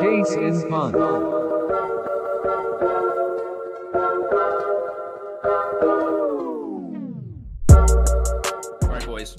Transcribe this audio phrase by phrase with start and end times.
[0.00, 0.96] Jason Hunt.
[7.70, 9.36] All right, boys.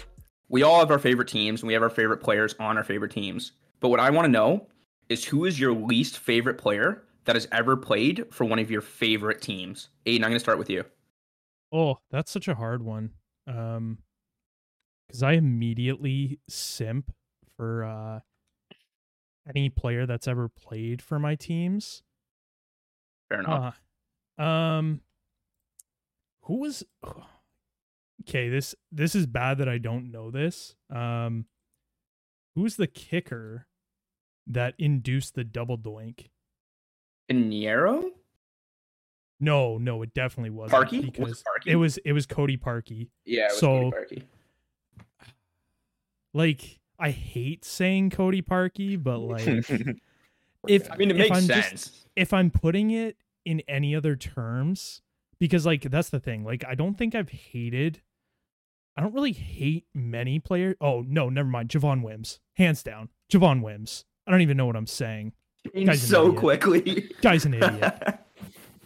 [0.50, 3.12] We all have our favorite teams and we have our favorite players on our favorite
[3.12, 3.54] teams.
[3.80, 4.68] But what I want to know
[5.10, 8.82] is who is your least favorite player that has ever played for one of your
[8.82, 9.90] favorite teams?
[10.06, 10.86] Aiden, I'm going to start with you.
[11.72, 13.12] Oh, that's such a hard one.
[13.48, 14.00] Um,
[15.12, 17.12] because I immediately simp
[17.58, 18.20] for uh
[19.48, 22.04] any player that's ever played for my teams.
[23.30, 23.82] Fair enough.
[24.40, 25.02] Uh, um,
[26.44, 26.84] who was?
[28.30, 30.76] Okay, this this is bad that I don't know this.
[30.92, 31.46] Um,
[32.54, 33.66] who's the kicker
[34.46, 36.28] that induced the double doink?
[37.32, 38.12] Pinheiro?
[39.40, 40.74] No, no, it definitely wasn't.
[40.74, 41.00] Parky?
[41.00, 41.72] Was it because Parky?
[41.72, 43.10] it was it was Cody Parkey.
[43.26, 44.24] Yeah, it was So- Cody Parkey.
[46.34, 49.48] Like I hate saying Cody Parkey, but like
[50.68, 52.06] if I mean it makes I'm just- sense.
[52.16, 55.02] if I'm putting it in any other terms,
[55.40, 56.44] because like that's the thing.
[56.44, 58.02] Like I don't think I've hated.
[58.98, 60.76] I don't really hate many players.
[60.82, 61.70] Oh no, never mind.
[61.70, 63.10] Javon Wims, hands down.
[63.32, 64.06] Javon Wims.
[64.28, 65.34] I don't even know what I'm saying.
[65.76, 66.38] Guy's so idiot.
[66.40, 67.12] quickly.
[67.22, 68.20] Guy's an idiot.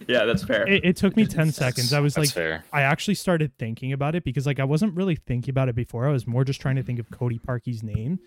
[0.08, 0.68] yeah, that's fair.
[0.68, 1.94] It, it took me ten seconds.
[1.94, 2.64] I was That's like, fair.
[2.74, 6.08] I actually started thinking about it because like I wasn't really thinking about it before.
[6.08, 8.20] I was more just trying to think of Cody Parkey's name.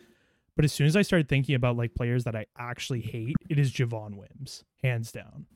[0.56, 3.58] But as soon as I started thinking about like players that I actually hate, it
[3.58, 5.46] is Javon Wims, hands down.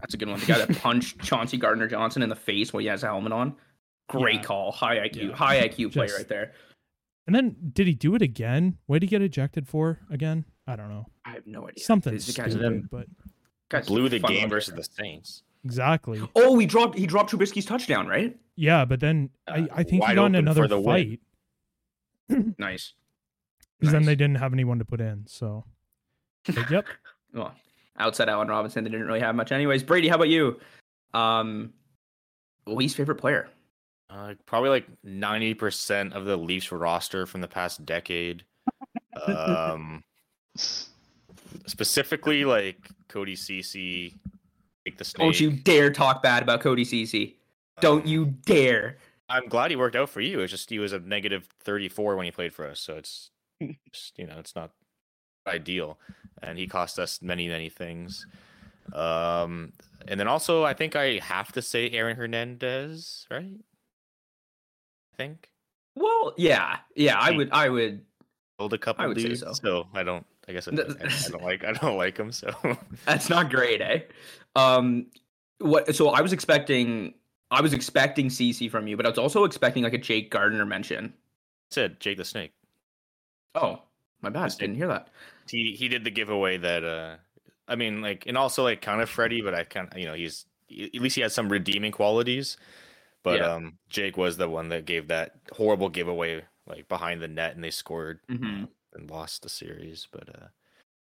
[0.00, 0.40] That's a good one.
[0.40, 3.32] The guy that punched Chauncey Gardner Johnson in the face while he has a helmet
[3.32, 3.54] on.
[4.08, 4.42] Great Yeah.
[4.42, 4.72] call.
[4.72, 5.28] High IQ.
[5.30, 5.34] Yeah.
[5.36, 6.52] High IQ player Just- right there.
[7.26, 8.78] And then did he do it again?
[8.86, 10.44] What did he get ejected for again?
[10.66, 11.06] I don't know.
[11.24, 11.84] I have no idea.
[11.84, 13.06] Something This guy's, stupid, but
[13.70, 15.44] guy's Blew the game versus the Saints.
[15.64, 16.20] Exactly.
[16.34, 16.98] Oh, he dropped.
[16.98, 18.36] He dropped Trubisky's touchdown, right?
[18.56, 21.18] Yeah, but then I, Uh, I think he wide got in another the win.
[22.28, 22.94] fight Nice.
[23.78, 25.24] because then they didn't have anyone to put in.
[25.26, 25.64] So,
[26.46, 26.86] but yep.
[27.34, 27.54] Well,
[27.98, 29.52] outside Allen Robinson, they didn't really have much.
[29.52, 30.60] Anyways, Brady, how about you?
[31.14, 31.72] Um,
[32.66, 33.48] least favorite player.
[34.10, 38.44] Uh, probably like ninety percent of the Leafs roster from the past decade.
[39.26, 40.02] Um,
[41.66, 44.18] specifically like Cody Ceci,
[44.86, 45.24] like the snake.
[45.24, 47.36] Don't you dare talk bad about Cody Ceci.
[47.80, 48.98] Don't Um, you dare.
[49.28, 50.40] I'm glad he worked out for you.
[50.40, 53.30] It's just he was a negative 34 when he played for us, so it's
[53.92, 54.72] just, you know it's not
[55.46, 55.98] ideal,
[56.42, 58.26] and he cost us many many things.
[58.92, 59.72] Um,
[60.08, 63.54] and then also I think I have to say Aaron Hernandez, right?
[65.12, 65.50] I think
[65.94, 67.18] Well, yeah, yeah.
[67.18, 67.50] I would.
[67.52, 68.04] I would.
[68.58, 69.86] killed a couple would say dudes, so.
[69.94, 70.26] I don't.
[70.48, 72.32] I guess I, I, I don't like I don't like him.
[72.32, 72.50] So
[73.06, 74.00] That's not great, eh?
[74.56, 75.06] Um,
[75.58, 75.94] what?
[75.94, 77.14] So I was expecting.
[77.50, 80.64] I was expecting Ceci from you, but I was also expecting like a Jake Gardiner
[80.64, 81.12] mention.
[81.70, 82.52] said Jake the Snake.
[83.54, 83.82] Oh,
[84.22, 84.52] my bad.
[84.58, 85.08] Didn't hear that.
[85.48, 87.16] He he did the giveaway that uh
[87.68, 90.14] I mean like and also like kind of Freddie, but I kind of you know
[90.14, 92.56] he's at least he has some redeeming qualities.
[93.22, 93.52] But Yeah.
[93.54, 97.62] um Jake was the one that gave that horrible giveaway like behind the net and
[97.62, 98.68] they scored Mhm.
[98.94, 100.08] And lost the series.
[100.10, 100.46] But uh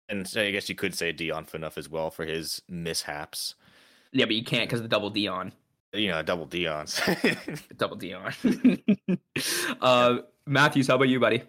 [0.09, 3.55] and so I guess you could say Dion Phaneuf as well for his mishaps.
[4.13, 5.53] Yeah, but you can't because of the double Dion.
[5.93, 7.01] You know, double Dion's.
[7.79, 8.35] Double Dion.
[9.81, 11.43] uh, Matthews, how about you, buddy?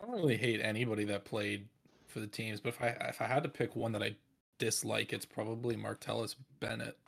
[0.00, 1.68] I don't really hate anybody that played
[2.08, 4.14] for the teams, but if I if I had to pick one that I
[4.58, 6.98] dislike, it's probably Martellus Bennett.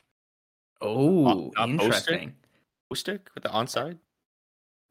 [0.81, 2.33] Oh, uh, interesting.
[2.93, 3.97] Stick with the onside.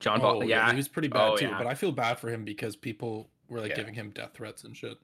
[0.00, 0.44] John Oh, Ball.
[0.44, 1.47] Yeah, he was pretty bad Oh, too.
[1.47, 1.59] yeah.
[1.59, 3.77] But I feel bad for him because people were like Yeah.
[3.77, 4.99] giving him death threats and shit.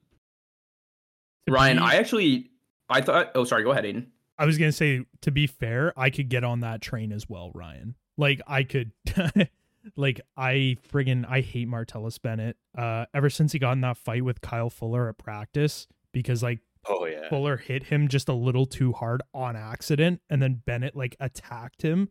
[1.48, 2.50] Ryan, be- I actually,
[2.88, 3.32] I thought.
[3.34, 3.62] Oh, sorry.
[3.64, 4.06] Go ahead, Aiden.
[4.38, 7.50] I was gonna say, to be fair, I could get on that train as well,
[7.54, 7.94] Ryan.
[8.16, 8.92] Like I could,
[9.96, 12.56] like I friggin' I hate Martellus Bennett.
[12.76, 16.60] Uh, ever since he got in that fight with Kyle Fuller at practice, because like
[16.86, 17.28] Oh yeah.
[17.28, 21.82] Fuller hit him just a little too hard on accident, and then Bennett like attacked
[21.82, 22.10] him.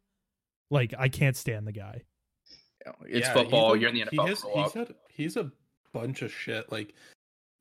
[0.70, 2.04] Like I can't stand the guy.
[3.06, 3.72] It's Yeah, football.
[3.72, 4.28] like- You're in the He NFL.
[4.28, 5.52] has, he's had he's a
[5.94, 6.72] bunch of shit.
[6.72, 6.94] Like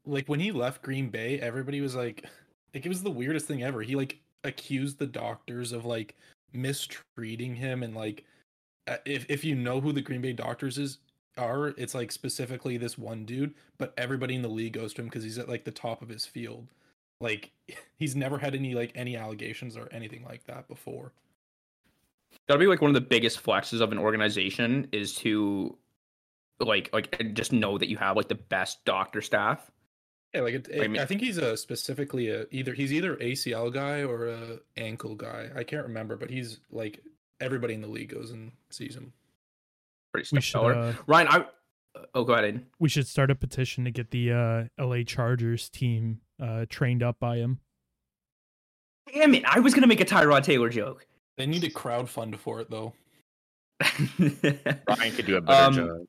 [0.06, 2.24] like when he left Green Bay, everybody was like
[2.74, 3.82] like it was the weirdest thing ever.
[3.82, 6.14] He like accused the doctors of like
[6.52, 8.24] mistreating him and like
[8.86, 10.98] uh, if if you know who the Green Bay doctors is
[11.36, 15.06] are, it's like specifically this one dude, but everybody in the league goes to him
[15.08, 16.66] because he's at like the top of his field.
[17.20, 17.50] Like
[17.98, 21.12] he's never had any like any allegations or anything like that before.
[22.48, 25.76] That'll be like one of the biggest flexes of an organization is to,
[26.58, 29.70] like, like just know that you have like the best doctor staff.
[30.34, 33.72] Yeah, like it, I mean- I think he's a specifically a either he's either ACL
[33.72, 35.50] guy or a ankle guy.
[35.54, 37.02] I can't remember, but he's like
[37.40, 39.12] everybody in the league goes and sees him.
[40.12, 40.58] Pretty We should.
[40.58, 41.46] Uh, Ryan, I
[42.14, 42.54] oh, go ahead.
[42.54, 42.62] Aiden.
[42.78, 47.18] We should start a petition to get the uh, LA Chargers team uh, trained up
[47.18, 47.60] by him.
[49.12, 49.44] Damn it!
[49.46, 51.06] I was gonna make a Tyrod Taylor joke.
[51.38, 52.92] They need a crowdfund for it though.
[54.18, 56.06] Ryan could do a better Um, job.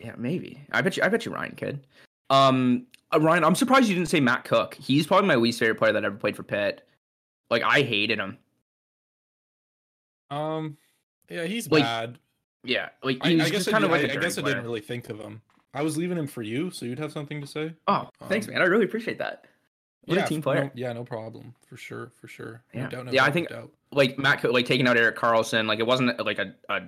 [0.00, 0.64] Yeah, maybe.
[0.72, 1.02] I bet you.
[1.02, 1.86] I bet you Ryan could.
[2.30, 4.74] Um, uh, Ryan, I'm surprised you didn't say Matt Cooke.
[4.74, 6.86] He's probably my least favorite player that ever played for Pitt.
[7.50, 8.38] Like I hated him.
[10.30, 10.76] Um,
[11.28, 12.18] yeah, he's Like, bad.
[12.64, 14.14] Yeah, like I, was I guess just I, kind of did- like a I, I
[14.14, 14.54] dirty guess I player.
[14.54, 15.42] didn't really think of him.
[15.74, 17.74] I was leaving him for you, so you'd have something to say.
[17.88, 18.62] Oh, thanks, Um, man.
[18.62, 19.46] I really appreciate that.
[20.04, 20.64] What yeah, a team player.
[20.64, 21.54] No, yeah, no problem.
[21.66, 22.62] For sure, for sure.
[22.74, 22.88] No Yeah.
[22.88, 23.70] doubt, no Yeah, I doubt, no think- doubt.
[23.92, 26.80] Like Matt, like taking out Erik Karlsson, like it wasn't like a, a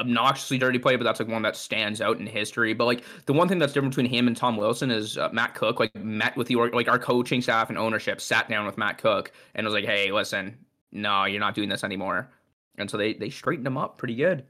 [0.00, 2.74] obnoxiously dirty play, but that's like one that stands out in history.
[2.74, 5.54] But like the one thing that's different between him and Tom Wilson is uh, Matt
[5.54, 8.98] Cooke like met with the like our coaching staff and ownership sat down with Matt
[8.98, 10.56] Cooke and was like, "Hey, listen,
[10.90, 12.30] no, you're not doing this anymore."
[12.78, 14.44] And so they they straightened him up pretty good.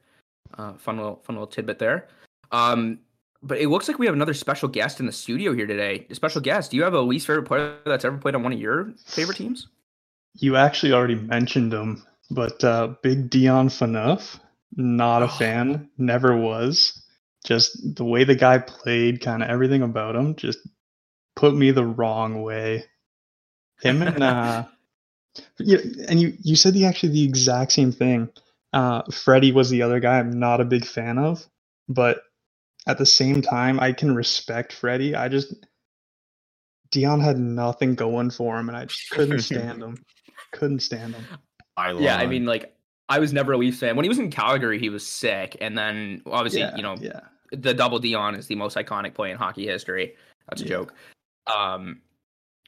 [0.56, 2.08] Uh, fun little fun little tidbit there.
[2.50, 2.98] Um,
[3.42, 6.06] but it looks like we have another special guest in the studio here today.
[6.10, 6.70] A special guest.
[6.70, 9.36] Do you have a least favorite player that's ever played on one of your favorite
[9.36, 9.68] teams?
[10.34, 14.38] You actually already mentioned him, but uh, Big Dion Phaneuf,
[14.76, 17.02] not a fan, never was.
[17.44, 20.58] Just the way the guy played, kind of everything about him, just
[21.36, 22.84] put me the wrong way.
[23.82, 24.64] Him and uh,
[25.58, 28.30] yeah, and you you said the actually the exact same thing.
[28.72, 31.44] Uh, Freddie was the other guy I'm not a big fan of,
[31.88, 32.22] but
[32.86, 35.14] at the same time, I can respect Freddie.
[35.14, 35.54] I just
[36.90, 40.04] Dion had nothing going for him, and I just couldn't stand him.
[40.52, 41.24] Couldn't stand him.
[41.98, 42.74] Yeah, I mean, like
[43.08, 43.96] I was never a Leafs fan.
[43.96, 47.20] When he was in Calgary, he was sick, and then obviously, yeah, you know, yeah.
[47.50, 50.14] the double Dion is the most iconic play in hockey history.
[50.48, 50.68] That's a Yeah.
[50.70, 50.94] joke.
[51.52, 52.00] Um,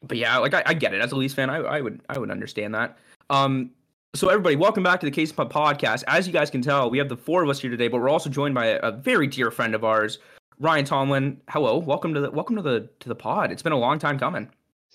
[0.02, 1.00] but yeah, like I, I get it.
[1.00, 2.98] As a Leafs fan, I, I would I would understand that.
[3.30, 3.70] Um,
[4.14, 6.04] so everybody, welcome back to the Case Pub podcast.
[6.06, 8.08] As you guys can tell, we have the four of us here today, but we're
[8.08, 10.18] also joined by a, a very dear friend of ours,
[10.60, 11.40] Ryan Tomlin.
[11.48, 13.50] Hello, welcome to the welcome to the to the pod.
[13.52, 14.48] It's been a long time coming.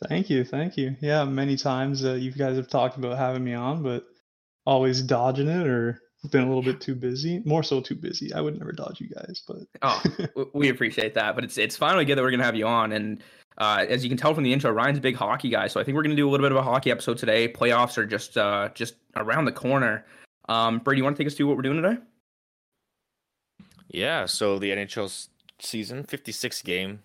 [0.08, 0.96] Thank you, thank you.
[1.02, 4.06] Yeah, many times uh, you guys have talked about having me on, but
[4.66, 6.02] always dodging it or
[6.32, 7.42] been a little bit too busy.
[7.46, 8.34] More so, too busy.
[8.34, 10.04] I would never dodge you guys, but Oh,
[10.54, 12.92] we appreciate that, but it's it's finally good that we're gonna have you on.
[12.92, 13.24] And
[13.58, 15.84] uh, as you can tell from the intro, Ryan's a big hockey guy, so I
[15.84, 17.52] think we're gonna do a little bit of a hockey episode today.
[17.52, 20.06] Playoffs are just uh, just around the corner.
[20.48, 22.02] Um, Brady, you want to take us through what we're doing today?
[23.88, 25.28] Yeah, so the NHL
[25.60, 27.00] season, 56 game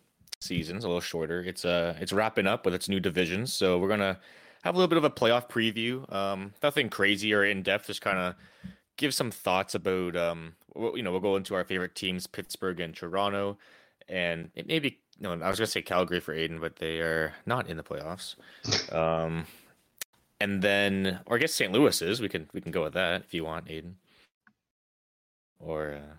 [0.44, 1.40] season's a little shorter.
[1.40, 3.52] It's uh it's wrapping up with its new divisions.
[3.52, 4.18] So we're gonna
[4.62, 6.10] have a little bit of a playoff preview.
[6.12, 7.86] Um, nothing crazy or in depth.
[7.86, 8.34] Just kind of
[8.96, 12.94] give some thoughts about um, you know, we'll go into our favorite teams, Pittsburgh and
[12.94, 13.58] Toronto,
[14.08, 17.68] and it maybe no, I was gonna say Calgary for Aiden, but they are not
[17.68, 18.36] in the playoffs.
[18.92, 19.46] Um,
[20.40, 21.72] and then, or I guess St.
[21.72, 22.20] Louis is.
[22.20, 23.94] We can we can go with that if you want, Aiden.
[25.58, 26.16] Or uh,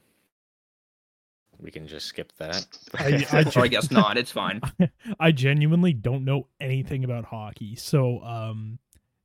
[1.60, 2.66] we can just skip that.
[2.96, 4.18] I- I Or I guess not.
[4.18, 4.62] It's fine.
[5.20, 8.80] I genuinely don't know anything about hockey, so um,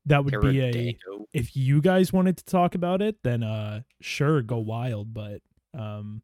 [0.07, 0.99] that would be a
[1.33, 5.13] if you guys wanted to talk about it, then uh, sure, go wild.
[5.15, 5.43] But
[5.75, 6.23] um,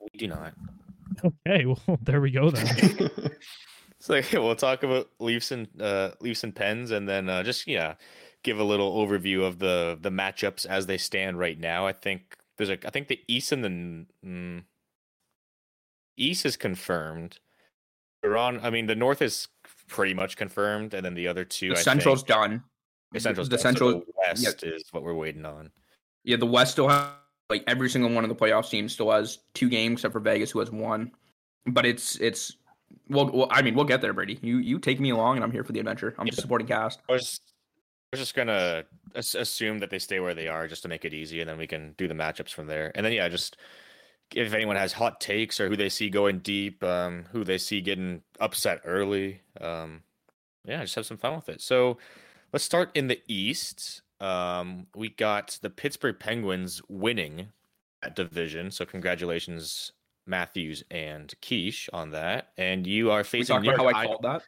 [0.00, 0.54] We do not.
[1.46, 3.10] okay, well, there we go then.
[3.98, 7.94] So we'll talk about Leafs and uh, Leafs and Pens, and then uh, just yeah,
[8.42, 11.86] give a little overview of the the matchups as they stand right now.
[11.86, 14.62] I think there's a I think the East and the mm,
[16.16, 17.38] East is confirmed.
[18.22, 19.48] Toronto, I mean the North is
[19.88, 21.70] pretty much confirmed, and then the other two.
[21.70, 22.64] The I Central's think, done.
[23.12, 23.90] The Central's the done, so Central.
[23.92, 25.70] the West is what we're waiting on.
[26.24, 27.08] Yeah, the West still has
[27.48, 30.50] like every single one of the playoff teams still has two games except for Vegas,
[30.50, 31.10] who has one.
[31.66, 32.56] But it's it's
[33.08, 34.38] well, well I mean, we'll get there, Brady.
[34.40, 36.14] You you take me along, and I'm here for the adventure.
[36.18, 37.00] I'm just supporting cast.
[37.08, 37.40] I was,
[38.12, 41.12] I was just gonna assume that they stay where they are just to make it
[41.12, 42.92] easy, and then we can do the matchups from there.
[42.94, 43.56] And then yeah, just
[44.34, 47.80] if anyone has hot takes or who they see going deep, um, who they see
[47.80, 50.02] getting upset early, um,
[50.64, 51.60] yeah, just have some fun with it.
[51.60, 51.98] So
[52.52, 54.02] let's start in the East.
[54.20, 57.48] Um, we got the Pittsburgh Penguins winning
[58.02, 59.92] that division, so congratulations.
[60.26, 64.42] Matthews and Quiche on that, and you are facing how I called that.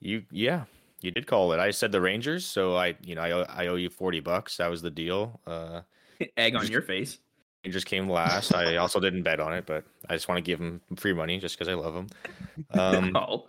[0.00, 0.64] you yeah,
[1.00, 1.60] you did call it.
[1.60, 4.56] I said the Rangers, so I you know I owe, I owe you forty bucks.
[4.56, 5.40] That was the deal.
[5.46, 5.82] Uh,
[6.36, 7.18] Egg on your face.
[7.64, 8.54] Rangers came last.
[8.54, 11.38] I also didn't bet on it, but I just want to give them free money
[11.38, 12.06] just because I love them.
[12.72, 13.46] Um, oh,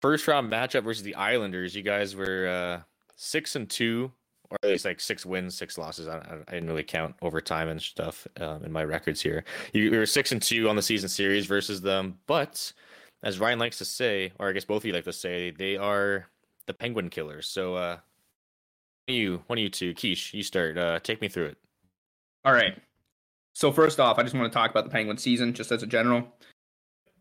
[0.00, 1.74] first round matchup versus the Islanders.
[1.74, 2.82] You guys were uh,
[3.16, 4.12] six and two,
[4.50, 6.06] or at least like six wins, six losses.
[6.06, 9.42] I, I- didn't really count overtime and stuff um, in my records here.
[9.72, 12.72] You, you were six and two on the season series versus them, but
[13.24, 15.76] as Ryan likes to say, or I guess both of you like to say, they
[15.76, 16.26] are
[16.66, 17.48] the Penguin Killers.
[17.48, 17.96] So, uh,
[19.08, 20.78] you, one of you two, Quiche, you start.
[20.78, 21.58] Uh, take me through it.
[22.44, 22.78] all right.
[23.54, 25.86] So first off, I just want to talk about the Penguin season, just as a
[25.86, 26.26] general.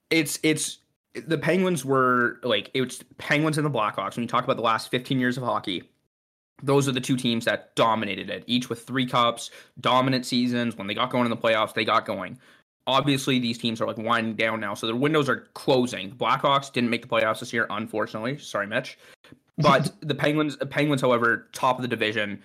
[0.10, 0.80] it's it's
[1.14, 4.16] the Penguins were like it was Penguins and the Blackhawks.
[4.16, 5.84] When you talk about the last 15 years of hockey,
[6.62, 10.78] those are the two teams that dominated it, each with three cups, dominant seasons.
[10.78, 12.38] When they got going in the playoffs, they got going.
[12.88, 16.12] Obviously, these teams are like winding down now, so their windows are closing.
[16.12, 18.38] Blackhawks didn't make the playoffs this year, unfortunately.
[18.38, 18.98] Sorry, Mitch.
[19.58, 22.42] But the Penguins, Penguins, however, top of the division,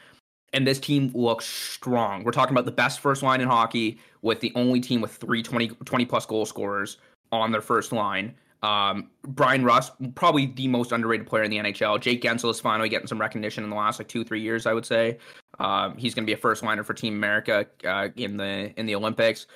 [0.54, 2.24] and this team looks strong.
[2.24, 5.42] We're talking about the best first line in hockey with the only team with three
[5.42, 6.96] 20, 20 plus goal scorers
[7.32, 8.34] on their first line.
[8.62, 12.00] Um, Bryan Rust, probably the most underrated player in the NHL.
[12.00, 14.72] Jake Guentzel is finally getting some recognition in the last like two, three years, I
[14.72, 15.18] would say.
[15.58, 18.86] Um, he's going to be a first liner for Team America uh, in the in
[18.86, 19.46] the Olympics.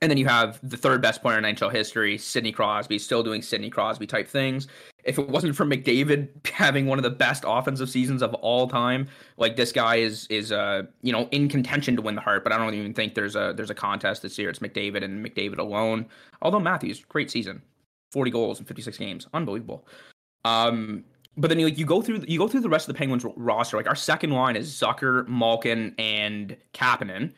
[0.00, 3.42] And then you have the third best player in NHL history, Sidney Crosby, still doing
[3.42, 4.68] Sidney Crosby type things.
[5.02, 9.08] If it wasn't for McDavid having one of the best offensive seasons of all time,
[9.38, 12.52] like this guy is is uh you know in contention to win the Hart, but
[12.52, 14.50] I don't even think there's a there's a contest this year.
[14.50, 16.06] It's McDavid and McDavid alone.
[16.42, 17.60] Although Matthews, great season,
[18.12, 19.86] forty goals in fifty six games, unbelievable.
[20.44, 21.04] Um,
[21.36, 23.24] but then you like you go through you go through the rest of the Penguins
[23.36, 23.76] roster.
[23.76, 27.32] Like our second line is Zucker, Malkin, and Kapanen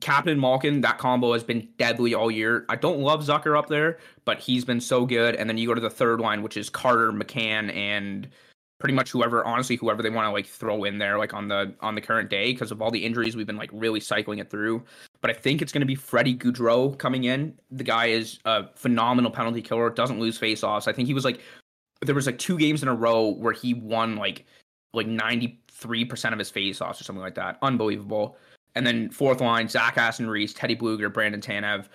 [0.00, 2.64] Kapanen Malkin, that combo has been deadly all year.
[2.68, 5.34] I don't love Zucker up there, but he's been so good.
[5.36, 8.28] And then you go to the third line, which is Carter, McCann, and
[8.78, 11.74] pretty much whoever, honestly, whoever they want to like throw in there, like on the
[11.80, 14.50] on the current day, because of all the injuries, we've been like really cycling it
[14.50, 14.82] through.
[15.20, 17.54] But I think it's going to be Freddie Gaudreau coming in.
[17.70, 20.86] The guy is a phenomenal penalty killer, doesn't lose faceoffs.
[20.86, 21.40] I think he was like
[22.04, 24.44] there was like two games in a row where he won like
[24.92, 27.58] like ninety three percent of his faceoffs or something like that.
[27.62, 28.36] Unbelievable.
[28.74, 31.86] And then fourth line, Zach Aston Reese, Teddy Blueger, Brandon Tanev.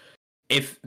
[0.49, 0.79] If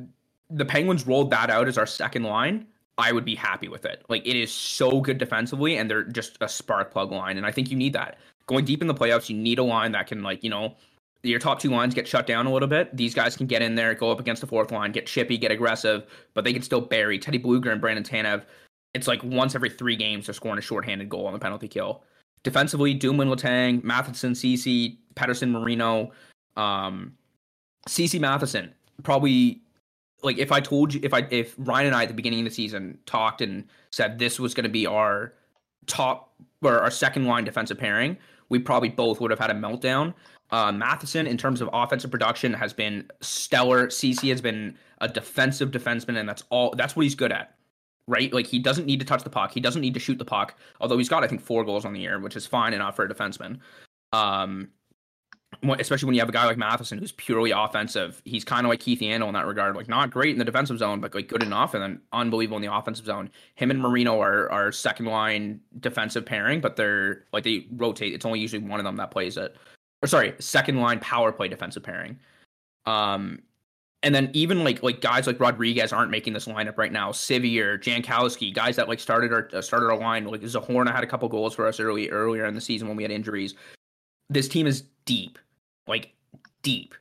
[0.51, 2.67] the Penguins rolled that out as our second line,
[2.99, 4.05] I would be happy with it.
[4.09, 7.37] Like it is so good defensively, and they're just a spark plug line.
[7.37, 8.19] And I think you need that.
[8.47, 10.77] Going deep in the playoffs, you need a line that can like, you know,
[11.23, 12.97] your top two lines get shut down a little bit.
[12.97, 15.51] These guys can get in there, go up against the fourth line, get chippy, get
[15.51, 18.45] aggressive, but they can still bury Teddy Blueger and Brandon Tanev.
[18.95, 22.05] It's like once every three games they're scoring a shorthanded goal on the penalty kill.
[22.47, 26.13] Defensively, Dumoulin Letang, Matheson, Ceci, Pettersson, Marino,
[26.57, 27.13] um,
[27.89, 28.73] Ceci Matheson.
[29.03, 29.61] Probably
[30.23, 32.45] like if I told you if I if Ryan and I at the beginning of
[32.45, 35.35] the season talked and said this was going to be our
[35.89, 38.17] top or our second line defensive pairing,
[38.49, 40.15] we probably both would have had a meltdown.
[40.53, 43.91] Uh, Matheson, in terms of offensive production, has been stellar.
[43.91, 46.73] Ceci has been a defensive defenseman, and that's all.
[46.77, 47.56] That's what he's good at
[48.07, 48.33] right?
[48.33, 49.53] Like he doesn't need to touch the puck.
[49.53, 50.59] He doesn't need to shoot the puck.
[50.81, 53.05] Although he's got, I think, four goals on the year, which is fine enough for
[53.05, 53.59] a defenseman.
[54.13, 54.71] Um,
[55.79, 58.21] especially when you have a guy like Matheson who's purely offensive.
[58.25, 59.77] He's kind of like Keith Yandle in that regard.
[59.77, 62.63] Like not great in the defensive zone, but like good enough, and then unbelievable in
[62.63, 63.31] the offensive zone.
[63.55, 68.13] Him and Marino are are second line defensive pairing, but they're like they rotate.
[68.15, 69.57] It's only usually one of them that plays it.
[70.03, 72.19] Or sorry, second line power play defensive pairing.
[72.85, 73.41] Um,
[74.07, 77.11] and then even like like guys like Rodriguez aren't making this lineup right now.
[77.11, 80.25] Sceviour, Jankowski, guys that like started our uh, started our line.
[80.27, 83.03] Like Zohorna had a couple goals for us early earlier in the season when we
[83.03, 83.57] had injuries.
[84.31, 85.41] This team is deep,
[85.89, 86.13] like
[86.63, 86.95] deep,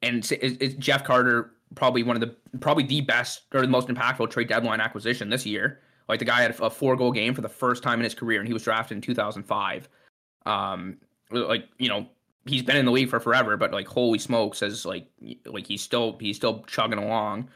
[0.00, 3.88] and it's, it's Jeff Carter probably one of the probably the best or the most
[3.88, 5.80] impactful trade deadline acquisition this year.
[6.08, 8.38] Like the guy had a four goal game for the first time in his career,
[8.38, 9.88] and he was drafted in 2005.
[10.46, 10.98] Um,
[11.32, 12.06] like you know,
[12.48, 15.06] he's been in the league for forever, but like holy smokes, as like
[15.46, 17.48] like he's still he's still chugging along.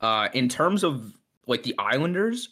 [0.00, 1.12] Uh, in terms of
[1.46, 2.50] like the Islanders,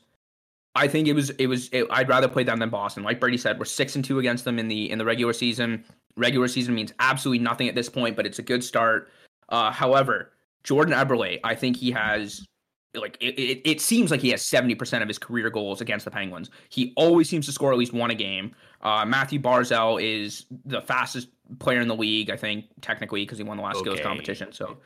[0.75, 3.03] I think it was it was it, I'd rather play them than Boston.
[3.03, 5.85] Like Brady said, we're six and two against them in the in the regular season.
[6.17, 9.11] Regular season means absolutely nothing at this point, but it's a good start.
[9.49, 12.47] Uh, however, Jordan Eberle, I think he has
[12.95, 16.11] like it, it, it seems like he has 70% of his career goals against the
[16.11, 16.51] Penguins.
[16.69, 18.55] He always seems to score at least one a game.
[18.83, 23.45] Uh, Mathew Barzal is the fastest player in the league, I think, technically, because he
[23.45, 23.91] won the last okay.
[23.91, 24.53] skills competition.
[24.53, 24.79] So,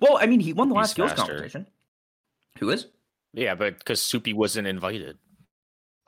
[0.00, 1.32] well, I mean, he won the last skills faster.
[1.32, 1.66] competition.
[2.58, 2.86] Who is?
[3.32, 5.18] Yeah, but because Soupy wasn't invited.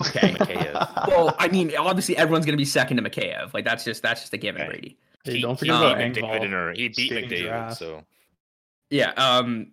[0.07, 0.37] Okay.
[1.09, 3.55] well, I mean, obviously, everyone's going to be second to Mikheyev.
[3.55, 4.71] Like that's just that's just a given, okay.
[4.71, 4.99] Brady.
[5.25, 6.77] Hey, don't forget about McDavid.
[6.77, 7.79] He beat McDavid, draft.
[7.79, 8.03] so
[8.91, 9.13] yeah.
[9.13, 9.73] Um,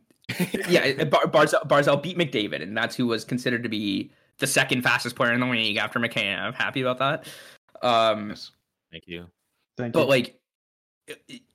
[0.70, 4.82] yeah, Bar- Barzal, Barzal beat McDavid, and that's who was considered to be the second
[4.82, 6.40] fastest player in the league after McCann.
[6.40, 7.28] I'm happy about that.
[7.86, 8.52] Um, yes.
[8.92, 9.28] Thank you.
[9.78, 10.08] Thank but you.
[10.08, 10.40] like,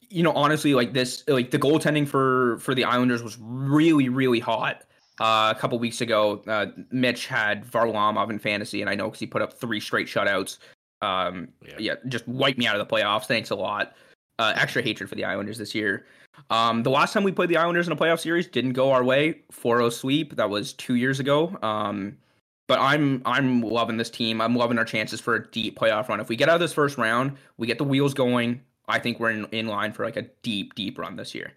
[0.09, 4.41] you know, honestly, like this, like the goaltending for for the Islanders was really, really
[4.41, 4.83] hot.
[5.19, 9.21] Uh, a couple weeks ago, uh, Mitch had Varlamov in fantasy, and I know because
[9.21, 10.59] he put up three straight shutouts.
[11.01, 11.75] Um, yeah.
[11.79, 13.25] yeah, just wiped me out of the playoffs.
[13.25, 13.95] Thanks a lot.
[14.39, 16.05] Uh, extra hatred for the Islanders this year.
[16.51, 19.03] Um, the last time we played the Islanders in a playoff series didn't go our
[19.03, 19.43] way.
[19.53, 20.37] 4-0 sweep.
[20.37, 21.57] That was two years ago.
[21.63, 22.19] Um,
[22.67, 24.41] but I'm I'm loving this team.
[24.41, 26.21] I'm loving our chances for a deep playoff run.
[26.21, 28.63] If we get out of this first round, we get the wheels going.
[28.89, 31.53] I think we're in, in line for like a deep, deep run this year.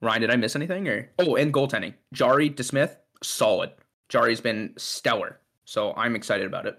[0.00, 0.88] Ryan, did I miss anything?
[0.88, 1.94] Or oh, and goaltending.
[2.12, 3.70] Jarry DeSmith, solid.
[4.08, 5.38] Jarry's been stellar.
[5.64, 6.78] So I'm excited about it.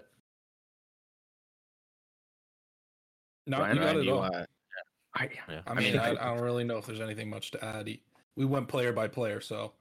[3.46, 4.22] No, Ryan, you got Ryan, it all.
[4.22, 4.44] uh,
[5.14, 5.60] I, yeah.
[5.66, 7.64] I I mean, mean, I, I- I don't really know if there's anything much to
[7.64, 7.88] add.
[8.36, 9.72] We went player by player, so.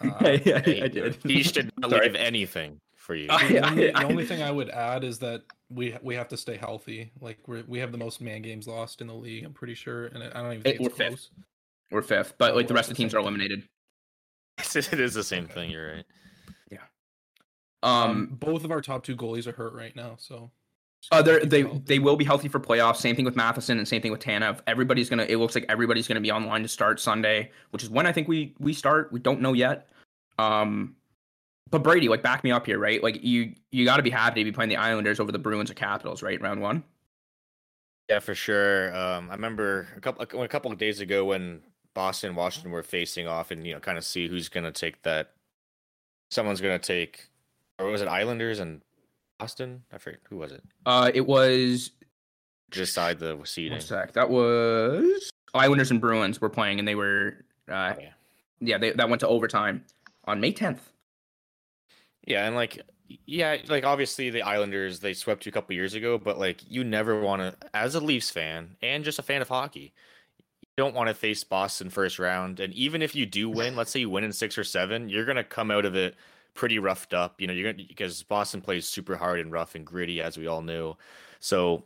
[0.00, 1.18] Uh, I, I, I did.
[1.24, 2.06] He should not Sorry.
[2.06, 3.26] leave anything for you.
[3.30, 6.28] I- the, only, I- the only thing I would add is that we we have
[6.28, 7.12] to stay healthy.
[7.20, 9.44] Like we we have the most man games lost in the league.
[9.44, 11.08] I'm pretty sure, and I don't even think We're it's fifth.
[11.08, 11.30] close.
[11.90, 13.62] We're fifth, but like the We're rest of the the teams are eliminated.
[14.58, 15.70] it is the same thing.
[15.70, 16.04] You're right.
[17.84, 20.52] Um, Um, both of our top two goalies are hurt right now, so.
[21.02, 22.96] Just Uh, they're, they they will be healthy for playoffs.
[22.96, 24.60] Same thing with Matheson and same thing with Tanev.
[24.66, 25.24] Everybody's gonna.
[25.24, 28.28] It looks like everybody's gonna be online to start Sunday, which is when I think
[28.28, 29.12] we we start.
[29.12, 29.88] We don't know yet.
[30.38, 30.96] Um,
[31.70, 33.02] but Brady, like, back me up here, right?
[33.02, 35.70] Like, you you got to be happy to be playing the Islanders over the Bruins
[35.70, 36.40] or Capitals, right?
[36.40, 36.84] Round one.
[38.08, 38.94] Yeah, for sure.
[38.94, 41.62] Um, I remember a couple a couple of days ago when
[41.94, 45.02] Boston and Washington were facing off, and you know, kind of see who's gonna take
[45.02, 45.32] that.
[46.30, 47.28] Someone's gonna take,
[47.78, 48.82] or was it Islanders and
[49.42, 49.82] Boston?
[49.92, 50.62] I forget who was it.
[50.86, 51.90] Uh, it was
[52.70, 53.72] just side the seeding.
[53.72, 54.12] one sec.
[54.12, 58.12] That was Islanders and Bruins were playing, and they were uh, Okay.
[58.60, 59.84] yeah, they that went to overtime
[60.24, 60.92] on May tenth.
[62.26, 62.80] Yeah, and like
[63.26, 66.84] yeah, like obviously the Islanders they swept you a couple years ago, but like you
[66.84, 69.92] never want to as a Leafs fan and just a fan of hockey,
[70.62, 72.60] you don't want to face Boston first round.
[72.60, 75.26] And even if you do win, let's say you win in 6 or 7, you're
[75.26, 76.14] going to come out of it
[76.54, 79.86] pretty roughed up, you know, you're to because Boston plays super hard and rough and
[79.86, 80.96] gritty as we all knew.
[81.40, 81.84] So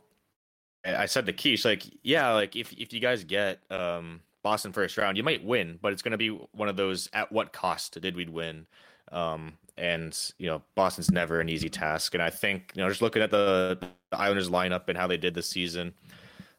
[0.85, 4.97] I said to Keish like, yeah, like if if you guys get um Boston first
[4.97, 8.15] round, you might win, but it's to be one of those at what cost did
[8.15, 8.65] we win?
[9.11, 12.13] Um, and you know, Boston's never an easy task.
[12.13, 13.77] And I think you know, just looking at the,
[14.11, 15.93] the Islanders lineup and how they did this season,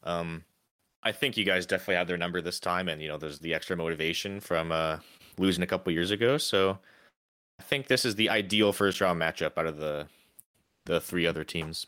[0.04, 0.44] um,
[1.02, 2.88] I think you guys definitely have their number this time.
[2.88, 4.98] And you know, there's the extra motivation from uh,
[5.38, 6.36] losing a couple years ago.
[6.36, 6.78] So
[7.58, 10.06] I think this is the ideal first round matchup out of the
[10.86, 11.86] the three other teams.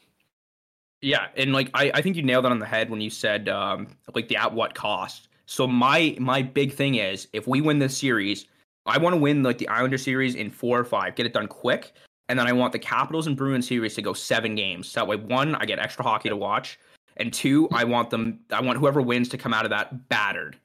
[1.00, 3.48] Yeah, and like I, I think you nailed it on the head when you said
[3.48, 5.28] um like the at what cost.
[5.46, 8.46] So my my big thing is if we win this series,
[8.86, 11.46] I want to win like the Islander series in four or five, get it done
[11.46, 11.92] quick,
[12.28, 14.92] and then I want the Capitals and Bruins series to go seven games.
[14.92, 16.78] That way, one, I get extra hockey to watch,
[17.16, 20.56] and two, I want them, I want whoever wins to come out of that battered.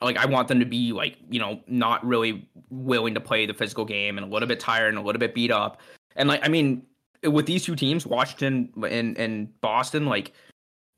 [0.00, 3.54] Like I want them to be like you know not really willing to play the
[3.54, 5.80] physical game and a little bit tired and a little bit beat up.
[6.16, 6.82] And like I mean,
[7.22, 10.32] with these two teams, Washington and and Boston, like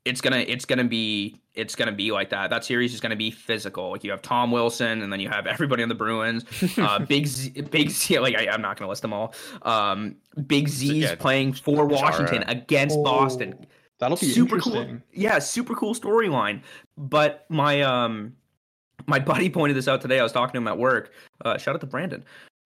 [0.07, 2.49] it's gonna it's gonna be it's gonna be like that.
[2.49, 3.91] That series is gonna be physical.
[3.91, 6.45] Like you have Tom Wilson, and then you have everybody on the Bruins.
[6.77, 8.19] Uh, Big Z, Big Z.
[8.19, 9.33] Like I, I'm not gonna list them all.
[9.63, 10.15] Um,
[10.47, 12.51] Big Z's playing for Washington Chara.
[12.51, 13.55] against Boston.
[13.61, 13.65] Oh,
[13.99, 14.87] That'll be super cool.
[15.11, 16.61] Yeah, super cool storyline.
[16.97, 18.36] But my um
[19.07, 20.19] my buddy pointed this out today.
[20.19, 21.11] I was talking to him at work.
[21.43, 22.23] Uh, shout out to Brandon.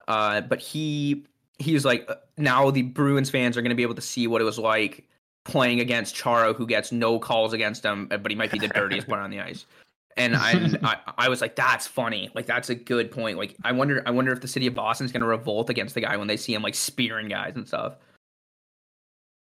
[0.08, 1.24] Uh, but he
[1.60, 4.42] he's like uh, now the Bruins fans are going to be able to see what
[4.42, 5.08] it was like
[5.46, 9.08] playing against Chara, who gets no calls against him, but he might be the dirtiest
[9.08, 9.66] player on the ice.
[10.18, 12.30] And I, I I was like, that's funny.
[12.34, 13.38] Like that's a good point.
[13.38, 16.02] Like I wonder I wonder if the city of Boston's going to revolt against the
[16.02, 17.96] guy when they see him like spearing guys and stuff.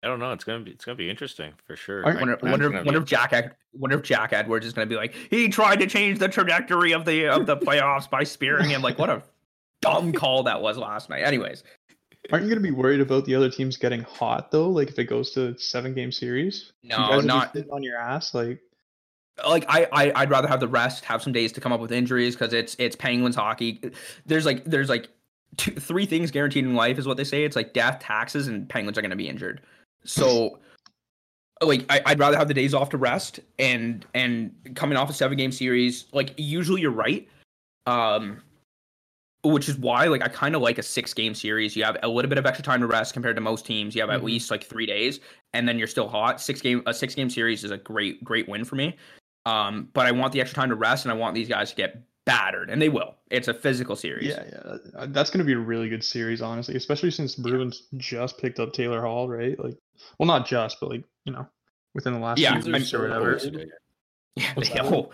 [0.04, 0.32] I don't know.
[0.34, 2.06] It's gonna be it's gonna be interesting for sure.
[2.06, 4.74] I I wonder, I- wonder, it's wonder be- if Jack, wonder if Jack Edwards is
[4.74, 8.10] going to be like, he tried to change the trajectory of the of the playoffs
[8.10, 8.82] by spearing him.
[8.82, 9.24] Like, what a
[9.82, 11.24] dumb call that was last night.
[11.24, 11.64] Anyways,
[12.32, 14.70] Aren't you gonna be worried about the other teams getting hot though?
[14.70, 16.72] Like if it goes to seven game series?
[16.84, 18.34] No, you guys not- sitting on your ass.
[18.34, 18.60] Like
[19.48, 21.92] like I, I I'd rather have the rest, have some days to come up with
[21.92, 23.82] injuries because it's it's Penguins hockey.
[24.26, 25.10] There's like there's like
[25.58, 27.44] two, three things guaranteed in life is what they say.
[27.44, 29.62] It's like death, taxes, and Penguins are going to be injured.
[30.06, 30.60] So.
[31.62, 35.14] Like I, I'd rather have the days off to rest and and coming off a
[35.14, 36.08] seven game series.
[36.12, 37.26] Like usually you're right,
[37.86, 38.42] um,
[39.46, 41.74] which is why like I kind of like a six game series.
[41.74, 43.96] You have a little bit of extra time to rest compared to most teams.
[43.96, 44.26] You have at Mhm.
[44.26, 45.22] least like three days,
[45.54, 46.42] and then you're still hot.
[46.42, 48.98] Six game a six game series is a great great win for me.
[49.46, 51.76] Um, but I want the extra time to rest, and I want these guys to
[51.78, 53.16] get battered, and they will.
[53.30, 54.28] It's a physical series.
[54.30, 56.76] yeah, yeah, uh, that's gonna be a really good series, honestly.
[56.76, 59.58] Especially since Bruins just picked up Taylor Hall, right?
[59.60, 59.78] Like,
[60.20, 61.48] well, not just, but like you know,
[61.94, 63.34] within the last Yeah, few I'm weeks or whatever.
[63.34, 63.44] old.
[64.36, 64.54] yeah.
[64.56, 65.10] They- that?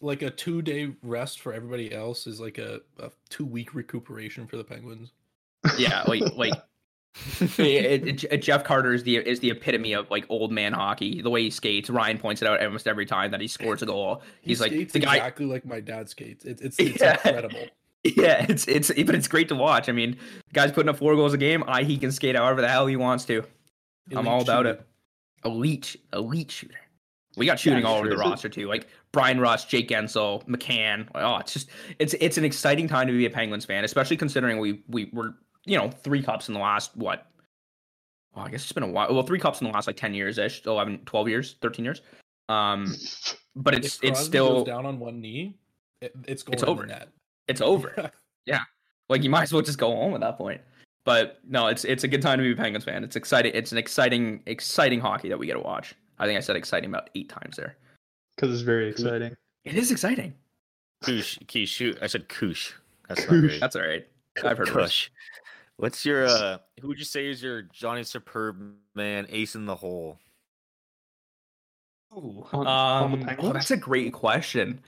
[0.00, 4.48] Like a two day rest for everybody else is like a, a two week recuperation
[4.48, 5.12] for the Penguins.
[5.78, 6.52] yeah, like like
[7.40, 11.20] it, it- it- Jeff Carter is the is the epitome of like old man hockey.
[11.22, 13.86] The way he skates, Ryan points it out almost every time that he scores a
[13.86, 14.22] goal.
[14.40, 15.16] He He's like the guy.
[15.16, 16.44] exactly like my dad skates.
[16.44, 17.12] It's it's, it's Yeah.
[17.12, 17.58] incredible.
[18.04, 19.88] Yeah, it's it's but it's great to watch.
[19.88, 20.16] I mean,
[20.52, 21.62] guy's putting up four goals a game.
[21.68, 23.44] I he can skate however the hell he wants to.
[24.16, 24.70] I'm all about shooter.
[24.80, 24.86] it.
[25.44, 26.74] Elite, elite shooter.
[27.36, 31.06] We got shooting Yeah, all over the roster too, like Bryan Rust, Jake Guentzel, McCann.
[31.14, 31.70] Oh, it's just
[32.00, 35.36] it's it's an exciting time to be a Penguins fan, especially considering we we were
[35.64, 37.26] you know three cups in the last what?
[38.34, 39.12] Well, I guess it's been a while.
[39.12, 42.00] Well, three cups in the last like ten years ish, 11, 12 years, thirteen years.
[42.48, 42.94] Um,
[43.56, 45.56] but it's if it's still goes down on one knee.
[46.00, 46.84] It, it's going It's over.
[46.86, 47.08] net.
[47.48, 48.10] it's over.
[48.44, 48.62] Yeah.
[49.08, 50.60] Like you might as well just go home at that point.
[51.04, 53.04] But no, it's it's a good time to be a Penguins fan.
[53.04, 53.52] It's exciting.
[53.54, 55.94] It's an exciting exciting hockey that we get to watch.
[56.18, 57.76] I think I said exciting about eight times there.
[58.34, 59.36] because it's very exciting.
[59.64, 60.34] It is exciting.
[61.04, 61.98] Koosh, Key, shoot.
[62.02, 62.72] I said Koosh.
[63.08, 63.40] That's not Koosh.
[63.48, 63.60] great.
[63.60, 64.06] That's all right.
[64.44, 64.84] I've heard worse.
[64.86, 65.10] Kush.
[65.76, 69.74] What's your uh who would you say is your Johnny Superb man ace in the
[69.74, 70.18] hole?
[72.16, 74.80] Ooh, On- on the um, oh, that's a great question.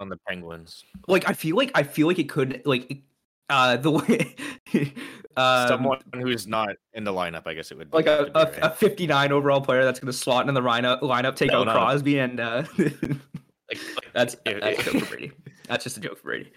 [0.00, 0.84] on the Penguins?
[1.06, 3.02] Like I feel like I feel like it could like
[3.50, 4.34] uh the way
[5.36, 7.96] um, Someone who's not in the lineup, I guess it would be.
[7.96, 8.58] like a, be a, right.
[8.62, 11.66] a 59 overall player that's going to slot in the lineup, lineup take No, out
[11.66, 11.72] no.
[11.72, 12.64] Crosby and uh
[13.72, 15.32] Like- like, that's that's a joke for Brady.
[15.68, 16.52] That's just a joke for Brady.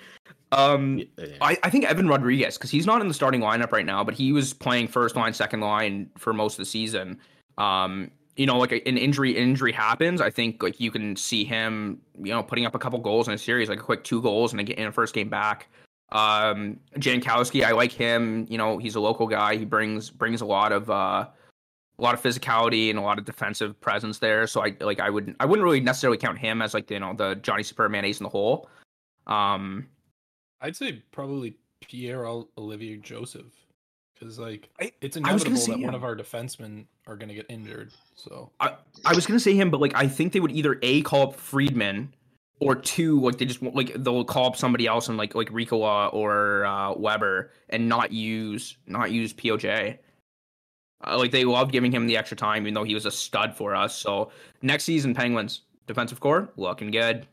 [0.51, 1.25] Um yeah, yeah.
[1.39, 4.13] I, I think Evan Rodriguez because he's not in the starting lineup right now, but
[4.13, 7.19] he was playing first line, second line for most of the season.
[7.58, 10.19] Um, you know, like an injury injury happens.
[10.21, 13.34] I think like you can see him, you know, putting up a couple goals in
[13.34, 15.69] a series, like a quick two goals in a, in a first game back.
[16.12, 18.45] Um, Jankowski, I like him.
[18.49, 19.56] You know, he's a local guy.
[19.56, 21.28] He brings brings a lot of uh,
[21.97, 24.47] a lot of physicality and a lot of defensive presence there.
[24.47, 27.13] So I like I wouldn't I wouldn't really necessarily count him as like you know
[27.13, 28.69] the Johnny Superman ace in the hole.
[29.27, 29.88] Um,
[30.62, 33.53] I'd say probably Pierre Olivier Joseph,
[34.13, 37.29] because like I- it's I was gonna inevitable that one of our defensemen are going
[37.29, 37.91] to get injured.
[38.15, 41.01] So I I was gonna say him, but like I think they would either a
[41.03, 42.13] call up Friedman
[42.60, 46.13] or two, like they just like they'll call up somebody else and like like Riikola
[46.13, 49.97] or uh, Weber and not use not use POJ.
[51.05, 53.55] Uh, like they love giving him the extra time, even though he was a stud
[53.55, 53.97] for us.
[53.97, 54.31] So
[54.62, 57.27] next season, Penguins defensive core looking good.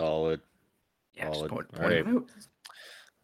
[0.00, 0.40] Solid.
[1.14, 1.50] Yeah, Solid.
[1.50, 2.22] point- point right.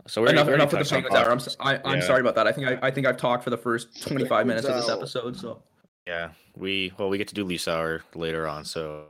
[0.06, 1.30] So we're enough enough with the touched Penguins hour.
[1.30, 1.52] I'm, Boston.
[1.52, 2.06] s- I, I'm Yeah.
[2.06, 2.46] sorry about that.
[2.46, 5.36] I think I, I think I've talked for the first 25 minutes of this episode.
[5.36, 5.62] So
[6.06, 9.06] Yeah, we well we get to do Lisa hour later on, so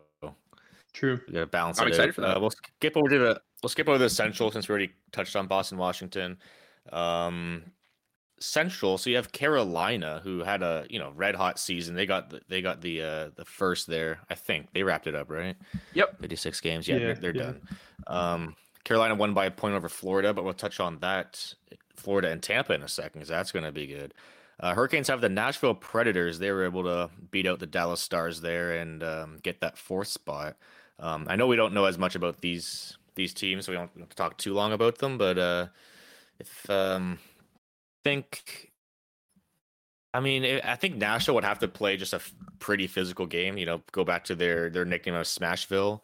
[0.93, 1.21] True.
[1.27, 2.15] we gotta balance I'm it excited out.
[2.15, 2.37] for that.
[2.37, 5.35] Uh, we'll skip over to the we'll skip over the Central since we already touched
[5.35, 6.39] on Boston, Washington.
[6.93, 7.65] Um,
[8.45, 11.95] Central, so you have Carolina who had a you know red hot season.
[11.95, 14.21] They got the, they got the uh the first there.
[14.29, 15.57] I think they wrapped it up right.
[15.95, 16.21] Yep.
[16.21, 16.87] fifty six games.
[16.87, 17.43] Yeah, Yeah, they're, they're yeah.
[17.43, 17.69] done.
[18.07, 21.55] Um, Carolina won by a point over Florida, but we'll touch on that
[21.97, 24.13] Florida and Tampa in a second because that's going to be good.
[24.61, 26.39] Uh, Hurricanes have the Nashville Predators.
[26.39, 30.09] They were able to beat out the Dallas Stars there and um, get that fourth
[30.09, 30.57] spot.
[30.99, 33.91] Um, I know we don't know as much about these these teams, so we don't
[33.99, 35.19] have to talk too long about them.
[35.19, 35.67] But uh,
[36.39, 37.19] if um,
[38.05, 38.71] think,
[40.13, 43.59] I mean, I think Nashville would have to play just a f- pretty physical game.
[43.59, 46.01] You know, go back to their their nickname of Smashville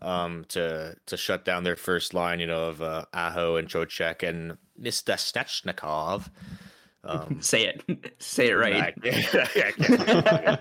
[0.00, 2.40] um, to to shut down their first line.
[2.40, 5.14] You know, of uh, Aho and Trocheck and Mr.
[5.14, 6.28] Snechnikov.
[7.04, 8.94] Um, say it, say it right.
[9.04, 10.58] I.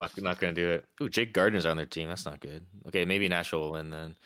[0.00, 0.84] I'm not gonna do it.
[1.02, 2.08] Ooh, Jake Gardiner's on their team.
[2.08, 2.64] That's not good.
[2.88, 4.16] Okay, maybe Nashville will win then.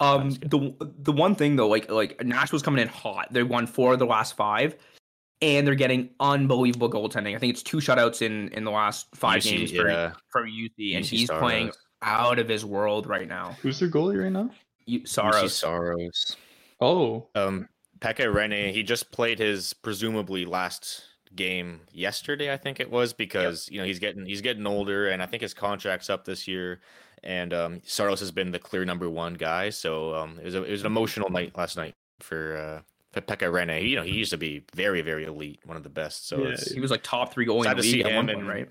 [0.00, 3.32] Um, the the one thing though, like like Nashville's coming in hot.
[3.32, 4.76] They won four of the last five,
[5.40, 7.36] and they're getting unbelievable goaltending.
[7.36, 10.12] I think it's two shutouts in in the last five Juuse, games for yeah.
[10.28, 11.70] for Juuse, and Juuse he's playing
[12.02, 13.56] out of his world right now.
[13.62, 14.50] Who's their goalie right now?
[14.86, 15.56] You, Juuse Saros.
[15.56, 16.36] Saros.
[16.80, 17.68] Oh, Um,
[18.00, 21.04] Pekka Rinne, he just played his presumably last
[21.34, 25.22] game yesterday, I think it was, because you know he's getting he's getting older, and
[25.22, 26.80] I think his contract's up this year.
[27.24, 30.62] And um, Saros has been the clear number one guy, so um, it was a,
[30.62, 32.82] it was an emotional night last night for uh,
[33.12, 33.88] for Pekka Rinne.
[33.88, 36.28] You know, he used to be very very elite, one of the best.
[36.28, 38.06] So Yeah, it's He was like top three goalie in Sad the to see league
[38.06, 38.68] at him point, and- right?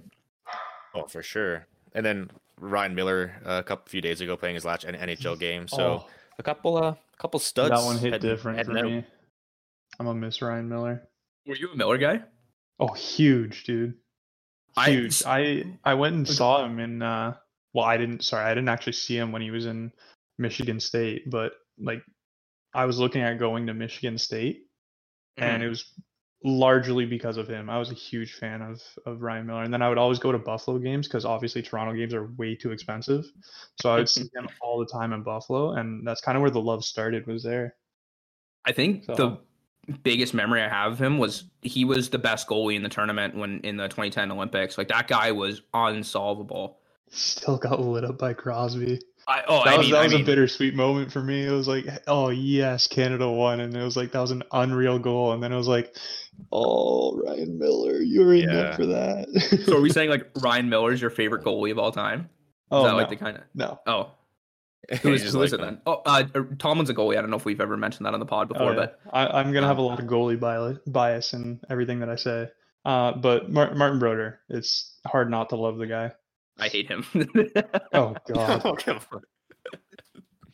[0.93, 1.65] oh for sure.
[1.95, 5.67] And then Ryan Miller uh, a couple few days ago playing his last NHL game.
[5.67, 7.71] So oh, a couple uh, a couple studs.
[7.71, 9.05] that one hit heading- different for heading me.
[9.99, 11.07] I'm a miss Ryan Miller.
[11.47, 12.21] Were you a Miller guy?
[12.79, 13.95] Oh, huge, dude.
[14.77, 15.23] I- Huge.
[15.25, 17.35] I I went and saw him in uh
[17.73, 19.91] well, I didn't sorry, I didn't actually see him when he was in
[20.37, 22.01] Michigan State, but like
[22.73, 24.63] I was looking at going to Michigan State
[25.37, 25.63] and mm-hmm.
[25.63, 25.91] it was
[26.43, 27.69] largely because of him.
[27.69, 29.63] I was a huge fan of of Ryan Miller.
[29.63, 32.55] And then I would always go to Buffalo games because obviously Toronto games are way
[32.55, 33.25] too expensive.
[33.81, 36.51] So I would see him all the time in Buffalo and that's kind of where
[36.51, 37.75] the love started was there.
[38.65, 39.37] I think So- the
[40.03, 43.35] biggest memory I have of him was he was the best goalie in the tournament
[43.35, 44.77] when in the 2010 Olympics.
[44.77, 46.79] Like that guy was unsolvable.
[47.13, 49.01] He still got lit up by Crosby.
[49.27, 51.45] I, oh, that I was mean, that I mean, a bittersweet moment for me.
[51.45, 54.99] It was like, oh yes, Canada won, and it was like that was an unreal
[54.99, 55.33] goal.
[55.33, 55.95] And then it was like,
[56.51, 58.53] oh Ryan Miller, you were in Yeah.
[58.53, 59.29] there for that.
[59.65, 62.29] So are we saying like Ryan Miller is your favorite goalie of all time?
[62.73, 63.43] Is oh that no, like the kind of?
[63.55, 63.79] no.
[63.87, 64.11] Oh,
[65.03, 65.81] who is, Just who is like it then?
[65.85, 67.17] Oh, uh, uh, Tomlin's a goalie.
[67.17, 68.87] I don't know if we've ever mentioned that on the pod Oh, before, yeah.
[68.87, 72.09] but I, I'm gonna have a um, lot of goalie bias, bias in everything that
[72.09, 72.49] I say.
[72.85, 76.11] Uh, but Mar- Martin Brodeur, it's hard not to love the guy.
[76.59, 77.05] I hate him.
[77.93, 79.21] Oh God, Oh, come on.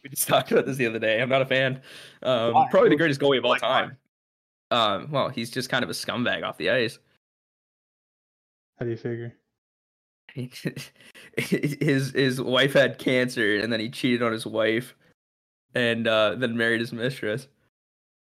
[0.03, 1.21] we just talked about this the other day.
[1.21, 1.81] I'm not a fan.
[2.23, 2.67] Um, Why?
[2.69, 3.97] probably the greatest goalie of all Like time.
[4.71, 6.99] Um, well, he's just kind of a scumbag off the ice.
[8.77, 9.35] how do you figure?
[11.37, 14.95] his his wife had cancer, and then he cheated on his wife,
[15.73, 17.47] and uh, then married his mistress.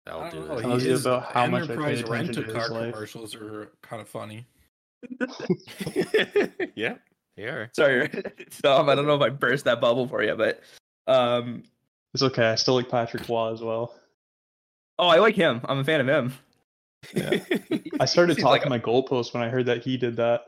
[0.07, 0.63] I I'll don't it.
[0.63, 4.47] Tells you about how much Enterprise rent a car commercials are kind of funny.
[6.77, 6.95] yeah,
[7.37, 7.67] yeah.
[7.73, 8.09] Sorry,
[8.63, 8.89] Tom.
[8.89, 10.61] I don't know if I burst that bubble for you, but
[11.07, 11.63] um,
[12.15, 12.47] It's okay.
[12.47, 13.95] I still like Patrick Roy as well.
[14.99, 15.61] oh, I like him.
[15.65, 16.33] I'm a fan of him.
[17.15, 17.39] Yeah.
[18.01, 20.43] I started talking like my goalpost when I heard that he did that.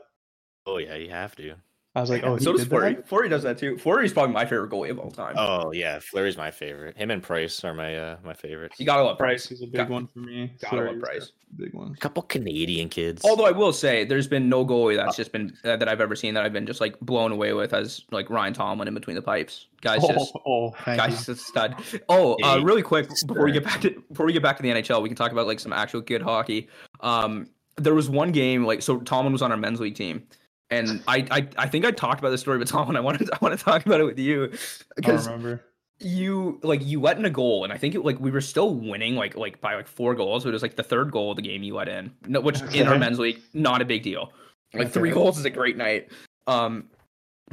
[0.65, 1.55] oh yeah, you have to.
[1.95, 2.93] I was like, oh, he so does did Fleury.
[2.95, 3.07] that?
[3.09, 3.75] Fleury does that too.
[3.79, 5.33] Fleury's probably my favorite goalie of all time.
[5.37, 6.95] Oh yeah, Fleury's my favorite.
[6.95, 8.79] Him and Price are my uh my favorites.
[8.79, 9.51] you gotta love Price Price.
[9.57, 10.53] is a big Got- one for me.
[10.61, 11.31] gotta love Fleury's Price.
[11.51, 11.91] a Big one.
[11.91, 13.23] a couple Canadian kids.
[13.25, 16.15] Although I will say, there's been no goalie that's just been uh, that I've ever
[16.15, 19.15] seen that I've been just like blown away with as like Ryan Tomlin in between
[19.15, 19.65] the pipes.
[19.81, 21.15] Guys, just Oh, oh, Guys, you.
[21.17, 21.75] just a stud.
[22.07, 24.69] Oh, uh, really quick before we get back to before we get back to the
[24.69, 26.69] NHL, we can talk about like some actual good hockey.
[26.99, 27.47] Um,
[27.77, 30.27] there was one game like so Tomlin was on our men's league team,
[30.71, 33.37] and I I, I think I talked about this story, but Tomlin, I wanted I
[33.41, 34.57] want to talk about it with you I
[34.95, 35.63] because remember.
[35.99, 38.75] you like you let in a goal, and I think it like we were still
[38.75, 40.43] winning like like by like four goals.
[40.43, 42.61] But it was like the third goal of the game you let in, no, which
[42.73, 44.31] in our men's league not a big deal.
[44.73, 44.93] Like Okay.
[44.93, 46.09] three goals is a great night.
[46.45, 46.85] Um,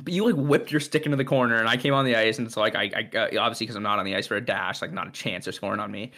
[0.02, 2.37] but you like whipped your stick into the corner, and I came on the ice,
[2.38, 4.83] and it's like I, I obviously because I'm not on the ice for a dash,
[4.83, 6.12] like not a chance of scoring on me.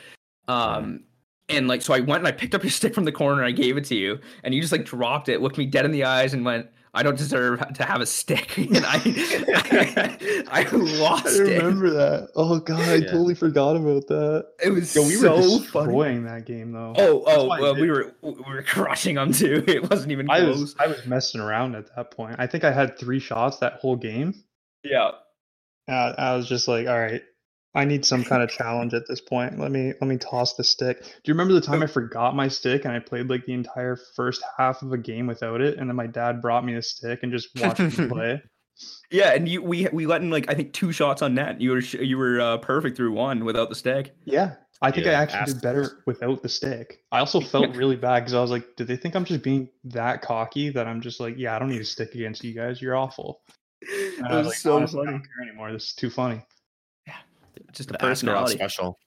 [0.48, 1.04] Um,
[1.48, 3.46] and like so I went and I picked up your stick from the corner, and
[3.46, 5.92] I gave it to you, and you just like dropped it, looked me dead in
[5.92, 6.66] the eyes, and went,
[6.98, 11.42] "I don't deserve to have a stick," and I I, I I lost it.
[11.62, 12.30] remember that.
[12.34, 13.06] Oh god, I Yeah.
[13.06, 14.46] totally forgot about that.
[14.62, 16.18] It was Yo, we so were funny.
[16.20, 16.94] that game though.
[16.96, 19.64] Oh, oh, well, we were we were crushing them too.
[19.68, 20.60] It wasn't even I close.
[20.60, 22.36] was I was messing around at that point.
[22.38, 24.34] I think I had three shots that whole game.
[24.82, 25.12] Yeah.
[25.88, 27.22] Uh, I was just like, all right,
[27.78, 29.56] I need some kind of challenge at this point.
[29.58, 31.00] Let me let me toss the stick.
[31.02, 33.96] Do you remember the time I forgot my stick and I played like the entire
[34.16, 37.20] first half of a game without it, and then my dad brought me a stick
[37.22, 38.42] and just watched me play.
[39.12, 41.60] Yeah, and you we we let in like I think two shots on net.
[41.60, 44.12] You were you were uh, perfect through one without the stick.
[44.24, 47.04] Yeah, I think I actually ask- did better without the stick.
[47.12, 49.68] I also felt really bad because I was like, did they think I'm just being
[49.84, 52.82] that cocky that I'm just like, yeah, I don't need a stick against you guys.
[52.82, 53.40] You're awful.
[53.82, 55.72] It And I was, like, so "Honestly, I don't care anymore.
[55.72, 56.42] This is too funny.
[57.72, 58.54] Just a the Askarov personality.
[58.54, 58.98] special.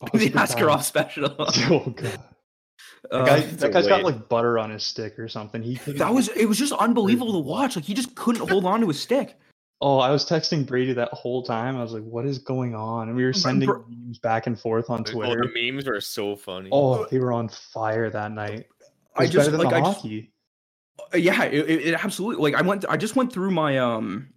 [0.00, 1.34] Oh, the it's too Askarov special.
[1.38, 2.20] Oh god.
[3.10, 5.62] Uh, That, guy, it's that a guy's got like butter on his stick or something.
[5.62, 7.76] He that was it was just unbelievable to watch.
[7.76, 9.38] Like he just couldn't hold on to his stick.
[9.80, 11.76] Oh, I was texting Brady that whole time.
[11.76, 14.58] I was like, "What is going on?" And we were sending bro- memes back and
[14.58, 15.42] forth on Oh, Twitter.
[15.52, 16.70] the memes were so funny.
[16.72, 18.60] Oh, they were on fire that night.
[18.60, 18.68] It
[19.16, 20.32] I just better than like the I just, hockey.
[21.12, 24.28] Uh, yeah it, it, it absolutely like i went i just went through my um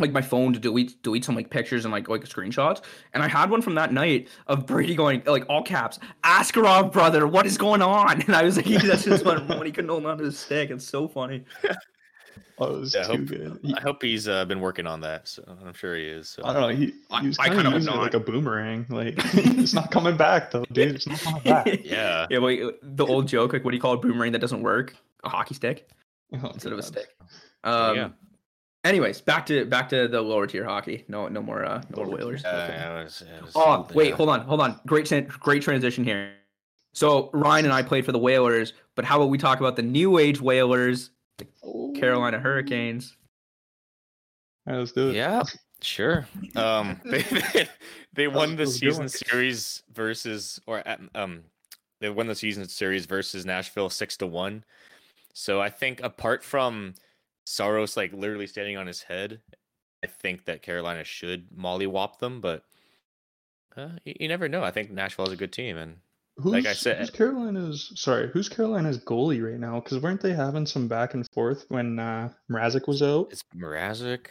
[0.00, 2.82] like my phone to delete delete some like pictures and like like screenshots
[3.14, 7.26] and i had one from that night of brady going like all caps askarov brother
[7.26, 10.04] what is going on and i was like that's just when, when he couldn't hold
[10.06, 11.44] on to his stick it's so funny
[12.62, 13.30] Oh, Yeah, I hope-
[13.62, 15.26] He- I hope he's uh, been working on that.
[15.26, 16.28] So I'm sure he is.
[16.28, 16.42] So.
[16.44, 16.68] I don't know.
[16.68, 18.84] He, I- he was I kind kinda using it like a boomerang.
[18.90, 20.96] Like it's not coming back though, dude.
[20.96, 21.66] It's not coming back.
[21.82, 22.26] Yeah.
[22.28, 24.94] yeah wait the old joke like what do you call a boomerang that doesn't work
[25.24, 25.88] a hockey stick
[26.34, 27.08] Oh, instead of a stick
[27.64, 28.12] There um you go.
[28.84, 32.14] Anyways back to back to the lower tier hockey no no more uh no more
[32.16, 34.80] whalers Uh, it was- it was- Oh, wait, hold on, hold on.
[34.86, 36.32] Great, great transition here.
[36.92, 39.82] So Ryan and I played for the Whalers, but how about we talk about the
[39.82, 41.10] new age Whalers,
[41.62, 41.92] Oh.
[41.92, 43.16] Carolina Hurricanes?
[44.66, 45.14] All right, let's do it.
[45.14, 45.42] Yeah,
[45.82, 46.26] sure.
[46.56, 47.68] Um, they they,
[48.12, 51.44] they won the was a good season series versus or at- um,
[52.00, 54.64] they won the season series versus Nashville six to one.
[55.32, 56.94] So I think apart from
[57.50, 59.40] Saros like literally standing on his head,
[60.04, 62.64] I think that Carolina should mollywop them, but
[63.76, 64.62] uh, you, you never know.
[64.62, 65.96] I think Nashville is a good team, and
[66.36, 67.92] Who's, Like I said- who's Carolina's?
[67.96, 69.80] Sorry, who's Carolina's goalie right now?
[69.80, 73.28] Because weren't they having some back and forth when uh, Mrazek was out?
[73.30, 74.26] it's Mrazek.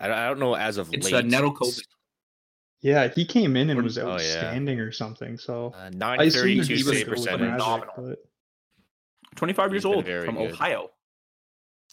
[0.00, 1.14] I don't, I don't know as of It's late.
[1.14, 1.82] uh, Nedeljkovic.
[2.80, 4.12] Yeah, he came in and What- was oh, yeah.
[4.14, 5.36] outstanding or something.
[5.36, 7.50] So Uh, I nine assumed thirty they'd two be save gonna go with percentage.
[7.60, 7.94] Phenomenal.
[7.98, 8.18] but
[9.36, 10.52] 25 years old from good.
[10.52, 10.90] Ohio.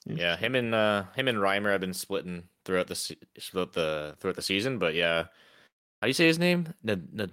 [0.06, 4.16] Yeah, him and uh him and Reimer have been splitting throughout the se- throughout the
[4.20, 4.80] throughout the season.
[4.80, 6.74] But yeah, how do you say his name?
[6.84, 7.32] Nad- Nad-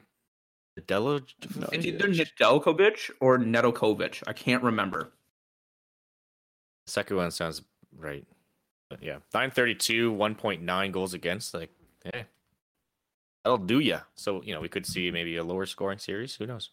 [0.79, 1.22] Nadelo.
[1.57, 4.22] No, It's either Nedeljkovic or Nedeljkovic.
[4.26, 5.12] I can't remember.
[6.87, 7.62] Second one sounds
[7.96, 8.26] right.
[8.90, 11.55] But yeah, nine thirty two, one point nine goals against.
[11.55, 11.70] Like,
[12.05, 12.24] hey,
[13.44, 14.00] that'll do ya.
[14.16, 16.35] So you know, we could see maybe a lower scoring series.
[16.37, 16.70] Who knows?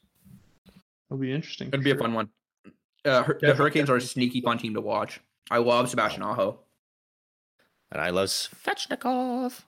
[1.10, 1.67] It'll be interesting.
[1.69, 2.29] It'd for be a fun one.
[3.06, 5.19] Uh, the Hurricanes are a sneaky fun team to watch.
[5.51, 6.60] I love Sebastian Aho.
[7.91, 9.62] And I love Svechnikov.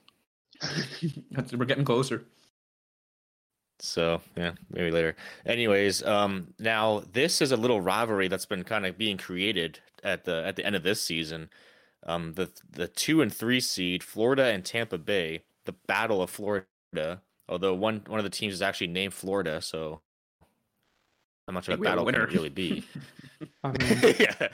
[1.30, 2.24] That's, we're getting closer.
[3.78, 5.16] So yeah, maybe later.
[5.44, 10.24] Anyways, um, now this is a little rivalry that's been kind of being created at
[10.24, 11.50] the at the end of this season.
[12.06, 16.66] Um, the the two and three seed, Florida and Tampa Bay, the Battle of Florida.
[17.48, 20.00] Although one one of the teams is actually named Florida, so
[21.46, 22.84] how much I of think a we have a battle can it really be?
[23.64, 24.48] I mean, yeah,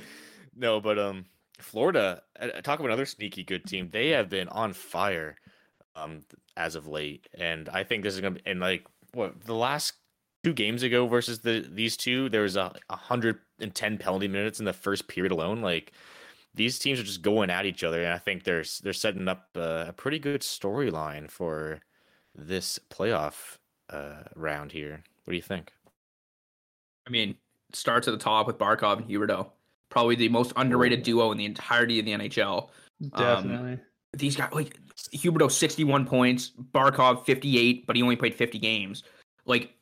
[0.56, 1.24] no, but um,
[1.58, 2.22] Florida.
[2.38, 3.88] uh, Talk about another sneaky good team.
[3.90, 5.36] They have been on fire,
[5.96, 6.20] um,
[6.56, 9.94] as of late, and I think this is gonna be and like what the last
[10.44, 14.58] two games ago versus the these two, there was a hundred and ten penalty minutes
[14.58, 15.60] in the first period alone.
[15.60, 15.92] Like
[16.54, 19.48] these teams are just going at each other, and I think they're they're setting up
[19.54, 21.80] a, a pretty good storyline for
[22.34, 23.58] this playoff
[23.90, 25.02] uh round here.
[25.24, 25.72] What do you think?
[27.06, 27.36] I mean,
[27.72, 29.50] starts at the top with Barkov and Huberdeau.
[29.92, 32.70] Probably the most underrated duo in the entirety of the NHL.
[33.14, 33.78] definitely.
[34.14, 34.78] These guys, like
[35.14, 39.02] Huberdeau, 61 points, Barkov, 58, but he only played 50 games.
[39.44, 39.74] Like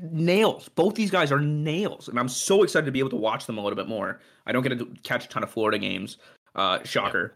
[0.00, 0.68] nails.
[0.68, 2.06] Both these guys are nails.
[2.06, 4.20] And I'm so excited to be able to watch them a little bit more.
[4.46, 6.18] I don't get to catch a ton of Florida games.
[6.54, 7.34] Uh, shocker.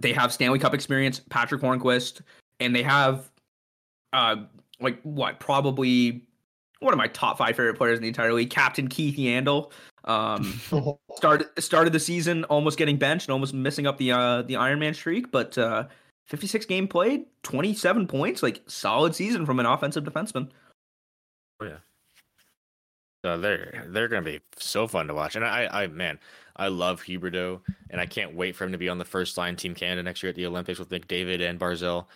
[0.00, 2.20] They have Stanley Cup experience, Patrick Hornqvist,
[2.60, 3.30] and they have,
[4.12, 4.36] uh,
[4.78, 6.26] like what, probably
[6.80, 9.72] one of my top five favorite players in the entire league, Captain Keith Yandle.
[10.04, 10.60] Um,
[11.16, 14.78] started started the season almost getting benched and almost missing up the uh the Iron
[14.78, 15.86] Man streak, but uh
[16.26, 20.50] 56 game played, 27 points, like solid season from an offensive defenseman.
[21.60, 21.76] Oh yeah.
[23.24, 26.18] So they're they're gonna be so fun to watch, and I I man
[26.56, 27.60] I love Huberdeau,
[27.90, 30.22] and I can't wait for him to be on the first line Team Canada next
[30.22, 32.06] year at the Olympics with McDavid and Barzal.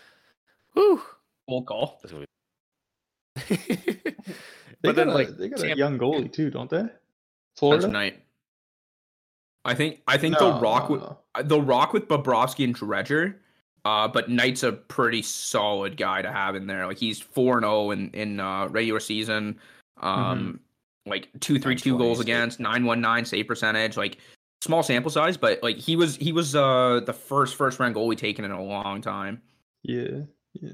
[0.75, 1.01] Woo!
[1.49, 2.01] Full call.
[2.03, 4.13] That's gonna be-
[4.83, 6.85] They but then got a, like they got a young goalie too, don't they?
[7.57, 7.87] That's Florida.
[7.87, 8.23] tonight.
[9.65, 11.19] I think I think they'll rock with No.
[11.45, 13.37] they'll rock with Bobrovsky and Driedger.
[13.85, 16.87] Uh, but Knight's a pretty solid guy to have in there.
[16.87, 19.59] Like he's four and zero in in uh, regular season.
[20.01, 20.61] Um,
[21.07, 22.25] like two three two 920 goals save.
[22.25, 23.97] against, nine one nine save percentage.
[23.97, 24.19] Like
[24.61, 28.17] small sample size, but like he was he was uh the first first round goalie
[28.17, 29.41] taken in a long time.
[29.83, 30.21] Yeah,
[30.55, 30.71] yeah.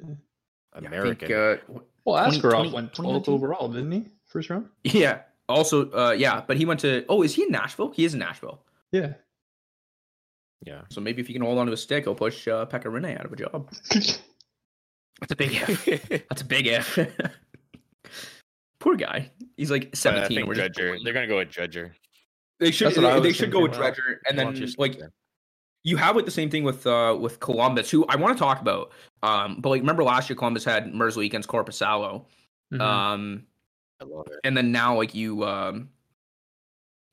[0.74, 1.26] American.
[1.32, 4.06] I think, uh, Well, 20 Askarov 20 went 12th overall, didn't he?
[4.26, 4.68] First round.
[4.84, 5.20] yeah.
[5.48, 7.04] Also, uh, yeah, but he went to.
[7.08, 7.90] Oh, is he in Nashville?
[7.90, 8.62] He is in Nashville.
[8.92, 9.14] Yeah.
[10.66, 10.82] yeah.
[10.90, 13.18] So maybe if he can hold on to a stick, he'll push uh, Pekka Rinne
[13.18, 13.70] out of a job.
[15.20, 15.84] That's a big if.
[16.28, 16.98] That's a big if.
[18.80, 19.30] Poor guy.
[19.56, 20.36] He's like But I seventeen.
[20.38, 21.92] think We're just They're gonna go with Driedger.
[22.58, 22.88] They should.
[22.88, 23.92] That's what I They, they should go with thinking.
[23.92, 25.12] Driedger, and then don't like there?
[25.84, 28.60] you have like the same thing with uh with Columbus, who I want to talk
[28.60, 28.92] about.
[29.22, 32.24] Um, but like remember last year Columbus had Mersley against Korpisalo.
[32.72, 32.80] Mhm.
[32.80, 33.46] Um,
[34.02, 34.40] I love it.
[34.44, 35.88] and then now like you um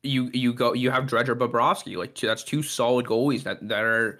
[0.04, 3.84] you you go you have Driedger Bobrovsky like two, that's two solid goalies that that
[3.84, 4.20] are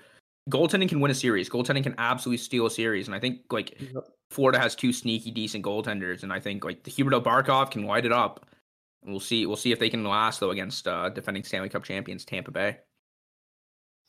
[0.50, 1.50] goaltending can win a series.
[1.50, 3.08] Goaltending can absolutely steal a series.
[3.08, 4.04] And I think like Yep.
[4.30, 6.24] Florida has two sneaky decent goaltenders.
[6.24, 8.46] And I think like the Huberdeau Barkov can light it up.
[9.06, 12.26] We'll see we'll see if they can last though against uh defending Stanley Cup champions
[12.26, 12.78] Tampa Bay.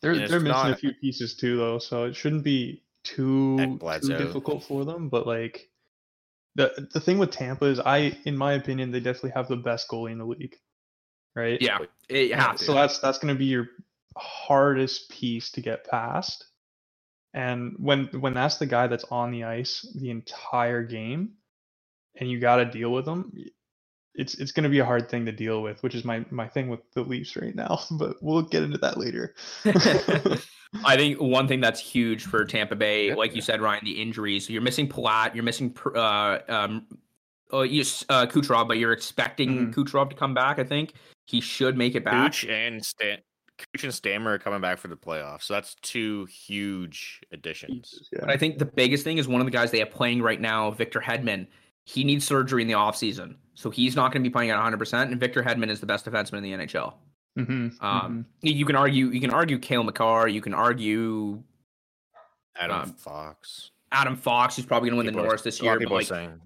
[0.03, 4.17] They're And they're missing a few pieces too, though, so it shouldn't be too, too
[4.19, 5.09] difficult for them.
[5.09, 5.70] But like
[6.55, 9.89] the the thing with Tampa is, I in my opinion, they definitely have the best
[9.89, 10.57] goalie in the league,
[11.35, 11.61] right?
[11.61, 12.65] yeah it Yeah, have to.
[12.65, 13.69] So that's that's going to be your
[14.17, 16.47] hardest piece to get past.
[17.33, 21.35] And when when that's the guy that's on the ice the entire game,
[22.17, 23.33] and you got to deal with them,
[24.15, 26.47] it's it's going to be a hard thing to deal with, which is my my
[26.49, 27.81] thing with the Leafs right now.
[27.93, 29.35] But we'll get into that later.
[30.85, 33.15] I think one thing that's huge for Tampa Bay, Yeah.
[33.15, 34.47] like you said, Ryan, the injuries.
[34.47, 36.87] So you're missing Palat, you're missing uh, um,
[37.53, 39.75] uh, you, uh, Kucherov, but you're expecting Mhm.
[39.75, 40.59] Kucherov to come back.
[40.61, 40.93] I think
[41.27, 42.33] he should make it back.
[42.33, 43.19] Cooch and Stan.
[43.59, 48.09] Cooch and Stammer are coming back for the playoffs, so that's two huge additions.
[48.13, 48.21] yeah.
[48.21, 50.41] But I think the biggest thing is one of the guys they have playing right
[50.41, 51.47] now, Victor Hedman.
[51.85, 53.37] He needs surgery in the offseason.
[53.55, 55.11] So he's not going to be playing at 100%.
[55.11, 56.95] And Victor Hedman is the best defenseman in the NHL.
[57.39, 60.29] Mhm, Um, You can argue, you can argue Cale Makar.
[60.29, 61.43] You can argue
[62.57, 63.71] Adam Um, Fox.
[63.93, 65.73] Adam Fox, who's probably going to win the People are- Norris this year.
[65.73, 66.41] of But people are like, saying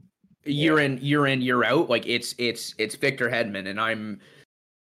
[0.46, 4.20] year in year in year out like it's it's it's victor hedman and i'm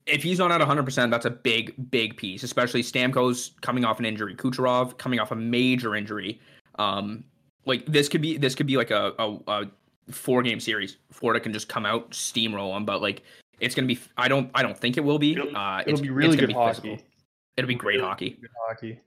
[0.07, 4.05] if he's not at 100%, that's a big, big piece, especially Stamkos coming off an
[4.05, 6.41] injury, Kucherov coming off a major injury.
[6.77, 7.25] Um,
[7.65, 9.67] like this could be this could be like a, a, a
[10.11, 10.97] four game series.
[11.13, 13.23] Florida can just come out steamroll them, but like
[13.61, 13.99] it's gonna be.
[14.17, 14.51] I don't.
[14.55, 15.33] I don't think it will be.
[15.33, 16.75] It'll- uh, It'll it's, be really it's good be hockey.
[16.81, 16.99] physical.
[17.57, 18.31] It'll be great Really hockey.
[18.41, 19.01] Good hockey.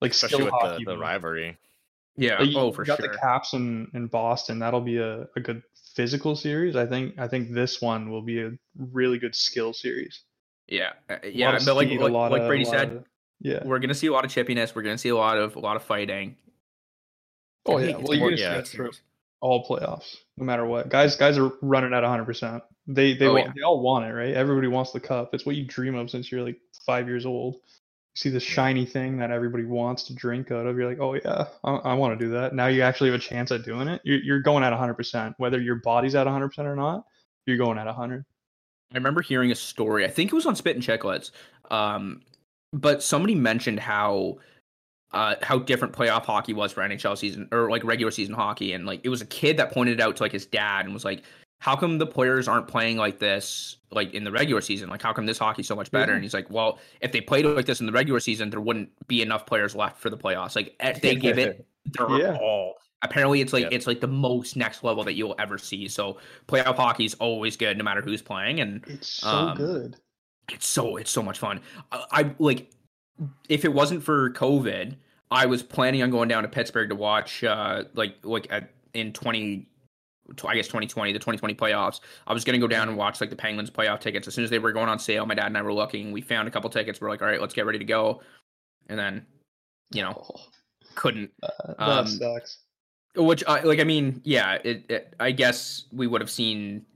[0.00, 0.84] Like especially skill with hockey.
[0.84, 1.58] the, the rivalry.
[2.16, 2.38] Yeah.
[2.40, 3.08] Like, you- oh, you for got sure.
[3.08, 4.58] the Caps in, in Boston.
[4.60, 5.62] That'll be a, a good
[5.94, 6.76] physical series.
[6.76, 7.18] I think.
[7.18, 10.22] I think this one will be a really good skill series.
[10.68, 10.92] Yeah.
[11.10, 11.56] uh, Yeah.
[11.56, 13.04] of But like speed, a like, lot like of- Brady lot said, of-
[13.40, 13.64] yeah.
[13.64, 14.74] we're gonna see a lot of chippiness.
[14.76, 16.36] We're gonna see a lot of a lot of fighting.
[17.66, 17.86] Oh yeah.
[17.86, 18.90] think Well, you're gonna yeah, see it's that for
[19.42, 20.90] all playoffs, no matter what.
[20.90, 22.26] Guys, guys are running at 100.
[22.26, 23.52] percent They they Oh, wa- yeah.
[23.56, 24.34] they all want it, right?
[24.34, 25.34] Everybody wants the cup.
[25.34, 27.56] It's what you dream of since you're like five years old.
[27.56, 30.78] You see this shiny thing that everybody wants to drink out of.
[30.78, 32.54] You're like, oh yeah, I, I want to do that.
[32.54, 34.02] Now you actually have a chance at doing it.
[34.04, 34.94] You're you're going at 100.
[34.94, 37.04] percent Whether your body's at 100 percent or not,
[37.46, 38.24] you're going at 100.
[38.92, 40.04] I remember hearing a story.
[40.04, 41.30] I think it was on Spit and Chicklets.
[41.70, 42.22] Um,
[42.74, 44.38] but somebody mentioned how
[45.12, 48.86] uh how different playoff hockey was for NHL season or like regular season hockey, and
[48.86, 51.04] like it was a kid that pointed it out to like his dad and was
[51.04, 51.22] like,
[51.60, 54.88] "How come the players aren't playing like this like in the regular season?
[54.88, 56.16] Like how come this hockey's so much better?" Yeah.
[56.16, 58.90] And he's like, "Well, if they played like this in the regular season, there wouldn't
[59.08, 60.56] be enough players left for the playoffs.
[60.56, 62.38] Like eh, they give it their Yeah.
[62.40, 63.72] all." Apparently, it's like Yep.
[63.72, 65.88] it's like the most next level that you'll ever see.
[65.88, 69.96] So playoff hockey is always good, no matter who's playing, and It's so Um, good.
[70.52, 71.60] it's so it's so much fun.
[71.90, 72.70] I, I like
[73.48, 74.96] if it wasn't for COVID,
[75.30, 79.12] I was planning on going down to Pittsburgh to watch uh like like at in
[79.12, 79.66] 20
[80.44, 82.00] I guess 2020 the 2020 playoffs.
[82.26, 84.44] I was going to go down and watch like the Penguins playoff tickets as soon
[84.44, 85.26] as they were going on sale.
[85.26, 86.12] My dad and I were looking.
[86.12, 87.00] We found a couple tickets.
[87.00, 88.22] We're like, "All right, let's get ready to go."
[88.88, 89.26] And then,
[89.92, 90.24] you know,
[90.94, 92.58] couldn't that, that um, sucks.
[93.16, 93.80] which I like.
[93.80, 94.58] I mean, yeah.
[94.64, 95.14] It, it.
[95.20, 96.86] I guess we would have seen.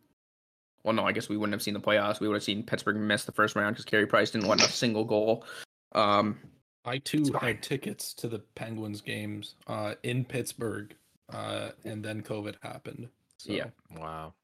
[0.84, 1.04] Well, no.
[1.04, 2.20] I guess we wouldn't have seen the playoffs.
[2.20, 4.66] We would have seen Pittsburgh miss the first round because Carey Price didn't let in
[4.66, 5.44] a single goal.
[5.92, 6.38] Um.
[6.84, 10.94] I too had tickets to the Penguins games uh, in Pittsburgh,
[11.32, 13.08] uh, and then COVID happened.
[13.38, 13.52] So.
[13.52, 13.66] Yeah.
[13.96, 14.34] Wow.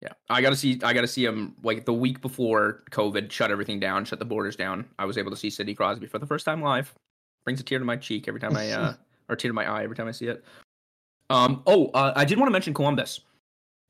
[0.00, 0.12] Yeah.
[0.30, 0.80] I got to see.
[0.82, 4.24] I got to see him like the week before COVID shut everything down, shut the
[4.24, 4.86] borders down.
[4.98, 6.94] I was able to see Sidney Crosby for the first time live.
[7.44, 8.94] Brings a tear to my cheek every time I uh
[9.28, 10.42] or tear to my eye every time I see it.
[11.28, 11.62] Um.
[11.66, 13.20] Oh, uh, I did want to mention Columbus.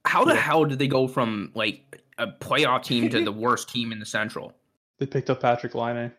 [0.06, 0.40] How the Yeah.
[0.40, 4.06] hell did they go from like a playoff team to the worst team in the
[4.06, 4.52] Central?
[4.98, 6.10] They picked up Patrik Laine.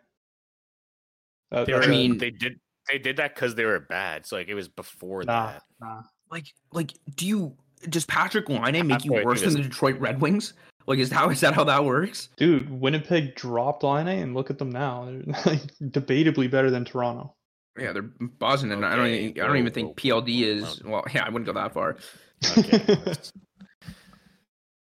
[1.51, 1.89] That, They were, it.
[1.89, 4.25] mean- they did they did that because they were bad.
[4.25, 5.63] So like it was before nah, that.
[5.81, 6.01] nah.
[6.31, 7.55] like like do you
[7.89, 10.53] does Patrik Laine make you worse than the Detroit Red Wings?
[10.87, 12.29] Like is how is that how that works?
[12.37, 15.05] Dude, Winnipeg dropped Laine and look at them now.
[15.05, 17.35] They're like debatably better than Toronto.
[17.77, 21.03] Yeah, they're buzzing, and I don't even, I don't even think PLD is well.
[21.13, 21.97] Yeah, I wouldn't go that far.
[22.57, 22.97] Okay.
[23.05, 23.31] let's-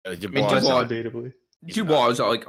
[0.06, 1.32] Uh, mean, Dubois Dubois- not- debatably.
[1.66, 2.44] Dubois not was like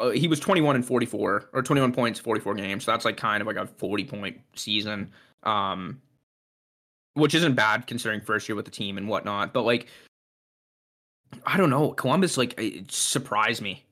[0.00, 2.84] uh, he was 21 and 44 or 21 points 44 games.
[2.84, 5.12] So that's like kind of like a 40 point season.
[5.42, 6.00] Um
[7.14, 9.86] which isn't bad considering first year with the team and whatnot, but like
[11.46, 13.84] I don't know, Columbus like it surprised me.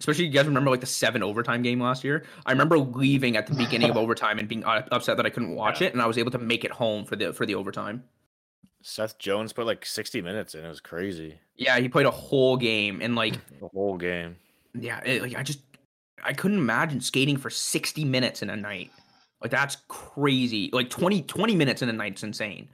[0.00, 2.24] Especially you guys remember like the seven overtime game last year.
[2.46, 5.80] I remember leaving at the beginning of overtime and being upset that I couldn't watch
[5.80, 5.88] Yeah.
[5.88, 8.04] it, and I was able to make it home for the for the overtime.
[8.82, 10.64] Seth Jones put like 60 minutes in.
[10.64, 11.40] It was crazy.
[11.56, 14.36] Yeah, he played a whole game, and like The whole game.
[14.74, 15.60] Yeah, it, like I just
[16.24, 18.90] I couldn't imagine skating for 60 minutes in a night.
[19.40, 20.70] Like that's crazy.
[20.72, 22.68] Like 20 20 minutes in a night's insane.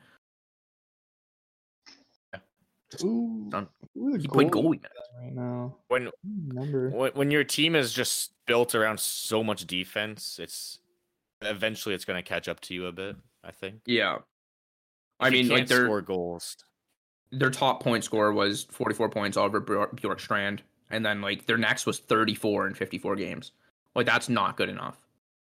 [3.03, 3.66] Ooh, Done.
[3.99, 4.84] ooh, the He played goalie goalie
[5.20, 5.74] right now.
[5.88, 6.90] When Number.
[6.90, 10.78] when when your team is just built around so much defense, it's
[11.42, 13.16] eventually it's going to catch up to you a bit.
[13.42, 13.80] I think.
[13.86, 14.18] Yeah.
[15.18, 16.57] I mean, like their score goals.
[17.32, 20.61] their top point score was 44 points over Bjor- Bjorkstrand,
[20.91, 23.53] and then like their next was 34 and 54 games.
[23.95, 24.99] Like that's not good enough.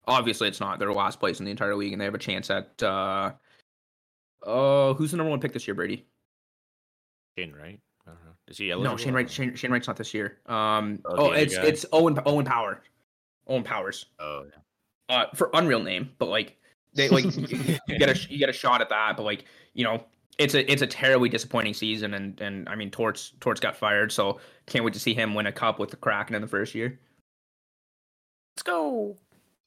[0.07, 0.77] Obviously, it's not.
[0.79, 2.81] They're last place in the entire league, and they have a chance at.
[2.83, 3.31] uh
[4.43, 6.05] Oh, who's the number one pick this year, Brady?
[7.37, 7.79] Shane Wright.
[8.05, 8.31] I don't know.
[8.47, 8.95] Is he No.
[8.95, 9.29] Shane Wright.
[9.29, 10.37] Shane, Shane Wright's not this year.
[10.45, 11.63] Um, Oh, oh, it's guy?
[11.65, 12.81] it's Owen Owen Power,
[13.47, 14.05] Owen Powers.
[14.19, 14.45] Oh,
[15.09, 15.15] yeah.
[15.15, 16.57] Uh, for unreal name, but like
[16.93, 20.03] they like you get a you get a shot at that, but like you know
[20.37, 24.11] it's a it's a terribly disappointing season, and and I mean Torts Torts got fired,
[24.11, 26.75] so can't wait to see him win a cup with the Kraken in the first
[26.75, 26.99] year.
[28.55, 29.17] Let's go.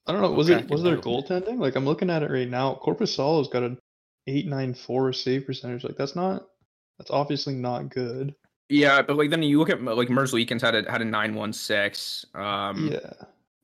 [0.07, 0.31] I don't know.
[0.31, 1.59] Was Okay, it was there goaltending?
[1.59, 2.81] Like I'm looking at it right now.
[2.83, 3.77] Korpisalo's got a
[4.27, 5.85] eight nine four save percentage.
[5.85, 6.47] Like that's not.
[6.99, 8.35] That's obviously not good.
[8.69, 11.53] Yeah, but like then you look at like Merzlikins had a had a nine one
[11.53, 12.27] six.
[12.35, 13.13] Um, yeah,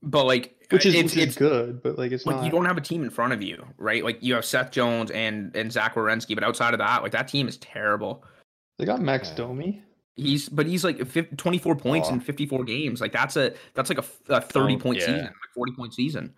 [0.03, 2.45] but like which is it's which is it's good, but like it's like not.
[2.45, 4.05] you don't have a team in front of you, right?
[4.05, 7.29] Like you have Seth Jones and and Zach Werenski, but outside of that, like that
[7.29, 8.25] team is terrible.
[8.79, 9.37] They got Max Yeah.
[9.37, 9.83] Domi.
[10.17, 12.15] He's but he's like fif- 24 points Aw.
[12.15, 13.01] in 54 games.
[13.01, 15.07] Like that's a that's like a 30 Oh, point yeah.
[15.07, 16.35] season, like 40 point season.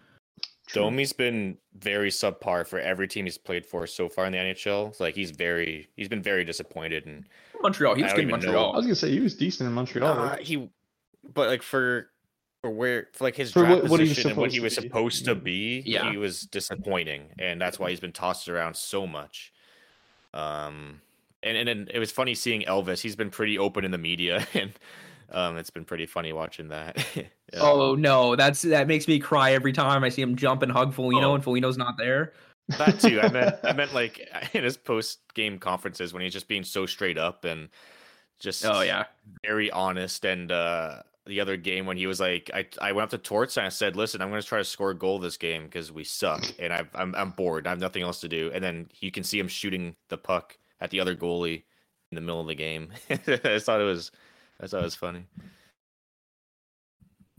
[0.72, 4.98] Domi's been very subpar for every team he's played for so far in the NHL.
[4.98, 7.24] Like he's very, he's been very disappointed, and
[7.62, 8.46] Montreal, he was good in even know.
[8.46, 8.72] Montreal.
[8.72, 10.18] I was gonna say he was decent in Montreal.
[10.18, 10.40] Uh, right?
[10.40, 10.68] he,
[11.34, 12.08] but like for
[12.66, 14.58] for where for like his For draft what- what he was position and what he
[14.60, 15.82] was supposed to be.
[15.82, 16.10] supposed to be, Yeah.
[16.10, 19.52] he was disappointing, and that's why he's been tossed around so much.
[20.34, 21.00] Um,
[21.42, 23.00] and and then it was funny seeing Elvis.
[23.00, 24.72] He's been pretty open in the media, and
[25.30, 27.04] um, it's been pretty funny watching that.
[27.52, 27.60] Yeah.
[27.62, 30.92] Oh no, that's that makes me cry every time I see him jump and hug
[30.92, 31.34] Foligno Oh.
[31.36, 32.32] and Foligno's not there.
[32.76, 33.20] that too.
[33.20, 34.18] I meant I meant like
[34.52, 37.68] in his post game conferences when he's just being so straight up and
[38.40, 39.04] just Oh yeah.
[39.46, 40.24] very honest.
[40.24, 43.56] And uh the other game when he was like, I I went up to Torts
[43.56, 45.90] and I said, "Listen, I'm going to try to score a goal this game because
[45.90, 47.66] we suck and I've, I'm I'm bored.
[47.66, 50.56] I have nothing else to do." And then you can see him shooting the puck
[50.80, 51.64] at the other goalie
[52.10, 52.90] in the middle of the game.
[53.10, 54.12] I thought it was
[54.60, 55.26] I thought it was funny.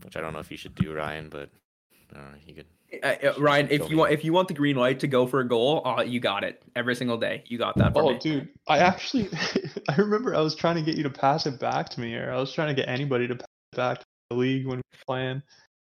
[0.04, 1.50] Which I don't know if you should do, Ryan, but
[2.12, 2.38] I don't know.
[2.46, 2.66] You could.
[3.02, 5.26] Uh, uh, Ryan, if Go you want if you want the green light to go
[5.26, 7.42] for a goal, uh, you got it every single day.
[7.46, 7.92] You got that.
[7.96, 8.18] Oh, me.
[8.18, 9.28] dude, I actually,
[9.88, 12.32] I remember I was trying to get you to pass it back to me, or
[12.32, 14.82] I was trying to get anybody to pass it back to the league when we
[14.92, 15.42] were playing,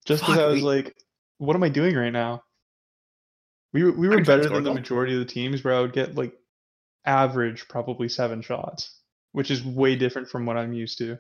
[0.06, 0.96] just because I was we- like,
[1.38, 2.42] what am I doing right now?
[3.74, 5.92] We were, we were I'm better than the majority of the teams, where I would
[5.92, 6.34] get like
[7.06, 9.00] average probably seven shots,
[9.34, 11.18] which is way different from what I'm used to.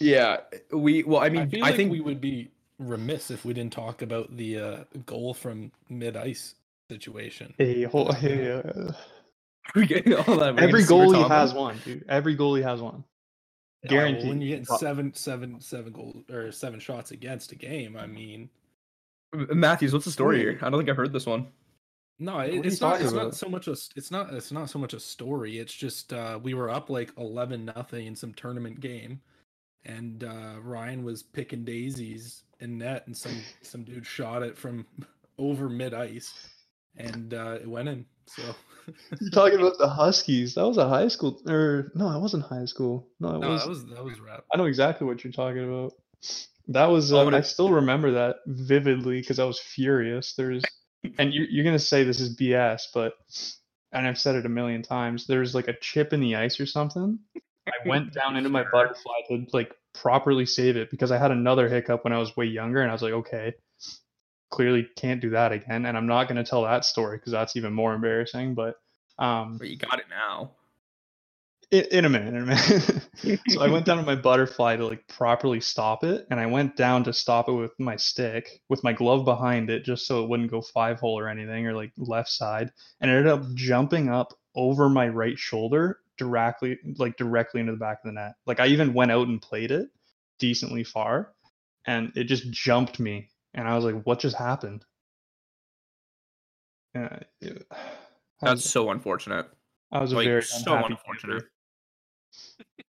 [0.00, 0.38] Yeah,
[0.72, 1.04] we.
[1.04, 4.02] Well, I mean, I I, like think we would be remiss if we didn't talk
[4.02, 6.56] about the uh, goal from mid ice
[6.90, 7.54] situation.
[7.60, 8.92] A whole, hey, uh,
[9.74, 10.58] we get all that.
[10.58, 12.04] every gonna see where goalie has one, dude.
[12.08, 13.04] Every goalie has one.
[13.84, 14.28] Yeah, well, Guaranteed.
[14.28, 18.48] when you're getting seven, seven, seven goals or seven shots against a game, I mean,
[19.32, 20.58] Matthews, what's the story here?
[20.62, 21.48] I don't think I've heard this one.
[22.18, 23.00] no, it, it's not.
[23.00, 23.24] It's about?
[23.24, 23.72] not so much a.
[23.72, 24.32] s- It's not.
[24.32, 25.58] It's not so much a story.
[25.58, 29.20] It's just uh, we were up like eleven nothing in some tournament game,
[29.84, 34.86] and uh, Ryan was picking daisies in net, and some some dude shot it from
[35.38, 36.32] over mid ice,
[36.96, 38.06] and uh, it went in.
[38.26, 38.42] So
[39.20, 40.54] You're talking about the Huskies.
[40.54, 43.08] That was a high school, or no, it wasn't high school.
[43.20, 43.62] No, it no, was.
[43.62, 44.44] that was that was rap.
[44.52, 45.92] I know exactly what you're talking about.
[46.68, 47.12] That was.
[47.12, 50.34] Oh, um, but I still remember that vividly because I was furious.
[50.34, 50.64] There's,
[51.18, 53.14] and you, you're gonna say this is BS, but,
[53.92, 55.26] and I've said it a million times.
[55.26, 57.18] There's like a chip in the ice or something.
[57.66, 61.68] I went down into my butterfly to like properly save it because I had another
[61.68, 63.54] hiccup when I was way younger, and I was like, okay,
[64.54, 65.84] clearly can't do that again.
[65.84, 68.54] And I'm not gonna tell that story because that's even more embarrassing.
[68.54, 68.76] But,
[69.18, 70.52] um, But you got it now.
[71.72, 73.40] in, in a minute, in a minute.
[73.48, 76.76] so I went down to my butterfly to like properly stop it, and I went
[76.76, 80.28] down to stop it with my stick, with my glove behind it, just so it
[80.28, 84.08] wouldn't go five hole or anything, or like left side, and it ended up jumping
[84.08, 88.34] up over my right shoulder directly, like directly into the back of the net.
[88.46, 89.88] Like I even went out and played it
[90.38, 91.32] decently far,
[91.86, 94.84] and it just jumped me, and I was like, "What just happened?"
[96.94, 97.66] Yeah, it-
[98.42, 99.46] I That's so unfortunate.
[99.92, 101.44] I was like, very so unfortunate.
[101.44, 101.50] camper.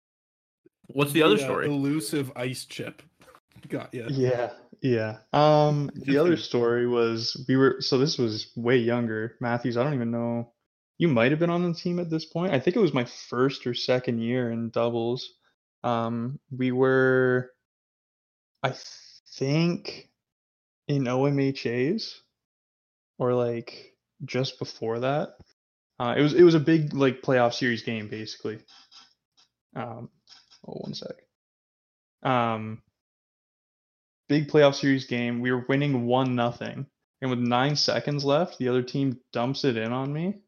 [0.93, 1.68] What's the other uh, story?
[1.68, 3.01] elusive ice chip.
[3.70, 4.05] Got ya.
[4.09, 4.51] Yeah,
[4.82, 5.18] yeah.
[5.34, 9.36] Um, the other story was we were so this was way younger.
[9.41, 10.53] Matthews, I don't even know.
[10.97, 12.53] You might have been on the team at this point.
[12.53, 15.28] I think it was my first or second year in doubles.
[15.84, 17.51] Um, we were,
[18.62, 18.74] I
[19.36, 20.11] think,
[20.96, 22.14] in OMHAs,
[23.18, 23.94] or like
[24.26, 25.36] just before that.
[26.00, 28.60] Uh, it was it was a big like playoff series game basically.
[29.76, 30.10] Um,
[30.68, 31.16] oh, one sec.
[32.24, 32.82] Um,
[34.28, 35.42] big playoff series game.
[35.42, 36.88] We were winning one nothing,
[37.22, 40.42] and with nine seconds left, the other team dumps it in on me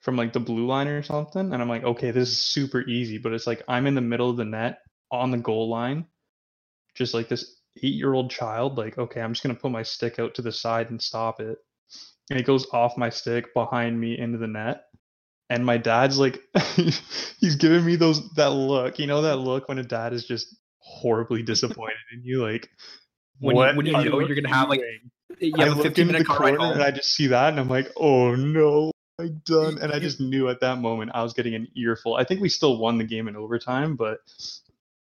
[0.00, 3.18] from like the blue line or something, and I'm like, okay, this is super easy.
[3.18, 4.80] But it's like I'm in the middle of the net
[5.10, 6.06] on the goal line,
[6.94, 8.78] just like this eight-year-old child.
[8.78, 11.58] Like, okay, I'm just gonna put my stick out to the side and stop it,
[12.30, 14.84] and it goes off my stick behind me into the net.
[15.48, 16.40] And my dad's like,
[16.74, 20.56] he's giving me those that look, you know, that look when a dad is just
[20.78, 22.68] horribly disappointed in you, like
[23.40, 24.80] When you- what when you know you're gonna have, like.
[25.40, 26.72] You I have a look 15 into minute car ride home.
[26.74, 29.78] and I just see that and I'm like, oh no, I done.
[29.82, 32.14] And I just knew at that moment I was getting an earful.
[32.14, 34.20] I think we still won the game in overtime, but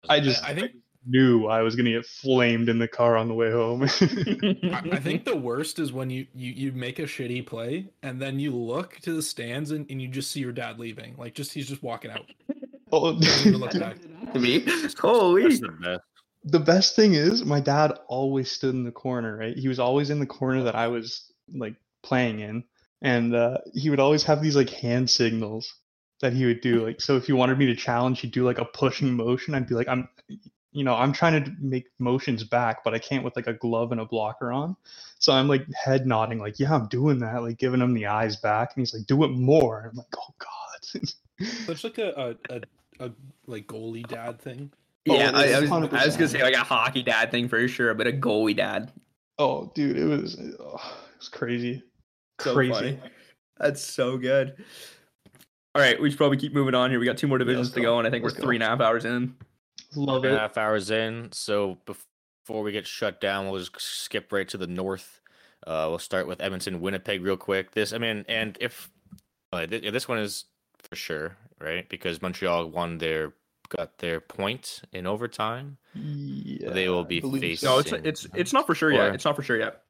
[0.09, 0.73] I just I think
[1.07, 3.83] knew I was gonna get flamed in the car on the way home.
[3.85, 8.21] I, I think the worst is when you, you you make a shitty play and
[8.21, 11.15] then you look to the stands and, and you just see your dad leaving.
[11.17, 12.27] Like just he's just walking out.
[12.93, 13.97] Oh, Doesn't even look back.
[14.33, 14.65] to me.
[14.99, 15.43] Holy.
[15.43, 16.01] That's the best.
[16.45, 20.11] the best thing is my dad always stood in the corner right he was always
[20.11, 22.65] in the corner that i was like playing in
[23.03, 25.73] and uh, he would always have these like hand signals
[26.21, 26.87] that he would do.
[26.87, 29.55] Like, so if he wanted me to challenge, he'd do like a pushing motion.
[29.55, 30.09] I'd be like, I'm,
[30.75, 33.93] you know, I'm trying to make motions back, but I can't with like a glove
[33.93, 34.77] and a blocker on.
[35.19, 38.37] So I'm like head nodding, like, yeah, I'm doing that, like giving him the eyes
[38.37, 39.79] back, and he's like, do it more.
[39.81, 41.49] And I'm like, oh god.
[41.67, 43.11] Such like a, a, a, a
[43.47, 44.71] like goalie dad thing.
[45.09, 45.93] Oh, yeah, I, I was, 100%.
[45.93, 48.93] I was gonna say like a hockey dad thing for sure, but a goalie dad.
[49.39, 51.83] oh, dude, it was, oh, it was crazy.
[52.41, 52.73] So Crazy.
[52.73, 52.99] funny.
[53.59, 54.57] That's so good.
[55.77, 56.99] All right, we should probably keep moving on here.
[57.01, 57.95] We got two more divisions let's to go.
[57.95, 58.47] go, and I think Let's we're go.
[58.47, 59.35] three and a half hours in.
[59.97, 60.41] Love Two and it.
[60.41, 61.31] half hours in.
[61.33, 65.21] So before we get shut down, we'll just skip right to the north.
[65.67, 67.71] Uh, we'll start with Edmonton, Winnipeg, real quick.
[67.73, 68.91] This, I mean, and if
[69.53, 70.45] uh, th- this one is
[70.79, 71.89] for sure, right?
[71.89, 73.33] Because Montreal won their
[73.71, 75.79] got their point in overtime.
[75.95, 79.15] Yeah, They will be facing- No, it's it's it's not for sure Or- yet.
[79.15, 79.81] It's not for sure yet.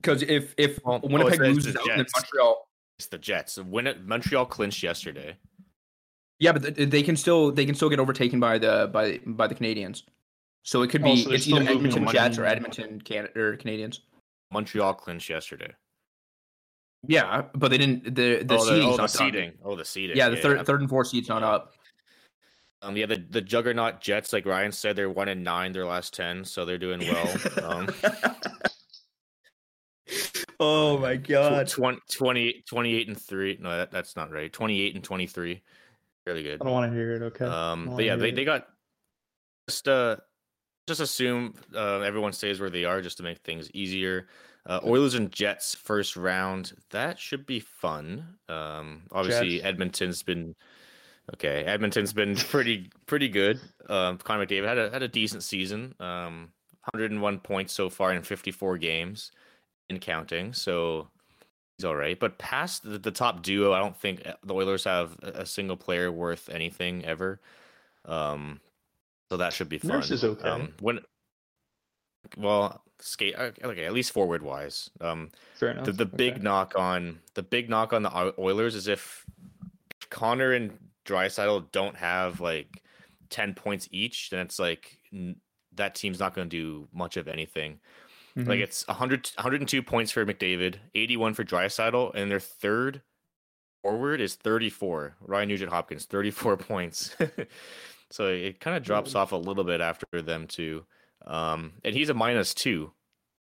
[0.00, 2.68] Because if if Well, oh, Winnipeg it's- it's loses the out, then Montreal.
[2.98, 3.58] It's the Jets.
[3.58, 4.06] Win it.
[4.06, 5.36] Montreal clinched yesterday.
[6.38, 9.46] Yeah, but th- they can still they can still get overtaken by the by by
[9.46, 10.02] the Canadiens.
[10.62, 12.06] So it could be Oh, so it's either Edmonton.
[12.08, 14.00] Jets or Edmonton Can or Canadiens.
[14.52, 15.72] Montreal clinched yesterday.
[17.06, 18.14] Yeah, but they didn't.
[18.14, 19.32] The the oh, seeding's oh, not the done.
[19.32, 19.52] seeding.
[19.64, 20.16] Oh, the seeding.
[20.16, 21.72] Yeah, the third third and fourth seed's not up.
[22.82, 26.14] Um, yeah, the, the juggernaut Jets, like Ryan said, they're one and nine their last
[26.14, 27.36] ten, so they're doing well.
[27.64, 27.88] um,
[30.60, 31.68] oh my god.
[31.68, 33.58] tw- 20, 20 28 and three.
[33.60, 34.52] No, that, that's not right.
[34.52, 35.62] Twenty eight and twenty three.
[36.26, 36.60] Really good.
[36.60, 37.22] I don't want to hear it.
[37.22, 37.44] Okay.
[37.44, 38.34] Um, but yeah, they, it.
[38.34, 38.66] they got
[39.68, 40.16] just uh
[40.86, 44.28] just assume uh, everyone stays where they are just to make things easier.
[44.66, 48.24] Uh, Oilers and Jets first round that should be fun.
[48.48, 49.66] Um, obviously Jets.
[49.66, 50.54] Edmonton's been
[51.34, 51.64] okay.
[51.64, 53.60] Edmonton's been pretty pretty good.
[53.88, 55.94] Um, Connor McDavid had a had a decent season.
[56.00, 56.52] Um,
[56.92, 59.32] 101 points so far in 54 games,
[59.90, 60.52] in counting.
[60.52, 61.08] So
[61.76, 62.18] he's all right.
[62.18, 65.76] But past the, the top duo, I don't think uh, the Oilers have a single
[65.76, 67.40] player worth anything ever.
[68.04, 68.60] Um,
[69.28, 69.90] so that should be fun.
[69.90, 70.48] Nurse is okay.
[70.48, 71.00] Um, when,
[72.36, 74.90] well, skate uh, okay, at least forward wise.
[75.00, 75.84] Um, Fair enough.
[75.86, 76.42] the the big Okay.
[76.42, 79.26] knock on the big knock on the Oilers is if
[80.10, 82.82] Connor and Draisaitl don't have like
[83.28, 85.36] ten points each, then it's like n-
[85.74, 87.80] that team's not going to do much of anything.
[88.44, 88.62] Like Mhm.
[88.62, 93.02] it's 100, 102 points for McDavid, 81 for Draisaitl, and their third
[93.82, 95.16] forward is 34.
[95.20, 97.16] Ryan Nugent Hopkins, 34 points.
[98.10, 100.86] so it kind of drops off a little bit after them too.
[101.26, 102.92] Um, and he's a minus two.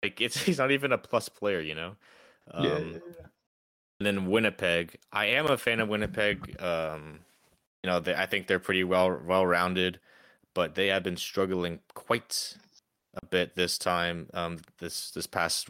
[0.03, 1.97] Like it's he's not even a plus player, you know.
[2.53, 3.26] Um, yeah, yeah, yeah.
[4.01, 4.99] and then Winnipeg.
[5.12, 6.61] I am a fan of Winnipeg.
[6.61, 7.20] Um,
[7.82, 10.01] you know, they, I think they're pretty well well rounded,
[10.55, 12.57] but they have been struggling quite
[13.15, 14.29] a bit this time.
[14.35, 15.69] Um, this this past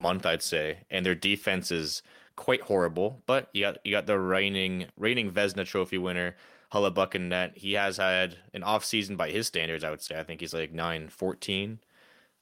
[0.00, 2.02] month, I'd say, and their defense is
[2.36, 3.22] quite horrible.
[3.26, 6.36] But you got you got the reigning reigning Vezina Trophy winner
[6.72, 7.52] Hellebuyck in net.
[7.56, 9.84] He has had an off season by his standards.
[9.84, 10.18] I would say.
[10.18, 11.80] I think he's like nine fourteen.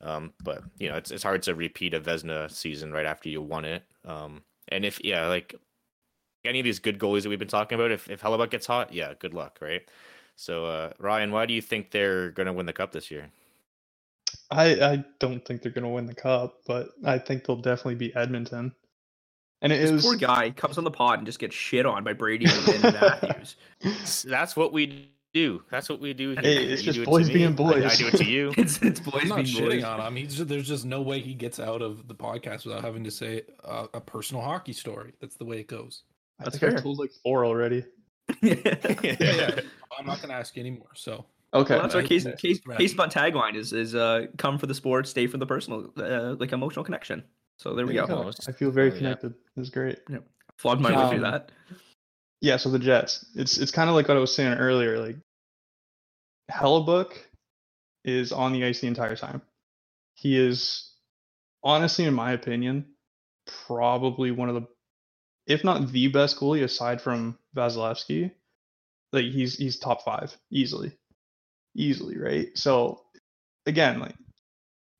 [0.01, 3.43] Um, but you know, it's it's hard to repeat a Vezina season right after you
[3.43, 3.83] won it.
[4.05, 5.55] Um, and if yeah, like
[6.45, 8.93] any of these good goalies that we've been talking about, if if Hellebuyck gets hot,
[8.93, 9.83] yeah, good luck, right?
[10.37, 13.31] So uh, Ryan, why do you think they're gonna win the cup this year?
[14.51, 18.15] I I don't think they're gonna win the cup, but I think they'll definitely be
[18.15, 18.75] Edmonton.
[19.61, 22.05] And it This was poor guy comes on the pod and just gets shit on
[22.05, 23.57] by Brady and, and Matthews.
[24.25, 25.63] That's what we do.
[25.71, 26.31] That's what we do.
[26.31, 26.41] Here.
[26.43, 28.25] Hey, it's You just do it to boys me, being I- I, do it to
[28.25, 28.53] you.
[28.57, 29.85] It's it's boys I'm not being shitting boys.
[29.85, 30.17] on him.
[30.17, 33.11] He's just, there's just no way he gets out of the podcast without having to
[33.11, 35.13] say uh, a personal hockey story.
[35.21, 36.05] That's the way it goes.
[36.41, 36.79] I That's think fair.
[36.79, 37.85] I've told like four already.
[38.43, 38.77] Yeah,
[39.21, 39.61] yeah.
[39.99, 40.91] I'm not gonna ask you anymore.
[40.95, 41.25] So
[41.55, 41.75] Okay.
[41.75, 42.79] Well, that's our case case Right.
[42.79, 46.35] case about tagline is is uh come for the sport, stay for the personal, uh,
[46.39, 47.25] like emotional connection.
[47.59, 48.23] So there we There you go.
[48.25, 48.33] go.
[48.47, 48.99] I feel very Oh, yeah.
[48.99, 49.33] connected.
[49.33, 49.99] It was great.
[50.59, 51.53] Flogged my way through Um, that.
[52.41, 53.25] Yeah, so the Jets.
[53.35, 54.99] It's it's kind of like what I was saying earlier.
[54.99, 55.17] Like
[56.51, 57.13] Hellebuyck
[58.05, 59.43] is on the ice the entire time.
[60.15, 60.93] He is
[61.63, 62.87] honestly, in my opinion,
[63.67, 64.67] probably one of the,
[65.47, 68.31] if not the best goalie aside from Vasilevskiy.
[69.13, 70.93] Like he's he's top five easily,
[71.77, 72.49] easily, right?
[72.57, 73.03] So
[73.67, 74.15] again, like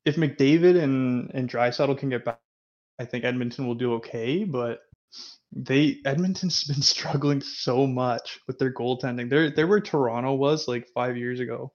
[0.05, 2.41] if McDavid and and Draisaitl can get back,
[2.99, 4.45] I think Edmonton will do okay.
[4.45, 4.81] But
[5.53, 9.31] they Edmonton's been struggling so much with their goaltending.
[9.31, 11.73] They're they're where Toronto was like five years ago,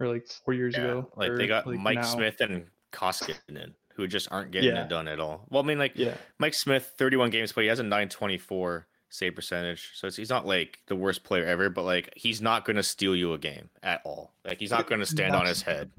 [0.00, 1.12] or like four years Yeah, ago.
[1.16, 2.02] like they got like, Mike now.
[2.02, 4.84] Smith and Koskinen, who just aren't getting Yeah.
[4.84, 5.46] it done at all.
[5.50, 7.64] Well, I mean, like Yeah, Mike Smith, 31 games played.
[7.64, 9.90] He has a 924 save percentage.
[9.94, 13.16] So he's not like the worst player ever, but like he's not going to steal
[13.16, 14.32] you a game at all.
[14.44, 15.90] Like he's not going to stand on his head.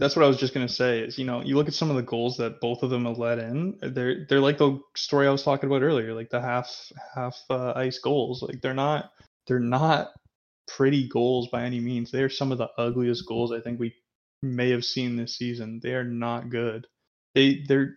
[0.00, 1.00] that's what I was just gonna say.
[1.00, 3.18] Is you know you look at some of the goals that both of them have
[3.18, 3.76] let in.
[3.82, 6.74] They're they're like the story I was talking about earlier, like the half
[7.14, 8.42] half uh, ice goals.
[8.42, 9.10] Like they're not
[9.46, 10.08] they're not
[10.66, 12.10] pretty goals by any means.
[12.10, 13.94] They are some of the ugliest goals I think we
[14.42, 15.80] may have seen this season.
[15.82, 16.86] They are not good.
[17.34, 17.96] They they're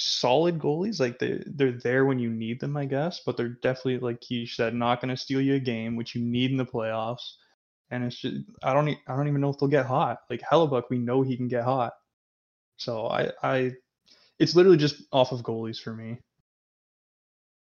[0.00, 1.00] solid goalies.
[1.00, 3.20] Like they they're there when you need them, I guess.
[3.24, 6.22] But they're definitely like Keish said, not going to steal you a game, which you
[6.22, 7.34] need in the playoffs.
[7.90, 10.18] And it's just I don't I don't even know if they'll get hot.
[10.30, 11.92] Like Hellebuyck, we know he can get hot.
[12.76, 13.72] So I I
[14.38, 16.18] it's literally just off of goalies for me.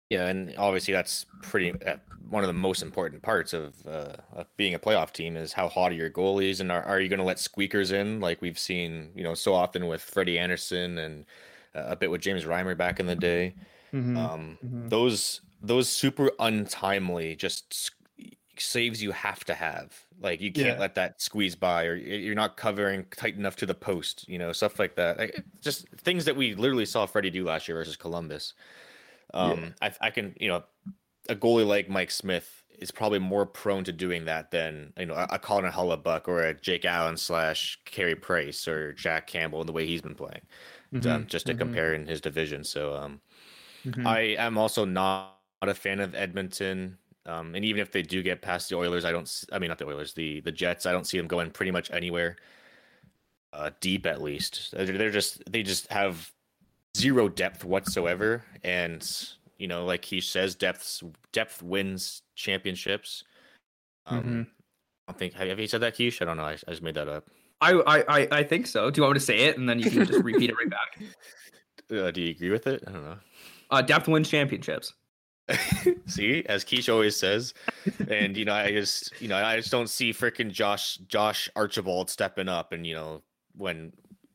[0.10, 1.96] Yeah, and obviously that's pretty uh,
[2.30, 5.68] one of the most important parts of, uh, of being a playoff team is how
[5.68, 8.60] hot are your goalies, and are, are you going to let squeakers in like we've
[8.60, 11.26] seen, you know, so often with Freddie Andersen and
[11.74, 13.56] a bit with James Reimer back in the day.
[13.94, 14.18] Mhm.
[14.18, 14.90] Um, Mhm.
[14.90, 17.92] Those those super untimely just
[18.58, 20.06] saves you have to have.
[20.20, 20.80] Like you can't Yeah.
[20.80, 24.28] let that squeeze by, or you're not covering tight enough to the post.
[24.28, 25.18] You know, stuff like that.
[25.18, 28.54] Like, just things that we literally saw Freddie do last year versus Columbus.
[29.34, 30.64] Um, I, I can, you know,
[31.30, 35.14] a goalie like Mike Smith is probably more prone to doing that than you know
[35.16, 39.68] a, a Colin Hellebuyck or a Jake Allen slash Carey Price or Jack Campbell in
[39.68, 40.42] the way he's been playing.
[40.96, 41.28] Um, Mhm.
[41.28, 41.58] just to Mhm.
[41.60, 42.64] compare in his division.
[42.64, 43.22] So um,
[43.86, 44.06] Mhm.
[44.06, 46.98] I am also not a fan of Edmonton.
[47.26, 49.46] Um, and even if they do get past the Oilers, I don't.
[49.52, 50.86] I mean, not the Oilers, the the Jets.
[50.86, 52.38] I don't see them going pretty much anywhere
[53.54, 54.72] uh, deep, at least.
[54.72, 56.32] They're, they're just they just have
[56.98, 59.08] zero depth whatsoever, and
[59.58, 63.24] you know, like he says, depth depth wins championships.
[64.06, 64.48] Um,
[65.08, 66.22] I don't think have have you said that, Keish?
[66.22, 66.46] I don't know.
[66.46, 67.28] I, I just made that up.
[67.64, 68.90] I, I I I think so.
[68.90, 70.70] Do you want me to say it and then you can just repeat it right
[70.70, 71.02] back?
[71.92, 72.82] Uh, do you agree with it?
[72.88, 73.18] I don't know.
[73.70, 74.94] Uh, depth wins championships.
[76.08, 77.54] see, as Keish always says,
[78.08, 82.10] and you know, I just you know, I just don't see freaking Josh Josh Archibald
[82.10, 83.22] stepping up, and you know,
[83.56, 83.92] when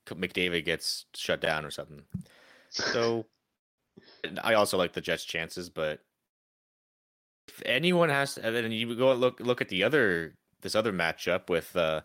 [0.06, 2.02] McDavid gets shut down or something.
[2.70, 3.24] So,
[4.42, 6.00] I also like the Jets' chances, but
[7.48, 10.92] if anyone has, to, and then you go look look at the other this other
[10.92, 12.02] matchup with uh,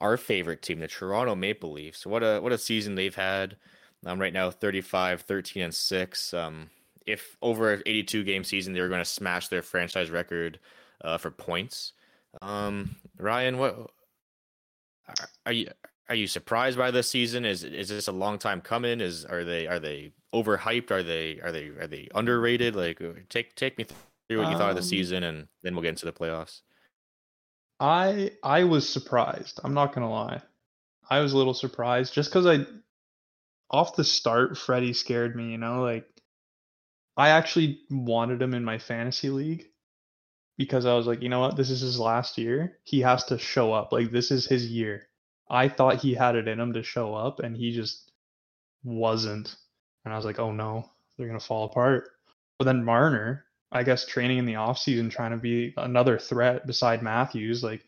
[0.00, 2.06] our favorite team, the Toronto Maple Leafs.
[2.06, 3.56] What a what a season they've had.
[4.06, 6.32] Um, right now, 35, 13, and six.
[6.32, 6.70] Um,
[7.06, 10.60] if over an 82 game season they were going to smash their franchise record
[11.02, 11.92] uh, for points.
[12.42, 13.90] Um, Ryan, what
[15.08, 15.68] are- are you
[16.08, 17.44] are you surprised by this season?
[17.44, 19.00] Is is this a long time coming?
[19.00, 20.90] Is are they are they overhyped?
[20.90, 22.76] Are they are they are they underrated?
[22.76, 23.84] Like uh, take take me
[24.28, 26.60] through what you thought of the Um, season, and then we'll get into the playoffs.
[27.80, 29.60] I I was surprised.
[29.64, 30.42] I'm not gonna lie.
[31.10, 32.66] I was a little surprised just because I
[33.70, 36.06] off the start, Freddie scared me, you know, like
[37.16, 39.66] I actually wanted him in my fantasy league
[40.56, 42.78] because I was like, you know what, this is his last year.
[42.84, 43.92] He has to show up.
[43.92, 45.08] Like this is his year.
[45.50, 48.12] I thought he had it in him to show up and he just
[48.84, 49.54] wasn't.
[50.04, 52.10] And I was like, oh no, they're gonna fall apart.
[52.58, 57.02] But then Marner, I guess training in the offseason trying to be another threat beside
[57.02, 57.84] Matthews, like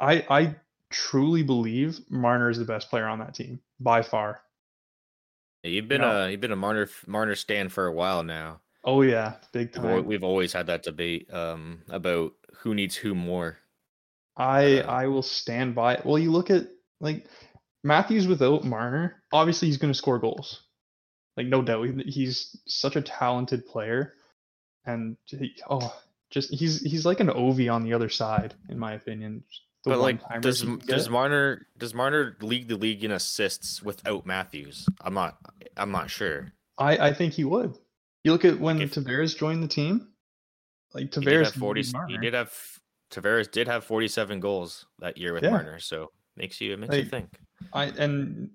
[0.00, 0.56] I I
[0.90, 4.40] truly believe Marner is the best player on that team by far.
[5.62, 6.24] Yeah, You've been No.
[6.24, 8.60] a you've been a Marner Marner stand for a while now.
[8.84, 10.04] Oh yeah, big We've, time.
[10.06, 13.58] we've always had that debate um, about who needs who more.
[14.36, 16.06] I uh, I will stand by it.
[16.06, 16.68] Well, you look at
[17.00, 17.26] like
[17.84, 20.62] Matthews without Marner, obviously he's going to score goals.
[21.36, 24.14] Like no doubt, He- he's such a talented player,
[24.86, 25.94] and he, oh,
[26.30, 29.44] just he's he's like an Ovi on the other side, in my opinion.
[29.84, 31.08] The but like, does does.
[31.08, 34.86] Marner does Marner lead the league in assists without Matthews?
[35.00, 35.36] I'm not
[35.76, 36.52] I'm not sure.
[36.78, 37.76] I I think he would.
[38.24, 40.08] You look at when if- Tavares joined the team,
[40.94, 41.82] like Tavares have 40.
[42.08, 42.52] He did have
[43.12, 45.50] Tavares did have 47 goals that year with Yeah.
[45.50, 47.38] Marner, so makes you it makes you think.
[47.72, 48.50] I and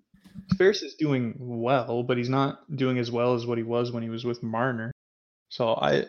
[0.53, 4.03] Tavares is doing well, but he's not doing as well as what he was when
[4.03, 4.91] he was with Marner.
[5.47, 6.07] So I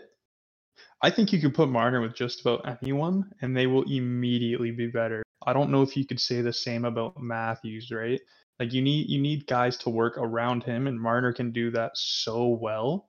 [1.03, 4.87] I think you could put Marner with just about anyone and they will immediately be
[4.87, 5.23] better.
[5.45, 8.21] I don't know if you could say the same about Matthews, right?
[8.61, 11.93] Like you need you need guys to work around him and Marner can do that
[11.95, 13.09] so well.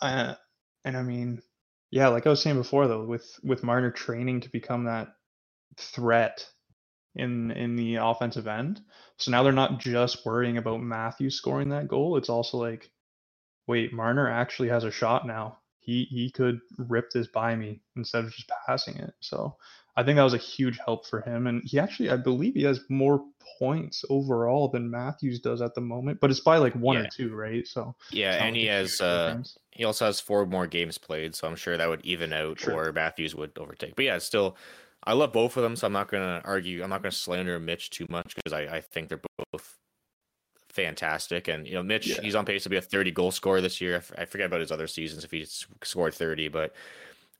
[0.00, 0.34] Uh,
[0.84, 1.42] and I mean,
[1.90, 5.08] yeah, like I was saying before though, with with Marner training to become that
[5.76, 6.48] threat
[7.14, 8.80] in in the offensive end.
[9.18, 12.16] So now they're not just worrying about Matthews scoring that goal.
[12.16, 12.90] It's also like,
[13.66, 15.58] wait, Marner actually has a shot now.
[15.84, 19.14] He he could rip this by me instead of just passing it.
[19.20, 19.56] So
[19.96, 21.46] I think that was a huge help for him.
[21.46, 23.24] And he actually, I believe, he has more
[23.58, 26.20] points overall than Matthews does at the moment.
[26.20, 27.02] But it's by like one Yeah.
[27.02, 27.66] or two, right?
[27.66, 29.58] So Yeah, and like he has uh difference.
[29.72, 32.74] he also has four more games played, so I'm sure that would even out True.
[32.74, 33.94] or Matthews would overtake.
[33.96, 34.56] But yeah, still
[35.04, 36.82] I love both of them, so I'm not gonna argue.
[36.82, 39.20] I'm not gonna slander Mitch too much because I, I think they're
[39.52, 39.78] both
[40.74, 41.48] fantastic.
[41.48, 42.20] And you know, Mitch, Yeah.
[42.20, 44.02] he's on pace to be a 30 goal scorer this year.
[44.18, 46.74] I forget about his other seasons if he's scored 30, but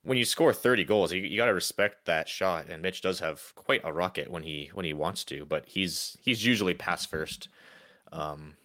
[0.03, 2.67] when you score 30 goals, you, you got to respect that shot.
[2.69, 6.17] And Mitch does have quite a rocket when he when he wants to, but he's
[6.21, 7.49] he's usually pass first.
[8.11, 8.55] Um,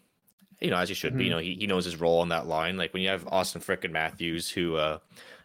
[0.61, 1.25] you know, as he should be.
[1.25, 2.77] You know, he, he knows his role on that line.
[2.77, 4.99] Like when you have Austin Frick and Matthews, who uh,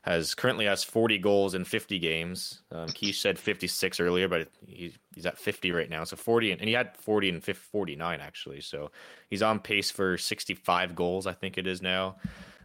[0.05, 2.61] has currently has 40 goals in 50 games.
[2.71, 6.03] Um, said 56 earlier, but he, he's at 50 right now.
[6.03, 8.61] So 40, and, and he had 40 and 50, 49 actually.
[8.61, 8.91] So
[9.31, 12.17] he's on pace for 65 goals, I think it is now,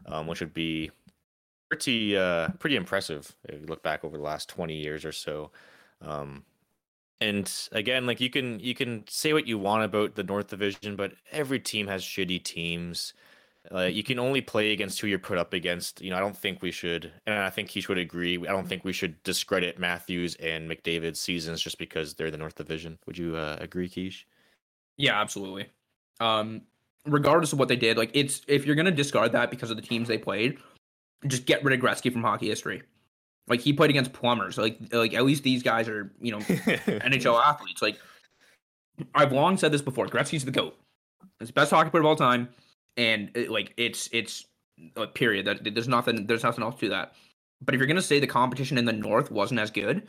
[0.05, 0.91] um, which would be
[1.71, 5.51] pretty uh, pretty impressive if you look back over the last 20 years or so.
[6.03, 6.45] Um,
[7.23, 10.95] and again, like you can you can say what you want about the North Division,
[10.95, 13.15] but every team has shitty teams.
[13.73, 16.01] Uh, you can only play against who you're put up against.
[16.01, 18.39] You know, I don't think we should, and I think Keish would agree.
[18.39, 22.55] I don't think we should discredit Matthews and McDavid's seasons just because they're the North
[22.55, 22.99] Division.
[23.07, 24.25] Would you uh, agree, Keish?
[24.97, 25.67] Yeah, absolutely.
[26.21, 26.63] Um,
[27.05, 29.83] regardless of what they did, like it's if you're gonna discard that because of the
[29.83, 30.59] teams they played,
[31.27, 32.83] just get rid of Gretzky from hockey history.
[33.47, 34.57] Like he played against plumbers.
[34.57, 37.83] Like like at least these guys are you know NHL athletes.
[37.83, 37.99] Like
[39.15, 40.07] I've long said this before.
[40.07, 40.79] Gretzky's the goat.
[41.39, 42.49] He's the best hockey player of all time,
[42.97, 44.47] and it, like it's it's
[44.97, 45.47] a period.
[45.47, 47.15] That there's nothing there's nothing else to that.
[47.63, 50.07] But if you're gonna say the competition in the North wasn't as good,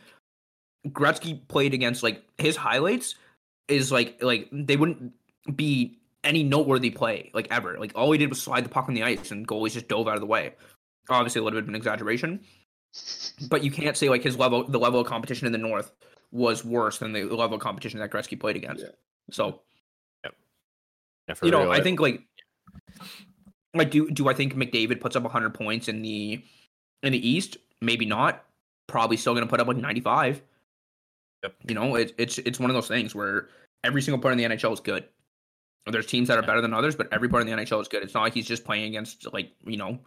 [0.88, 3.14] Gretzky played against like his highlights
[3.68, 5.12] is like like they wouldn't
[5.54, 7.78] be any noteworthy play like ever.
[7.78, 10.08] Like all he did was slide the puck on the ice and goalies just dove
[10.08, 10.54] out of the way.
[11.08, 12.40] Obviously a little bit of an exaggeration,
[13.48, 15.92] but you can't say like his level the level of competition in the North
[16.30, 18.84] was worse than the level of competition that Gretzky played against.
[18.84, 18.90] Yeah.
[19.30, 19.60] So
[20.24, 22.22] Yeah, you know, I think like
[23.74, 26.42] like do do I think McDavid puts up 100 points in the
[27.02, 27.56] in the East?
[27.80, 28.44] Maybe not.
[28.86, 30.42] Probably still going to put up like 95.
[31.42, 31.54] Yep.
[31.68, 33.48] You know, it's it's it's one of those things where
[33.84, 35.04] every single player in the NHL is good.
[35.86, 38.04] There's teams that are better than others, but every player in the NHL is good.
[38.04, 39.98] It's not like he's just playing against like you know,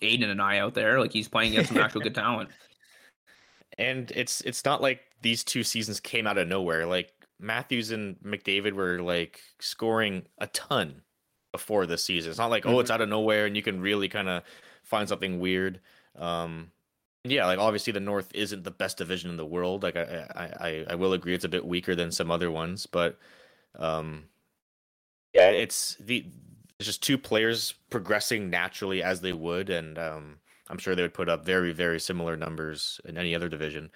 [0.00, 1.00] Aiden and I out there.
[1.00, 2.50] Like he's playing against some actual good talent.
[3.78, 6.86] and it's it's not like these two seasons came out of nowhere.
[6.86, 11.02] Like Matthews and McDavid were like scoring a ton
[11.52, 12.30] before this season.
[12.30, 14.42] It's not like oh, it's out of nowhere and you can really kind of
[14.82, 15.80] find something weird.
[16.18, 16.70] Um,
[17.24, 19.82] yeah, like obviously the North isn't the best division in the world.
[19.82, 22.86] Like I I I, I will agree it's a bit weaker than some other ones,
[22.86, 23.18] but
[23.78, 24.24] um,
[25.32, 26.26] yeah, it's the
[26.78, 30.38] it's just two players progressing naturally as they would, and um,
[30.68, 33.90] I'm sure they would put up very very similar numbers in any other division.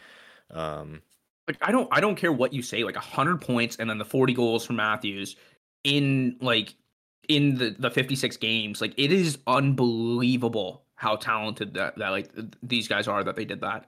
[0.53, 1.03] Um,
[1.49, 4.05] like I don't I don't care what you say, like hundred points and then the
[4.05, 5.37] forty goals from Matthews
[5.83, 6.75] in like
[7.29, 8.81] in the the fifty six games.
[8.81, 12.31] Like it is unbelievable how talented that, that like
[12.63, 13.87] these guys are that they did that.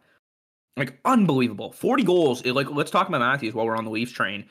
[0.77, 1.73] Like unbelievable.
[1.73, 2.43] Forty goals.
[2.43, 4.45] It, like let's talk about Matthews while we're on the Leafs train.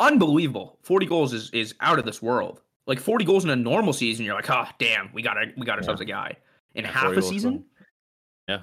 [0.00, 0.78] Unbelievable.
[0.82, 2.60] Forty goals is is out of this world.
[2.86, 5.78] Like forty goals in a normal season, you're like, oh damn, we got we got
[5.78, 6.36] ourselves a guy.
[6.74, 7.64] In Yeah, half a season,
[8.48, 8.62] Yeah.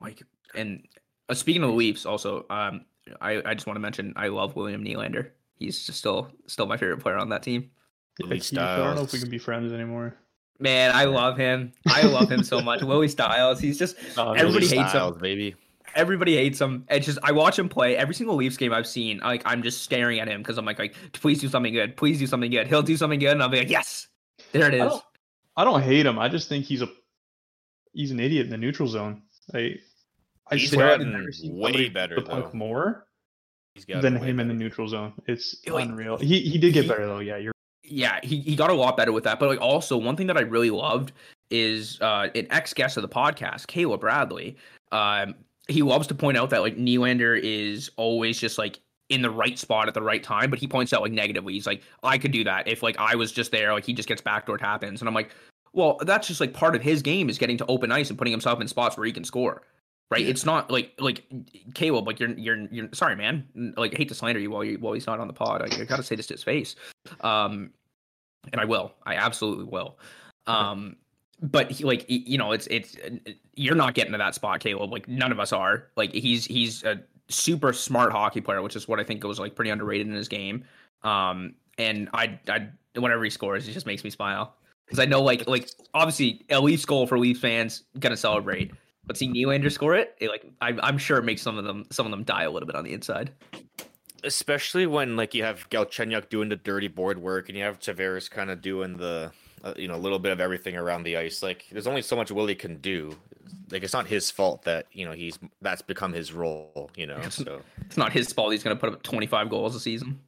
[0.00, 0.22] like
[0.56, 0.86] and
[1.28, 2.84] uh, speaking of the Leafs, also, um,
[3.20, 5.30] I I just want to mention I love William Nylander.
[5.62, 7.70] He's just still still my favorite player on that team.
[8.18, 10.16] Yeah, Lee Keith, I don't know if we can be friends anymore.
[10.58, 11.72] Man, I love him.
[11.88, 12.82] I love him so much.
[12.84, 13.58] Willie Styles.
[13.58, 14.88] He's just Oh, Everybody Willie hates him.
[14.88, 15.54] Styles, baby.
[15.96, 16.84] everybody hates him.
[16.90, 19.18] It's just I watch him play every single Leafs game I've seen.
[19.18, 21.96] Like I'm just staring at him because I'm like, like, please do something good.
[21.96, 22.66] Please do something good.
[22.68, 24.08] He'll do something good, and I'll be like, yes,
[24.52, 24.82] there it is.
[24.82, 25.02] I don't,
[25.56, 26.18] I don't hate him.
[26.18, 26.88] I just think he's a
[27.92, 29.22] he's an idiot in the neutral zone.
[29.54, 29.76] I
[30.48, 33.11] I He's swear I've gotten never seen way somebody better, the puck more He's got
[34.00, 35.12] than him in the neutral zone.
[35.26, 36.18] It's Like, unreal.
[36.18, 37.20] He he did get he- better though.
[37.20, 37.52] Yeah, you're
[37.84, 39.38] yeah, he, he got a lot better with that.
[39.38, 41.12] But like also one thing that I really loved
[41.50, 44.56] is uh an ex guest of the podcast, Caleb Bradley.
[44.92, 45.34] Um
[45.68, 49.58] he loves to point out that like Nylander is always just like in the right
[49.58, 51.52] spot at the right time, but he points out like negatively.
[51.52, 54.08] He's like, I could do that if like I was just there, like he just
[54.08, 55.00] gets backdoor tap ins.
[55.02, 55.30] And I'm like,
[55.74, 58.32] well, that's just like part of his game is getting to open ice and putting
[58.32, 59.62] himself in spots where he can score.
[60.12, 60.26] Right?
[60.26, 61.24] It's not like like
[61.74, 63.72] Caleb, like you're you're you're sorry, man.
[63.76, 65.62] Like I hate to slander you while you while he's not on the pod.
[65.62, 66.76] I, I gotta say this to his face.
[67.22, 67.70] Um
[68.50, 68.92] and I will.
[69.04, 69.98] I absolutely will.
[70.46, 70.96] Um,
[71.40, 72.96] but he, like you know, it's it's
[73.54, 74.92] you're not getting to that spot, Caleb.
[74.92, 75.88] Like none of us are.
[75.96, 79.54] Like he's he's a super smart hockey player, which is what I think goes like
[79.54, 80.64] pretty underrated in his game.
[81.02, 84.54] Um, and I I whenever he scores, it just makes me smile
[84.86, 88.72] because I know like like obviously a Leafs goal for Leafs fans gonna celebrate.
[89.06, 91.84] But seeing Nylander score it, it like I'm, I'm sure it makes some of them
[91.90, 93.30] some of them die a little bit on the inside.
[94.24, 98.30] especially when like you have Galchenyuk doing the dirty board work and you have Tavares
[98.30, 99.32] kind of doing the
[99.64, 101.42] uh, you know a little bit of everything around the ice.
[101.42, 103.16] Like there's only so much Willie can do.
[103.70, 106.90] like it's not his fault that you know he's that's become his role.
[106.96, 108.52] You know, so It's not his fault.
[108.52, 110.20] He's going to put up 25 goals a season.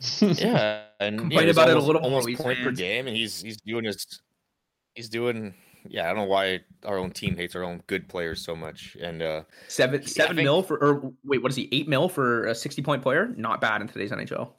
[0.20, 2.70] yeah, and Complain yeah, he's about it a almost- little more, almost Louise point per
[2.72, 4.20] game, and he's he's doing his
[4.94, 5.54] he's doing.
[5.88, 8.96] Yeah, I don't know why our own team hates our own good players so much,
[9.00, 11.68] and uh Seven Yeah, I seven think- mil for or wait, what is he?
[11.72, 13.32] Eight mil for a 60 point player?
[13.36, 14.52] Not bad in today's NHL.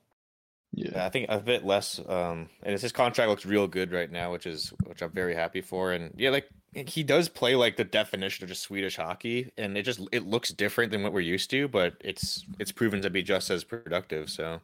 [0.74, 1.06] yeah.
[1.06, 2.00] I think a bit less.
[2.08, 5.62] Um, and his contract looks real good right now, which is which I'm very happy
[5.62, 5.94] for.
[5.94, 9.84] And yeah, like he does play like the definition of just Swedish hockey, and it
[9.84, 13.24] just it looks different than what we're used to, but it's it's proven to be
[13.24, 14.30] just as productive.
[14.30, 14.60] So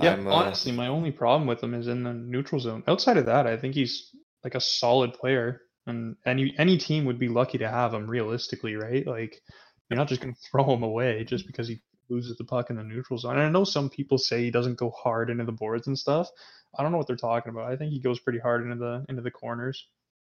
[0.00, 2.82] Yeah, I'm, uh, honestly, my only problem with him is in the neutral zone.
[2.86, 4.10] Outside of that, I think he's
[4.44, 8.08] like a solid player, and any any team would be lucky to have him.
[8.08, 9.06] Realistically, right?
[9.06, 9.40] Like,
[9.88, 12.76] you're not just going to throw him away just because he loses the puck in
[12.76, 13.36] the neutral zone.
[13.36, 16.28] And I know some people say he doesn't go hard into the boards and stuff.
[16.76, 17.70] I don't know what they're talking about.
[17.70, 19.86] I think he goes pretty hard into the into the corners.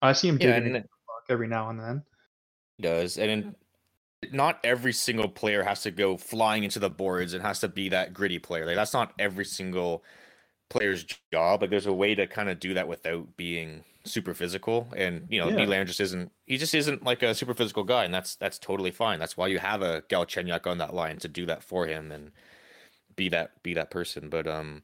[0.01, 2.03] I see him yeah, digging and into the puck every now and then.
[2.77, 3.55] He does, and in,
[4.31, 7.89] not every single player has to go flying into the boards and has to be
[7.89, 8.65] that gritty player.
[8.65, 10.03] Like that's not every single
[10.69, 11.61] player's job.
[11.61, 14.87] Like there's a way to kind of do that without being super physical.
[14.95, 15.65] And you know, Yeah.
[15.65, 16.31] Nylander just isn't.
[16.45, 19.19] He just isn't like a super physical guy, and that's that's totally fine.
[19.19, 22.31] That's why you have a Galchenyuk on that line to do that for him and
[23.15, 24.29] be that be that person.
[24.29, 24.83] But um.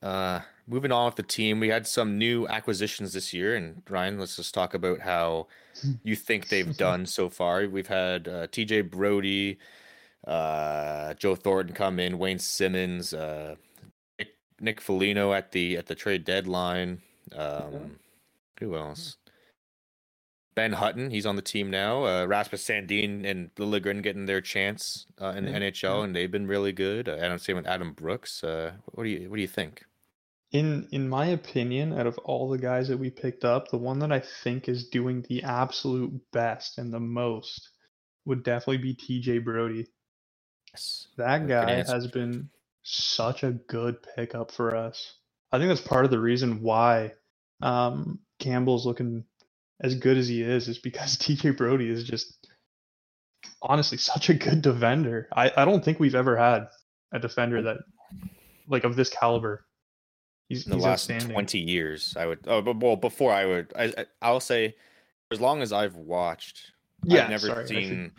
[0.00, 4.20] Uh, moving on with the team, we had some new acquisitions this year, and Ryan,
[4.20, 5.48] let's just talk about how
[6.04, 7.66] you think they've done so far.
[7.66, 9.58] We've had uh, TJ Brodie,
[10.24, 13.56] uh, Joe Thornton come in, Wayne Simmonds, uh,
[14.20, 14.28] Nick,
[14.60, 17.00] Nick Foligno at the at the trade deadline.
[17.34, 17.98] Um,
[18.60, 19.16] Who else?
[20.54, 22.04] Ben Hutton, he's on the team now.
[22.04, 26.30] Uh, Rasmus Sandin and Liljegren getting their chance uh, in the Yeah, NHL, and they've
[26.30, 27.08] been really good.
[27.08, 28.42] Uh, I don't see with Adam Brooks.
[28.42, 29.84] Uh, what do you what do you think?
[30.50, 34.00] In in my opinion, out of all the guys that we picked up, the one
[34.00, 37.70] that I think is doing the absolute best and the most
[38.24, 39.86] would definitely be TJ Brodie.
[40.72, 41.06] Yes.
[41.16, 42.50] That guy has been
[42.82, 45.14] such a good pickup for us.
[45.52, 47.12] I think that's part of the reason why
[47.62, 49.24] um, Campbell's looking
[49.80, 52.46] as good as he is, is because TJ Brodie is just
[53.62, 55.28] honestly such a good defender.
[55.34, 56.68] I, I don't think we've ever had
[57.12, 57.78] a defender that
[58.68, 59.64] like of this caliber.
[60.48, 63.70] He's, in the he's last 20 years i would oh but well before i would
[63.76, 64.76] I, I- i'll say
[65.30, 66.72] as long as i've watched
[67.04, 68.12] Yeah, i've never sorry, seen.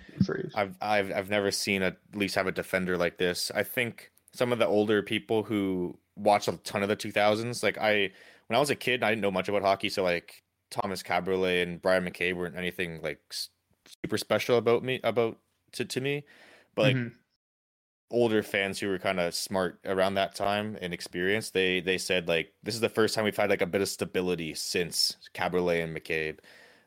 [0.54, 4.12] I've, I've i've never seen a, at least have a defender like this i think
[4.32, 8.12] some of the older people who watched a ton of the 2000s like i
[8.50, 11.64] when i was a kid i didn't know much about hockey so like Tomas Kaberle
[11.64, 13.22] and Bryan McCabe weren't anything like
[14.04, 15.40] super special about me about
[15.74, 16.26] to, to me
[16.76, 17.20] but like Mhm.
[18.12, 22.28] older fans who were kind of smart around that time and experienced, they they said
[22.28, 25.84] like this is the first time we've had like a bit of stability since Kaberle
[25.84, 26.40] and McCabe,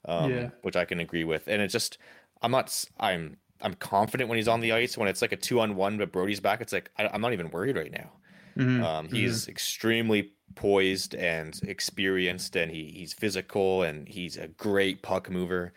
[0.04, 0.50] um, Yeah.
[0.62, 1.46] which I can agree with.
[1.48, 1.98] And it just
[2.42, 5.60] I'm not I'm I'm confident when he's on the ice when it's like a two
[5.60, 6.60] on one but Brodie's back.
[6.60, 8.12] It's like I, I'm not even worried right now.
[8.56, 8.86] Mhm.
[8.86, 9.10] Um, Mhm.
[9.10, 15.72] he's extremely poised and experienced, and he, he's physical and he's a great puck mover.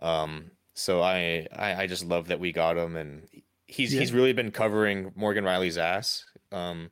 [0.00, 3.26] Um, so I, I I just love that we got him, and
[3.66, 6.24] he's he's really been covering Morgan Rielly's ass.
[6.52, 6.90] Um,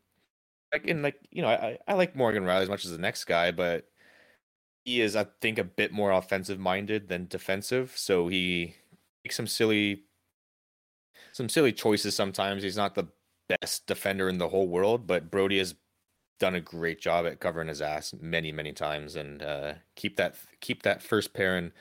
[0.73, 3.25] like and like you know I I like Morgan Rielly as much as the next
[3.25, 3.87] guy, but
[4.85, 7.93] he is I think a bit more offensive minded than defensive.
[7.97, 8.75] So he
[9.25, 10.05] makes some silly
[11.33, 12.63] some silly choices sometimes.
[12.63, 13.09] He's not the
[13.49, 15.75] best defender in the whole world, but Brodie has
[16.45, 20.37] done a great job at covering his ass many, many times and uh, keep that
[20.61, 21.73] keep that first pairing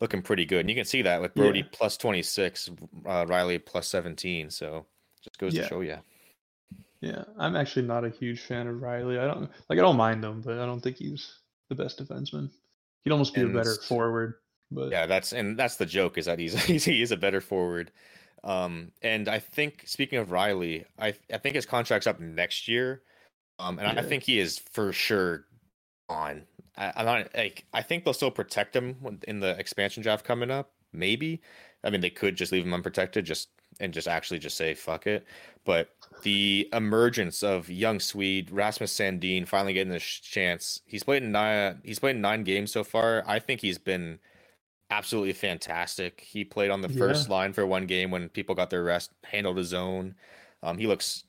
[0.00, 0.60] looking pretty good.
[0.60, 1.66] And you can see that with Brodie Yeah.
[1.72, 2.70] plus twenty six,
[3.04, 4.48] uh, Rielly plus seventeen.
[4.48, 4.86] So
[5.22, 5.62] just goes Yeah.
[5.62, 5.98] to show you.
[7.02, 9.18] Yeah, I'm actually not a huge fan of Rielly.
[9.18, 9.78] I don't like.
[9.78, 11.38] I don't mind him, but I don't think he's
[11.68, 12.50] the best defenseman.
[13.04, 14.34] He'd almost be And a better forward.
[14.70, 17.40] But Yeah, that's and that's the joke is that he's he's he is a better
[17.42, 17.92] forward.
[18.44, 23.02] Um, and I think speaking of Rielly, I I think his contract's up next year.
[23.60, 25.44] Um, and I think he is for sure
[26.08, 26.42] on.
[26.76, 30.50] I, I'm not like I think they'll still protect him in the expansion draft coming
[30.50, 30.72] up.
[30.92, 31.40] Maybe.
[31.84, 33.48] I mean, they could just leave him unprotected, just
[33.78, 35.26] and just actually just say fuck it.
[35.64, 35.90] But
[36.22, 40.80] the emergence of young Swede Rasmus Sandin finally getting this chance.
[40.86, 41.80] He's played in nine.
[41.84, 43.22] He's played in nine games so far.
[43.26, 44.18] I think he's been
[44.90, 46.20] absolutely fantastic.
[46.20, 49.56] He played on the first line for one game when people got their rest, handled
[49.56, 50.16] his own.
[50.62, 51.24] Um, he looks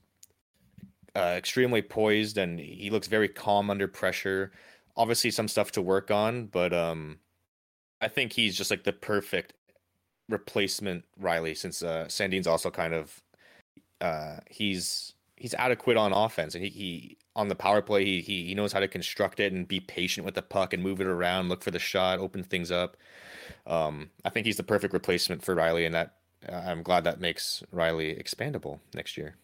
[1.15, 4.51] uh, extremely poised and he looks very calm under pressure.
[4.95, 7.19] Obviously, some stuff to work on, but um,
[8.01, 9.53] I think he's just like the perfect
[10.29, 13.21] replacement Rielly since uh, Sandin's also kind of
[13.99, 18.05] uh, he's he's adequate on offense and he, he on the power play.
[18.05, 20.83] He, he he knows how to construct it and be patient with the puck and
[20.83, 22.97] move it around, look for the shot, open things up.
[23.67, 26.15] Um, I think he's the perfect replacement for Rielly, and that
[26.49, 29.35] uh, I'm glad that makes Rielly expandable next year.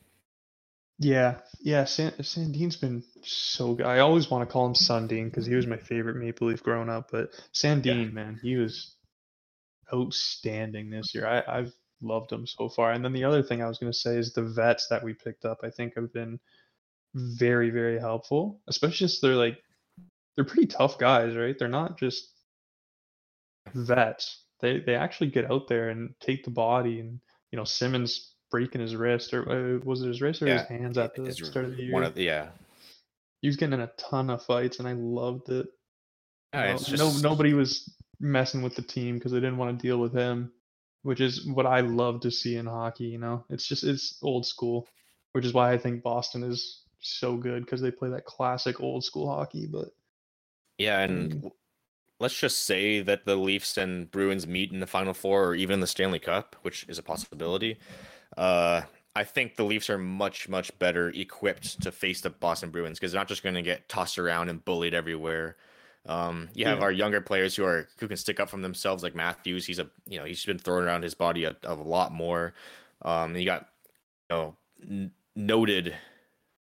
[1.00, 1.86] Yeah, yeah.
[1.86, 3.86] San, Sandin's been so good.
[3.86, 6.90] I always want to call him Sundin because he was my favorite Maple Leaf growing
[6.90, 7.10] up.
[7.12, 8.96] But Sandin, man, he was
[9.94, 11.28] outstanding this year.
[11.28, 12.92] I, I've loved him so far.
[12.92, 15.14] And then the other thing I was going to say is the vets that we
[15.14, 15.60] picked up.
[15.64, 16.40] I think have been
[17.14, 18.62] very, very helpful.
[18.68, 19.60] Especially since they're like
[20.36, 21.58] they're pretty tough guys, right?
[21.58, 22.32] They're not just
[23.76, 24.46] vets.
[24.62, 27.02] They they actually get out there and take the body.
[27.02, 27.20] And
[27.52, 30.68] you know, Simmonds breaking his wrist or uh, was it his wrist or Yeah, his
[30.68, 31.94] hands at the Is start of the year?
[31.94, 32.50] One of the, yeah.
[33.42, 35.68] he was getting in a ton of fights, and I loved it.
[36.54, 39.88] Yeah, No- it's no, nobody was messing with the team because they didn't want to
[39.88, 40.52] deal with him,
[41.04, 43.06] which is what I love to see in hockey.
[43.06, 44.88] You know, it's just it's old school,
[45.34, 49.04] which is why I think Boston is so good because they play that classic old
[49.04, 49.68] school hockey.
[49.68, 49.90] But
[50.78, 51.52] Yeah, and Mm.
[52.20, 55.80] let's just say that the Leafs and Bruins meet in the Final Four or even
[55.80, 57.78] the Stanley Cup, which is a possibility.
[58.38, 58.82] Uh,
[59.16, 63.12] I think the Leafs are much, much better equipped to face the Boston Bruins because
[63.12, 65.56] they're not just going to get tossed around and bullied everywhere.
[66.06, 66.84] Um, you have Yeah.
[66.84, 69.66] our younger players who are who can stick up for themselves, like Matthews.
[69.66, 72.54] He's a you know he's been throwing around his body a, a lot more.
[73.02, 73.68] Um, you got
[74.30, 75.96] you know n- noted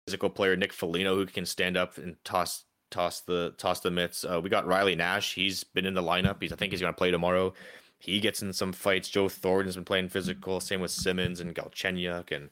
[0.07, 4.25] physical player Nick Foligno who can stand up and toss toss the toss the mitts.
[4.25, 5.35] Uh, we got Riley Nash.
[5.35, 6.41] He's been in the lineup.
[6.41, 7.53] He's I think he's going to play tomorrow.
[7.99, 9.09] He gets in some fights.
[9.09, 10.61] Joe Thornton's been playing physical.
[10.61, 12.51] Same with Simmonds and Galchenyuk and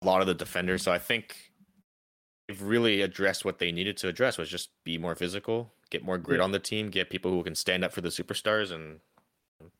[0.00, 0.82] a lot of the defenders.
[0.82, 1.52] So I think
[2.46, 6.18] they've really addressed what they needed to address was just be more physical, get more
[6.18, 9.00] grit on the team, get people who can stand up for the superstars, and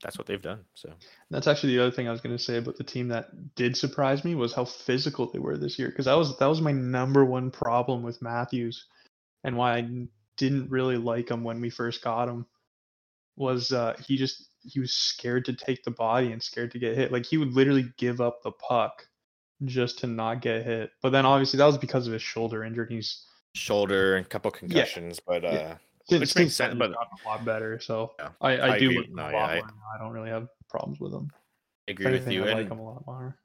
[0.02, 0.64] that's what they've done.
[0.74, 0.92] So
[1.30, 3.76] that's actually the other thing I was going to say about the team that did
[3.76, 6.72] surprise me was how physical they were this year because that was that was my
[6.72, 8.86] number one problem with Matthews
[9.44, 9.88] and why I
[10.36, 12.46] didn't really like him when we first got him
[13.38, 16.96] was uh, he just he was scared to take the body and scared to get
[16.96, 17.12] hit.
[17.12, 19.06] Like he would literally give up the puck
[19.64, 20.90] just to not get hit.
[21.02, 22.86] But then obviously that was because of his shoulder injury.
[22.90, 23.24] He's
[23.54, 25.74] shoulder and a couple concussions, but uh, Yeah.
[26.18, 27.78] Which makes sense, but- a lot better.
[27.80, 28.30] So Yeah.
[28.40, 28.98] I, I, I do agree.
[28.98, 29.62] like him No, yeah, I-
[29.94, 31.30] I don't really have problems with him.
[31.88, 32.44] I agree with you.
[32.44, 33.36] I like him a lot more.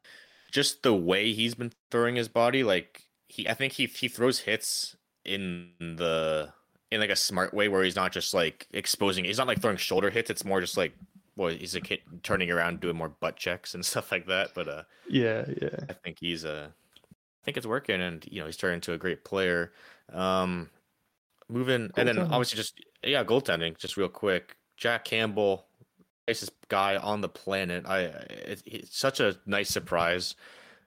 [0.52, 4.40] just the way he's been throwing his body, like he, I think he he throws
[4.42, 6.54] hits in the
[6.94, 9.26] in like a smart way where he's not just like exposing.
[9.26, 10.30] He's not like throwing shoulder hits.
[10.30, 10.94] It's more just like
[11.36, 14.52] well, he's like hit, turning around, doing more butt checks and stuff like that.
[14.54, 15.80] But uh, Yeah, yeah.
[15.90, 18.98] I think he's uh, I think it's working, and you know he's turning into a
[18.98, 19.72] great player.
[20.12, 20.70] Um,
[21.50, 22.32] moving, and then Goaltending.
[22.32, 23.78] obviously just yeah, goaltending.
[23.78, 25.66] Just real quick, Jack Campbell,
[26.28, 27.86] nicest guy on the planet.
[27.88, 30.36] I it, it's such a nice surprise.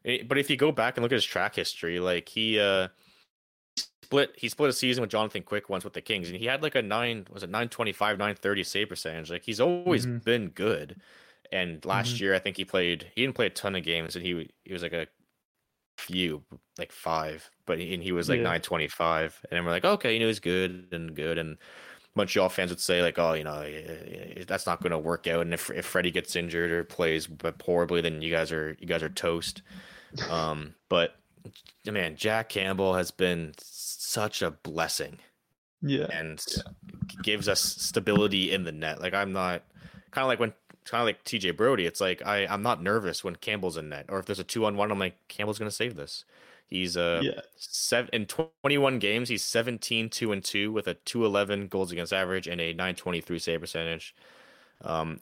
[0.05, 2.89] Eh, But if you go back and look at his track history, like he uh
[4.07, 6.63] split he split a season with Jonathan Quick once with the Kings, and he had
[6.63, 9.31] like a nine was it nine twenty five nine thirty save percentage.
[9.31, 10.25] Like he's always Mhm.
[10.25, 10.97] been good.
[11.53, 12.21] And last Mhm.
[12.21, 13.13] year, I think he played.
[13.15, 15.07] He didn't play a ton of games, and he he was like a
[15.99, 16.45] few,
[16.79, 18.43] like five, but he, and he was like Yeah.
[18.43, 21.59] nine twenty five, and then we're like, okay, you know, he's good and good, and
[22.17, 23.63] Montreal fans would say like, oh, you know,
[24.47, 27.61] that's not going to work out, and if if Freddie gets injured or plays but
[27.63, 29.63] horribly, then you guys are you guys are toast.
[30.29, 31.17] Um, but
[31.85, 35.19] man, Jack Campbell has been such a blessing
[35.83, 36.07] Yeah.
[36.13, 36.45] and
[37.23, 39.01] gives us stability in the net.
[39.01, 39.63] Like I'm not
[40.11, 40.53] kind of like when
[40.85, 41.87] kind of like TJ Brodie.
[41.87, 44.65] It's like I I'm not nervous when Campbell's in net, or if there's a two
[44.65, 46.25] on one, I'm like Campbell's gonna save this.
[46.69, 47.41] He's uh yeah.
[47.57, 49.29] seven in 21 games.
[49.29, 53.61] He's 17 two and two with a 211 goals against average and a 923 save
[53.61, 54.15] percentage.
[54.83, 55.21] Um,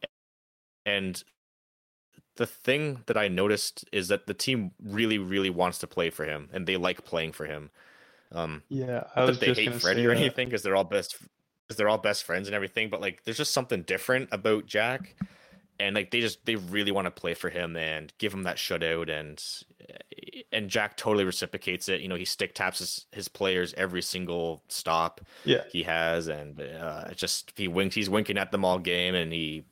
[0.86, 1.22] and
[2.36, 6.24] the thing that I noticed is that the team really, really wants to play for
[6.24, 7.70] him, and they like playing for him.
[8.32, 9.04] Um, Yeah.
[9.14, 10.20] I was that they hate Freddie or that.
[10.20, 11.16] anything because they're all best
[11.66, 12.90] because they're all best friends and everything.
[12.90, 15.14] But like, there's just something different about Jack,
[15.78, 18.56] and like they just they really want to play for him and give him that
[18.56, 19.42] shutout, and
[20.52, 22.00] and Jack totally reciprocates it.
[22.00, 25.62] You know, he stick taps his, his players every single stop Yeah.
[25.70, 27.94] he has, and uh, just he winks.
[27.94, 29.64] He's winking at them all game, and he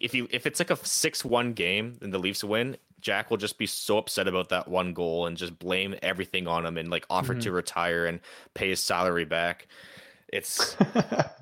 [0.00, 2.76] if he if it's like a six one game and the Leafs win.
[3.00, 6.64] Jack will just be so upset about that one goal and just blame everything on
[6.64, 8.20] him and like offer to retire and
[8.54, 9.66] pay his salary back.
[10.28, 10.76] It's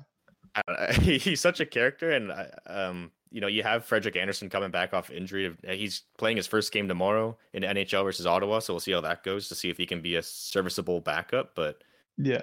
[0.55, 2.31] I don't know, he's such a character, and
[2.67, 5.55] um, you know, you have Frederik Andersen coming back off injury.
[5.65, 9.23] He's playing his first game tomorrow in NHL versus Ottawa, so we'll see how that
[9.23, 11.55] goes to see if he can be a serviceable backup.
[11.55, 11.83] But
[12.17, 12.41] yeah.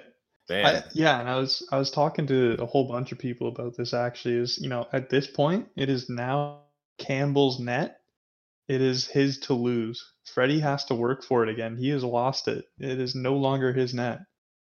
[0.65, 3.77] I, yeah, and I was I was talking to a whole bunch of people about
[3.77, 6.61] this actually is, you know, at this point it is now
[6.97, 8.01] Campbell's net
[8.67, 10.03] It is his to lose.
[10.33, 11.77] Freddie has to work for it again.
[11.77, 12.65] He has lost it.
[12.79, 14.19] It is no longer his net.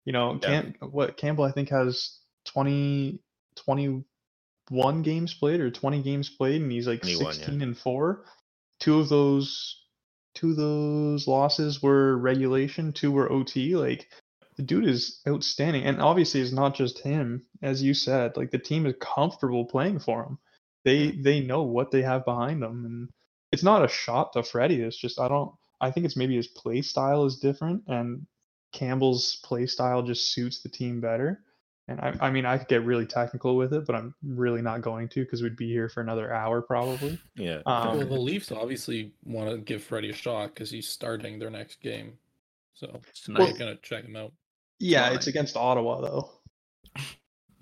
[0.06, 0.62] You know, Yeah.
[0.62, 3.20] Cam, what Campbell I think has 20,
[3.56, 7.32] 21 games played or 20 games played and he's like 21, yeah.
[7.32, 8.26] 16 and 4.
[8.80, 9.82] Two of those
[10.36, 13.76] two of those losses were regulation, two were OT.
[13.76, 14.08] Like
[14.56, 15.84] the dude is outstanding.
[15.84, 18.38] And obviously it's not just him, as you said.
[18.38, 20.38] Like the team is comfortable playing for him.
[20.84, 23.10] They they know what they have behind them and
[23.52, 24.82] it's not a shot to Freddie.
[24.82, 25.52] It's just I don't
[25.82, 28.26] I think it's maybe his play style is different and
[28.72, 31.42] Campbell's play style just suits the team better.
[31.88, 34.82] And I, I mean, I could get really technical with it, but I'm really not
[34.82, 37.20] going to because we'd be here for another hour probably.
[37.36, 37.62] Yeah.
[37.66, 41.52] Um, well, the Leafs obviously want to give Freddie a shot because he's starting their
[41.52, 42.18] next game,
[42.74, 43.46] so Tonight.
[43.46, 44.34] they're gonna check him out.
[44.80, 45.16] Yeah, Fine.
[45.16, 46.30] it's against Ottawa though.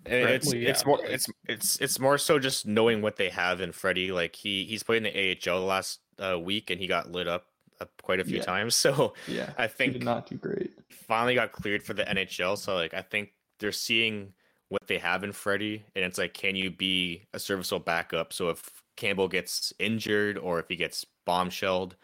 [0.06, 3.62] It's well, it's yeah, more it's it's it's more so just knowing what they have
[3.62, 4.12] in Freddie.
[4.12, 7.26] Like he he's played in the AHL the last uh, week and he got lit
[7.26, 7.46] up
[7.80, 8.44] uh, quite a few Yeah.
[8.44, 8.76] times.
[8.84, 10.74] So Yeah, I he think did not too great.
[10.90, 12.58] finally got cleared for the NHL.
[12.58, 13.30] So like I think
[13.60, 14.34] they're seeing
[14.68, 18.34] what they have in Freddie, and it's like, can you be a serviceable backup?
[18.34, 21.96] So if Campbell gets injured or if he gets bombshelled,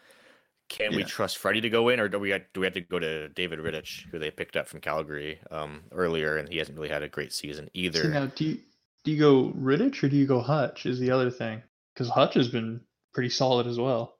[0.70, 2.98] can we trust Freddie to go in, or do we do we have to go
[2.98, 6.88] to David Rittich, who they picked up from Calgary um, earlier, and he hasn't really
[6.88, 8.00] had a great season either.
[8.02, 8.58] See, now, do you
[9.04, 10.86] do you go Rittich or do you go Hutch?
[10.86, 11.62] Is the other thing
[11.94, 12.80] because Hutch has been
[13.12, 14.16] pretty solid as well.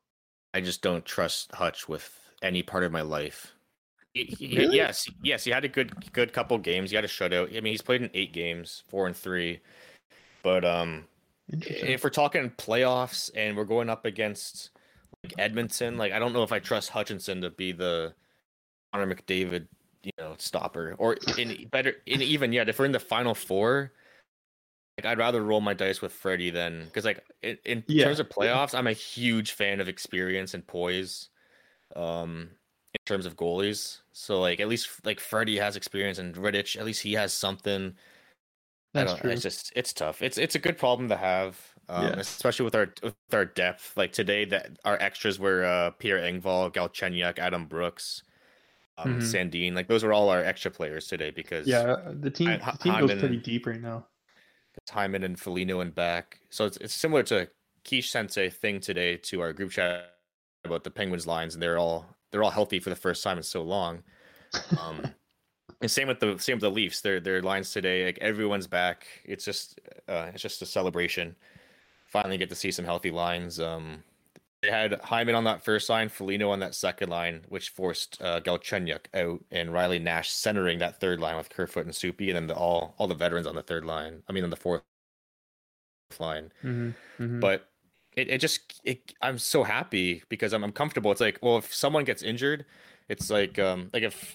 [0.52, 3.54] I just don't trust Hutch with any part of my life.
[4.12, 4.76] He- he- Really?
[4.76, 6.90] Yes, yes, he had a good good couple games.
[6.90, 7.56] He had a shutout.
[7.56, 9.60] I mean, he's played in eight games, four and three.
[10.42, 11.04] But um,
[11.48, 14.70] if we're talking playoffs and we're going up against
[15.24, 18.14] like Edmonton, like I don't know if I trust Hutchinson to be the
[18.92, 19.68] Connor McDavid,
[20.02, 23.92] you know, stopper, or in better, in even yet, if we're in the final four.
[24.98, 28.04] Like I'd rather roll my dice with Freddie than because like in, in Yeah.
[28.04, 31.30] terms of playoffs, I'm a huge fan of experience and poise.
[31.96, 32.50] Um,
[32.92, 36.84] in terms of goalies, so like at least like Freddie has experience and Rittich, at
[36.84, 37.96] least he has something.
[38.94, 39.30] I That's don't, true.
[39.30, 40.22] It's just it's tough.
[40.22, 41.58] It's it's a good problem to have,
[41.90, 42.10] um, Yeah.
[42.20, 43.96] especially with our with our depth.
[43.96, 48.22] Like today, that our extras were uh, Pierre Engvall, Galchenyuk, Adam Brooks,
[48.98, 49.22] um, Mhm.
[49.22, 49.74] Sandin.
[49.74, 53.00] Like those were all our extra players today because yeah, the team I- the team
[53.06, 54.06] goes pretty deep right now.
[54.88, 56.40] Hyman and Foligno and back.
[56.50, 57.48] So it's it's similar to
[57.86, 60.16] Quiche Sensei thing today to our group chat
[60.64, 63.42] about the Penguins lines, and they're all they're all healthy for the first time in
[63.42, 64.02] so long.
[64.78, 65.14] Um,
[65.80, 67.00] and same with the same with the Leafs.
[67.00, 69.06] Their their lines today, like everyone's back.
[69.24, 71.36] It's just uh, it's just a celebration.
[72.10, 73.60] Finally, get to see some healthy lines.
[73.60, 74.02] Um,
[74.62, 78.40] they had Hyman on that first line, Foligno on that second line, which forced uh,
[78.40, 82.46] Galchenyuk out, and Riley Nash centering that third line with Kerfoot and Soupy, and then
[82.48, 84.22] the, all all the veterans on the third line.
[84.28, 84.82] I mean, on the fourth
[86.18, 87.38] line Mm-hmm.
[87.38, 87.68] but
[88.16, 91.72] it, it just it, i'm so happy because I'm, I'm comfortable it's like well if
[91.72, 92.64] someone gets injured
[93.08, 94.34] it's like um like if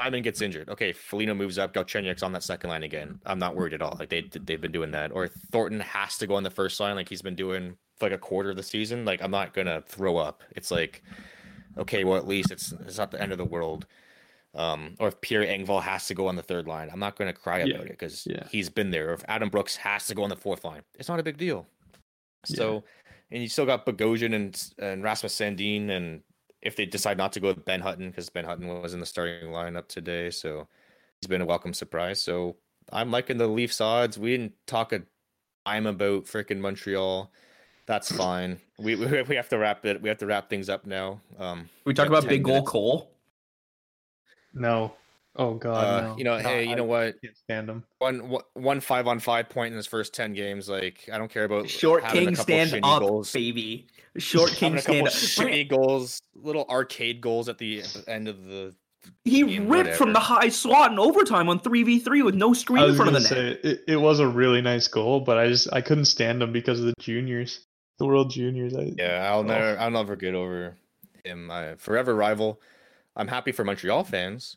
[0.00, 0.68] Hyman gets injured.
[0.68, 1.72] Okay Foligno moves up.
[1.72, 3.20] Galchenyuk's on that second line again.
[3.24, 3.96] I'm not worried at all.
[3.98, 5.12] Like they they've been doing that.
[5.12, 6.96] Or Thornton has to go on the first line.
[6.96, 9.04] Like he's been doing for like a quarter of the season.
[9.04, 10.42] Like i'm not gonna throw up.
[10.52, 11.02] It's like
[11.78, 13.86] okay well at least it's it's not the end of the world.
[14.54, 17.28] Um, or if Pierre Engvall has to go on the third line, I'm not going
[17.32, 18.44] to cry Yeah, about it because yeah.
[18.50, 19.10] he's been there.
[19.10, 21.36] Or if Adam Brooks has to go on the fourth line, it's not a big
[21.36, 21.66] deal.
[22.48, 22.56] Yeah.
[22.56, 22.84] So,
[23.30, 26.22] and you still got Bogosian and and Rasmus Sandin, and
[26.66, 29.06] if they decide not to go with Ben Hutton because Ben Hutton was in the
[29.06, 30.66] starting lineup today, so
[31.20, 32.20] he's been a welcome surprise.
[32.20, 32.56] So
[32.92, 34.18] I'm liking the Leafs odds.
[34.18, 35.02] We didn't talk a
[35.64, 37.30] time about freaking Montreal.
[37.86, 38.60] That's fine.
[38.78, 40.02] We, we we have to wrap it.
[40.02, 41.20] We have to wrap things up now.
[41.38, 42.70] Um, we talk about 10 big goal minutes.
[42.70, 43.10] Cole.
[44.52, 44.94] No.
[45.38, 46.16] Oh God, uh, no.
[46.18, 47.20] you know, No, hey, you I know what?
[47.22, 47.84] can't stand him.
[47.98, 50.68] One one- one five on five point in his first ten games.
[50.68, 53.32] Like I don't care about Short having a King couple stand up, goals.
[53.32, 53.86] baby.
[54.16, 55.12] Short King a couple stand up.
[55.52, 58.74] shitty goals, little arcade goals at the end of the.
[59.24, 62.50] He game, ripped from the high slot in overtime on three v three with no
[62.50, 63.60] I screen in front of gonna the net.
[63.64, 66.80] it, it was a really nice goal, but I just I couldn't stand him because
[66.80, 67.66] of the juniors,
[67.98, 68.74] the World Juniors.
[68.74, 69.42] I, Yeah, I'll Oh.
[69.42, 70.74] never, I'll never get over
[71.24, 71.50] him.
[71.52, 72.60] I, forever rival.
[73.14, 74.56] I'm happy for Montreal fans.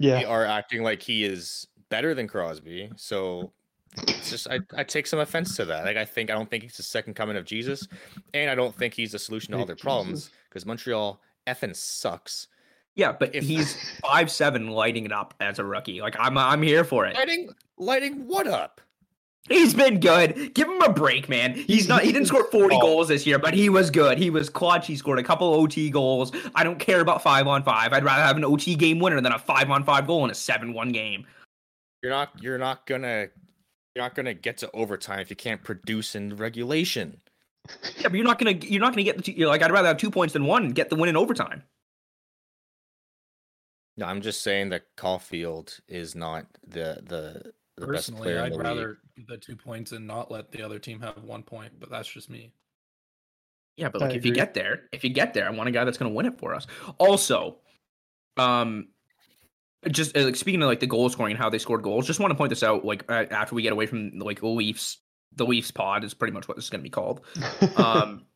[0.00, 2.90] They yeah, are acting like he is better than Crosby.
[2.96, 3.52] So
[4.08, 5.84] it's just I, I take some offense to that.
[5.84, 7.86] Like I think I don't think he's the second coming of Jesus,
[8.32, 12.48] and I don't think he's the solution to all their problems because Montreal effing sucks.
[12.96, 16.00] Yeah, but If- he's five seven, lighting it up as a rookie.
[16.00, 17.14] Like I'm, I'm here for it.
[17.14, 18.80] Lighting, lighting what up?
[19.48, 20.54] He's been good.
[20.54, 21.54] Give him a break, man.
[21.54, 22.02] He's not.
[22.02, 22.80] He didn't score forty Oh.
[22.80, 24.16] goals this year, but he was good.
[24.16, 24.86] He was clutch.
[24.86, 26.32] He scored a couple OT goals.
[26.54, 27.92] I don't care about five on five.
[27.92, 30.34] I'd rather have an OT game winner than a five on five goal in a
[30.34, 31.26] seven one game.
[32.02, 33.28] You're not, you're not gonna,
[33.94, 37.20] you're not gonna get to overtime if you can't produce in regulation.
[37.98, 39.88] Yeah, but you're not gonna you're not gonna get the two, you're like I'd rather
[39.88, 40.64] have two points than one.
[40.64, 41.62] and Get the win in overtime.
[43.96, 48.52] No, I'm just saying that Caufield is not the the the best player in I'd
[48.52, 48.96] the league.
[49.16, 51.90] Rather get the two points and not let the other team have one point, but
[51.90, 52.52] that's just me.
[53.76, 55.72] Yeah, but I like if you get there, if you get there, I want a
[55.72, 56.66] guy that's going to win it for us.
[56.98, 57.56] Also,
[58.36, 58.88] um,
[59.88, 62.20] just uh, like speaking of like the goal scoring and how they scored goals, just
[62.20, 62.84] want to point this out.
[62.84, 64.98] Like after we get away from like the Leafs,
[65.34, 67.22] the Leafs pod is pretty much what this is going to be called.
[67.76, 68.26] Um,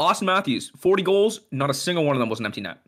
[0.00, 2.78] Auston Matthews, forty goals, not a single one of them was an empty net.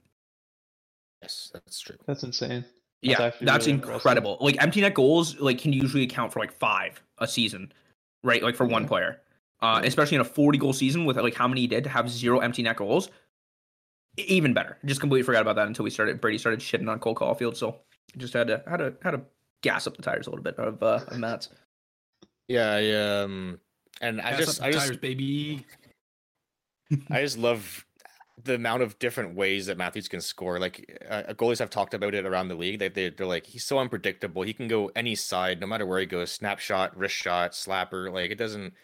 [1.23, 1.97] Yes, that's true.
[2.07, 2.65] That's insane.
[3.03, 4.39] That's Yeah, actually that's really incredible.
[4.41, 7.73] Like empty net goals, like can usually account for like five a season,
[8.25, 8.43] right?
[8.43, 8.89] Like for one Yeah.
[8.89, 9.21] player,
[9.61, 12.11] uh, especially in a forty goal season with like how many he did to have
[12.11, 13.11] zero empty net goals.
[14.19, 14.79] Even better.
[14.85, 16.21] Just completely forgot about that until we started.
[16.21, 17.81] Brady started shitting on Cole Caufield, so
[18.17, 19.21] just had to had to had to
[19.63, 21.51] gas up the tires a little bit of uh, of Matt's.
[22.49, 23.61] Yeah, I, um,
[24.01, 25.67] and I just, up I the just, tires, baby.
[27.11, 27.86] I just love
[28.47, 30.59] the amount of different ways that Matthews can score.
[30.59, 32.79] Like uh, goalies have talked about it around the league.
[32.79, 34.43] They they they're like he's so unpredictable.
[34.43, 36.33] He can go any side, no matter where he goes.
[36.33, 38.13] Snapshot, wrist shot, slapper.
[38.13, 38.75] Like it doesn't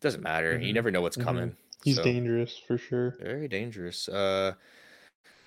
[0.00, 0.58] doesn't matter.
[0.58, 0.74] You Mhm.
[0.74, 1.24] never know what's Mhm.
[1.24, 1.56] coming.
[1.84, 3.10] He's So, dangerous for sure.
[3.20, 4.08] Very dangerous.
[4.08, 4.54] Uh,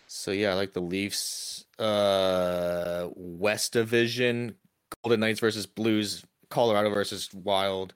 [0.08, 1.66] so yeah, I like the Leafs.
[1.80, 4.56] Uh, West Division,
[5.04, 7.94] Golden Knights versus Blues, Colorado versus Wild.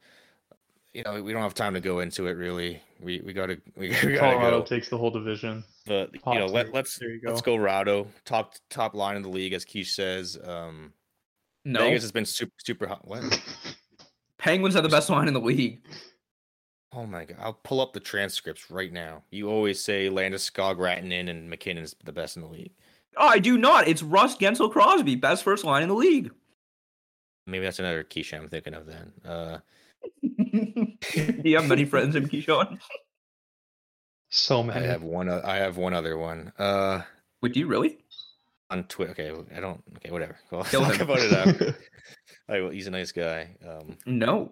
[0.93, 2.81] You know, we don't have time to go into it really.
[2.99, 4.65] We we gotta we, we gotta Colorado go.
[4.65, 5.63] takes the whole division.
[5.85, 7.57] But you know, let, let's There you let's go.
[7.57, 10.37] go Rado top top line in the league as Keish says.
[10.43, 10.93] Um,
[11.65, 13.07] No, Vegas has been super super hot.
[13.07, 13.23] What?
[14.37, 15.81] Penguins have the best line in the league.
[16.93, 17.37] Oh my god!
[17.39, 19.23] I'll pull up the transcripts right now.
[19.31, 22.71] You always say Landeskog, Rantanen, and MacKinnon's the best in the league.
[23.17, 23.87] Oh, I do not.
[23.87, 26.31] It's Rust Guentzel Crosby, best first line in the league.
[27.45, 29.11] Maybe that's another Keish I'm thinking of then.
[29.25, 29.57] Uh,
[31.41, 32.79] do you have many friends in Keyshawn?
[34.29, 34.85] so many.
[34.85, 35.29] I have one.
[35.29, 36.51] I have one other one.
[36.57, 37.01] Uh,
[37.41, 37.97] Wait, do you really?
[38.71, 39.11] on Twitter.
[39.11, 39.81] Okay, I don't.
[39.97, 40.37] Okay, whatever.
[40.51, 41.01] We'll Kill talk him.
[41.01, 41.65] about it after.
[42.47, 43.55] Like, well, he's a nice guy.
[43.67, 44.51] Um, No.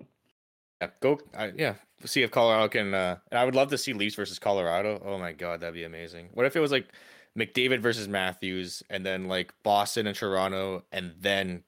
[0.81, 1.19] yeah, go.
[1.37, 1.75] I, yeah,
[2.05, 2.93] see if Colorado can.
[2.93, 5.01] Uh, and I would love to see Leafs versus Colorado.
[5.05, 6.29] Oh my god, that'd be amazing.
[6.33, 6.87] What if it was like
[7.37, 11.63] McDavid versus Matthews, and then like Boston and Toronto, and then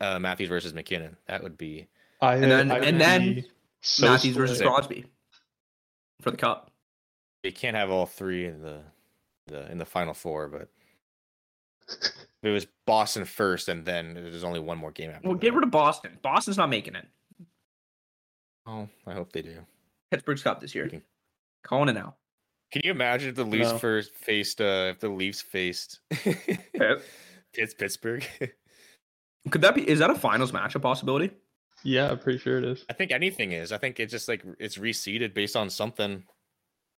[0.00, 1.16] uh, Matthews versus MacKinnon?
[1.28, 1.88] That would be.
[2.20, 3.44] I, And then- I and then be
[3.82, 4.72] so Matthews versus split.
[4.72, 5.04] Crosby
[6.20, 6.70] for the cup.
[7.42, 8.80] You can't have all three in the
[9.46, 10.68] the in the final four, but
[12.42, 15.28] it was Boston first, and then there's only one more game after.
[15.28, 15.56] Well, get that.
[15.56, 16.18] rid of Boston.
[16.22, 17.06] Boston's not making it.
[18.66, 19.64] Oh, I hope they do.
[20.10, 20.86] Pittsburgh's cup this year.
[20.86, 21.02] Okay.
[21.64, 22.14] Calling it now.
[22.70, 23.78] Can you imagine if the Leafs No.
[23.78, 26.68] first faced uh if the Leafs faced Pit.
[27.54, 28.26] Pitts Pittsburgh?
[29.50, 29.88] Could that be?
[29.88, 31.30] Is that a finals matchup possibility?
[31.84, 32.84] Yeah, I'm pretty sure it is.
[32.90, 33.70] I think anything is.
[33.72, 36.24] I think it's just like it's reseeded based on something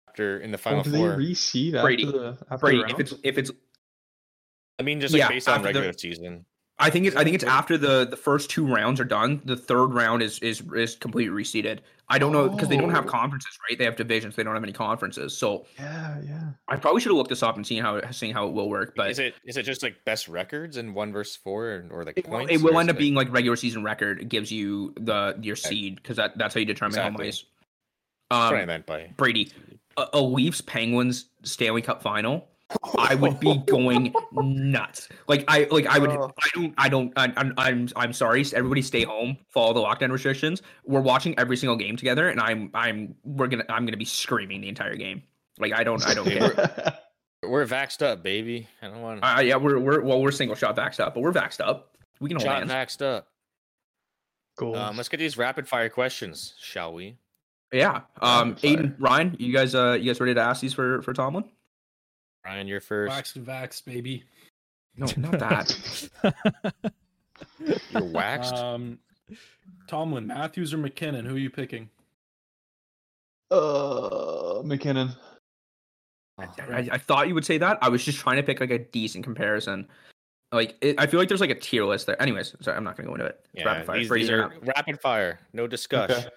[0.09, 1.10] after in the Oh, final do four.
[1.16, 2.05] they reseed Brady.
[2.05, 3.50] the after Brady, the if it's if it's,
[4.78, 6.44] I mean, just like Yeah, based on after the- regular season.
[6.78, 9.42] I think it's I think it's after the the first two rounds are done.
[9.44, 11.80] The third round is is is completely reseeded.
[12.10, 13.09] I don't know because they don't have Oh.
[13.09, 13.78] conferences, right?
[13.78, 14.35] They have divisions.
[14.35, 15.36] They don't have any conferences.
[15.36, 16.40] So yeah, yeah.
[16.66, 18.70] I probably should have looked this up and seen how it seeing how it will
[18.70, 18.94] work.
[18.97, 22.05] But is it is it just like best records in one versus four or, or
[22.05, 22.52] like It will, points?
[22.52, 24.20] it will end up like- being like regular season record.
[24.22, 25.68] It gives you the your Okay.
[25.68, 27.28] seed because that, that's how you determine home Exactly.
[27.28, 27.44] ice.
[28.30, 29.52] That's what I Um, meant by Brady,
[29.97, 32.48] a, a Leafs Penguins Stanley Cup final.
[32.99, 35.09] I would be going nuts.
[35.27, 36.11] Like I like I would.
[36.11, 36.31] Oh.
[36.39, 36.74] I don't.
[36.77, 37.12] I don't.
[37.16, 37.55] I, I'm.
[37.57, 37.89] I'm.
[37.97, 38.45] I'm sorry.
[38.55, 39.39] Everybody, stay home.
[39.49, 40.62] Follow the lockdown restrictions.
[40.85, 42.70] We're watching every single game together, and I'm.
[42.74, 43.15] I'm.
[43.24, 43.65] We're gonna.
[43.69, 45.23] I'm gonna be screaming the entire game.
[45.59, 46.07] Like I don't.
[46.07, 46.99] I don't care.
[47.43, 48.69] we're vaxxed up, baby.
[48.82, 49.78] I don't want Uh, yeah, we're.
[49.78, 50.01] We're.
[50.03, 51.97] Well, we're single shot vaxxed up, but we're vaxxed up.
[52.20, 52.70] We can hold shot hands.
[52.73, 53.28] vaxxed up.
[54.59, 54.74] Cool.
[54.74, 57.16] Um, let's get these rapid fire questions, shall we?
[57.73, 58.03] Yeah.
[58.20, 58.57] Um.
[58.57, 59.74] Aiden, Ryan, you guys.
[59.74, 59.97] Uh.
[59.99, 61.45] You guys ready to ask these for for Tomlin?
[62.49, 63.11] Ryan, you're first.
[63.11, 64.25] Waxed and vax, baby.
[64.97, 66.09] No, not that.
[67.91, 68.55] You're waxed.
[68.55, 68.99] Um,
[69.87, 71.27] Tomlin, Matthews, or MacKinnon?
[71.27, 71.91] Who are you picking?
[73.51, 75.11] uh, MacKinnon.
[76.39, 77.79] I, I thought you would say that.
[77.83, 79.87] I was just trying to pick like a decent comparison.
[80.53, 82.20] Like it, I feel like there's like a tier list there.
[82.20, 83.45] Anyways, sorry, I'm not gonna go into it.
[83.53, 83.99] It's yeah, rapid fire.
[83.99, 85.41] these, these you're are rapid fire.
[85.53, 86.11] No discuss.
[86.11, 86.29] Okay.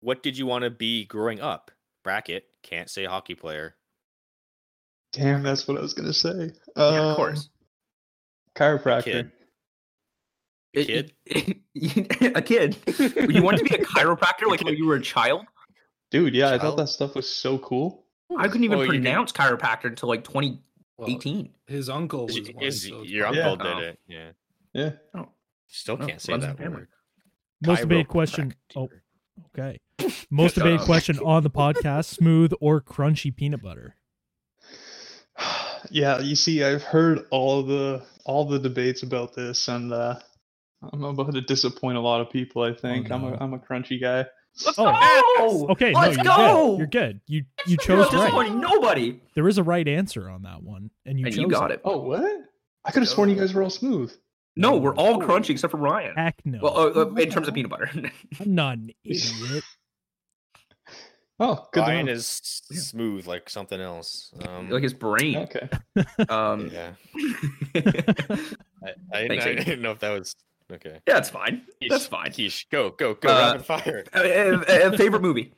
[0.00, 1.70] What did you want to be growing up?
[2.04, 2.44] Bracket.
[2.62, 3.74] Can't say hockey player.
[5.12, 6.50] Damn, that's what I was gonna say.
[6.76, 7.48] Yeah, Um, of course.
[8.56, 9.04] Chiropractor.
[9.04, 9.30] Kid.
[10.72, 11.12] It- Kid?
[12.36, 12.76] a kid.
[13.30, 15.44] You want to be a chiropractor like when you were a child?
[16.10, 18.04] Dude, yeah, I thought that stuff was so cool.
[18.36, 21.36] I couldn't even Well, you can- pronounce chiropractor until like 2018.
[21.36, 23.74] Well, his uncle was Is- one, is- so your probably- uncle Yeah.
[23.80, 23.98] did it.
[24.08, 24.30] Yeah.
[24.74, 24.90] Yeah.
[25.14, 25.28] Oh.
[25.68, 26.88] Still can't say that the word.
[27.64, 28.54] Most debated question.
[28.76, 28.88] Oh,
[29.58, 29.78] okay.
[30.30, 33.96] Most debated question on the podcast: smooth or crunchy peanut butter?
[35.90, 40.18] Yeah, you see, I've heard all the all the debates about this, and uh,
[40.92, 42.62] I'm about to disappoint a lot of people.
[42.62, 43.36] I think I'm a no.
[43.40, 44.26] I'm a crunchy guy.
[44.64, 45.66] Let's Oh.
[45.66, 45.72] go.
[45.72, 46.76] Okay, Let's you're go.
[46.76, 46.78] good.
[46.78, 47.20] You're good.
[47.26, 47.36] You
[47.66, 48.52] you You're chose not right.
[48.54, 49.20] nobody.
[49.34, 51.80] There is a right answer on that one, and you and chose you got it.
[51.84, 52.24] Oh, what?
[52.84, 54.12] I could have sworn you guys were all smooth.
[54.58, 55.26] No, we're all Oh.
[55.26, 56.14] crunchy except for Ryan.
[56.16, 56.60] Heck no.
[56.62, 57.90] Well, uh, uh, in terms of peanut butter.
[58.40, 59.64] I'm not an idiot.
[61.38, 61.80] Oh, good.
[61.80, 62.12] to Ryan know.
[62.12, 64.32] is smooth like something else.
[64.48, 65.36] Um, like his brain.
[65.36, 65.68] Okay.
[66.28, 66.92] Um, yeah,
[67.74, 67.82] yeah,
[68.82, 69.64] I, I, Thanks, I Aiden.
[69.64, 70.34] didn't know if that was
[70.72, 71.00] okay.
[71.06, 71.62] Yeah, it's fine.
[71.88, 72.32] That's fine.
[72.32, 74.04] Quiche, go, go, go, Uh, rapid fire.
[74.14, 75.52] Uh, uh, uh, favorite movie?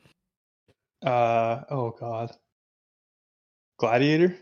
[1.05, 2.31] Uh oh god.
[3.77, 4.35] Gladiator?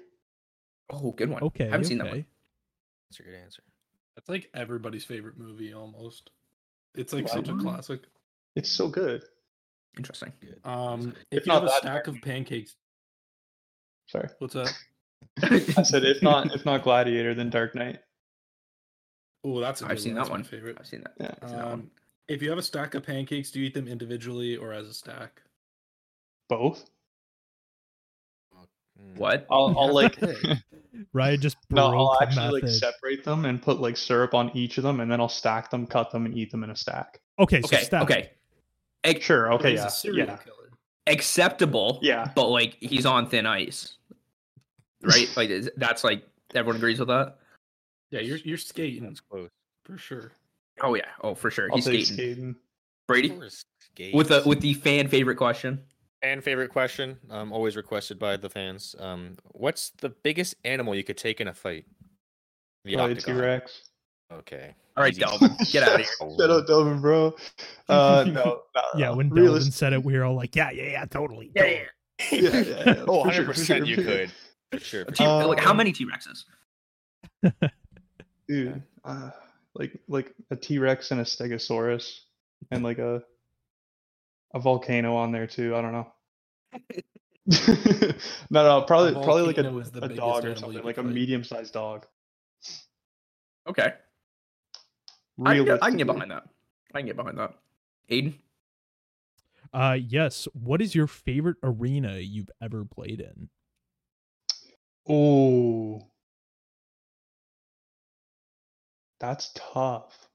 [0.89, 1.43] Oh, good one.
[1.43, 1.67] Okay.
[1.67, 2.25] I haven't seen that one.
[3.09, 3.61] That's a good answer.
[4.15, 6.31] That's like everybody's favorite movie almost.
[6.95, 8.01] It's like such a classic.
[8.55, 9.23] It's so good.
[9.97, 10.33] Interesting.
[10.41, 10.59] Good.
[10.63, 12.75] Um, If if you not have a that, stack of pancakes,
[14.07, 14.29] Sorry.
[14.39, 14.73] what's that?
[15.43, 17.99] I said if not if not Gladiator, then Dark Knight.
[19.43, 20.15] Oh, that's a good I've seen one.
[20.15, 20.43] that That's my one.
[20.43, 20.77] favorite.
[20.79, 21.13] I've seen that.
[21.19, 21.33] Yeah.
[21.41, 21.73] I've seen that one.
[21.73, 21.91] Um,
[22.27, 24.93] if you have a stack of pancakes, do you eat them individually or as a
[24.93, 25.41] stack?
[26.49, 26.89] Both?
[28.99, 29.17] Mm.
[29.17, 29.45] What?
[29.49, 30.17] I'll I'll like
[31.13, 34.77] right just No, I'll the actually like separate them and put like syrup on each
[34.77, 37.21] of them and then I'll stack them, cut them, and eat them in a stack.
[37.39, 37.83] Okay, so Okay.
[37.83, 38.03] stack.
[38.03, 38.31] Okay.
[39.07, 39.87] Ex- Sure, okay, He's yeah.
[39.87, 40.37] a serial Yeah.
[40.37, 40.53] killer.
[41.07, 41.99] acceptable.
[42.01, 42.31] Yeah.
[42.35, 43.97] But like he's on thin ice.
[45.01, 45.29] Right?
[45.37, 46.23] like that's like
[46.53, 47.37] everyone agrees with that.
[48.11, 49.49] Yeah, you're you're skating That's close.
[49.85, 50.31] for sure.
[50.81, 51.05] Oh yeah.
[51.21, 51.69] Oh for sure.
[51.71, 52.05] I'll He's skating.
[52.05, 52.55] skating.
[53.07, 53.29] Brady
[54.13, 55.81] with the with the fan favorite question.
[56.21, 58.95] Fan favorite question, um, always requested by the fans.
[58.99, 61.85] Um, what's the biggest animal you could take in a fight?
[62.85, 63.61] The Probably octagon.
[64.29, 64.41] T-Rex.
[64.41, 64.75] Okay.
[64.95, 65.15] All right.
[65.15, 66.29] Delvin, get out of here.
[66.39, 67.35] Shout out Delvin, bro.
[67.89, 68.33] Uh, no,
[68.75, 69.15] no, Yeah, no.
[69.15, 71.83] when Delvin Realist- said it, we were all like, "Yeah, yeah, yeah, totally." Yeah, yeah.
[72.33, 74.03] yeah, yeah, yeah, Oh, for sure, 100 for percent sure, you sure.
[74.03, 74.31] could.
[74.71, 75.05] For sure.
[75.05, 75.45] for T- sure.
[75.45, 76.43] like how Um, many T Rexes?
[78.49, 78.83] dude.
[79.05, 79.29] Uh,
[79.75, 82.19] like like a T Rex and a Stegosaurus,
[82.71, 83.21] and like a
[84.53, 85.73] a volcano on there too.
[85.75, 86.07] I don't know.
[88.49, 92.05] no, no, probably probably like a, the a dog or something, like a medium-sized dog.
[93.69, 93.93] Okay.
[95.45, 96.43] I can, get, I can get behind that.
[96.93, 97.53] I can get behind that.
[98.09, 98.33] Aiden?
[99.73, 100.47] Uh, yes.
[100.53, 103.49] What is your favorite arena you've ever played in?
[105.09, 106.01] Oh,
[109.19, 110.27] that's tough.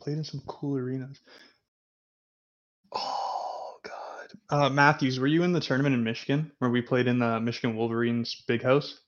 [0.00, 1.20] Played in some cool arenas.
[2.92, 7.18] Oh God, uh, Matthews, were you in the tournament in Michigan where we played in
[7.18, 9.00] the Michigan Wolverines big house?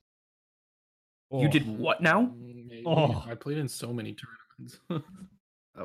[1.32, 1.72] You did oh.
[1.72, 2.32] what now?
[2.38, 2.82] Maybe.
[2.86, 3.24] Oh.
[3.28, 5.06] I played in so many tournaments.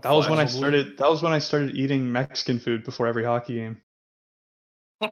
[0.04, 0.98] That was when I started.
[1.00, 3.82] That was when I started eating Mexican food before every hockey game
[5.02, 5.10] oh,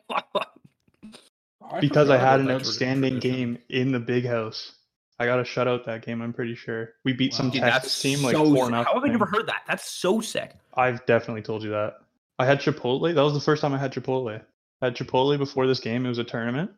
[1.80, 4.74] because I forgot had an outstanding game in the big house.
[5.20, 6.22] I got to shut out that game.
[6.22, 7.54] I'm pretty sure we beat some Wow.
[7.54, 8.72] Dude, Texas that's team like so four sick.
[8.72, 8.86] nothing.
[8.86, 9.64] How have I never heard that?
[9.68, 10.54] That's so sick.
[10.76, 11.96] I've definitely told you that.
[12.38, 13.14] I had Chipotle.
[13.14, 14.42] That was the first time I had Chipotle.
[14.82, 16.06] I had Chipotle before this game.
[16.06, 16.72] It was a tournament.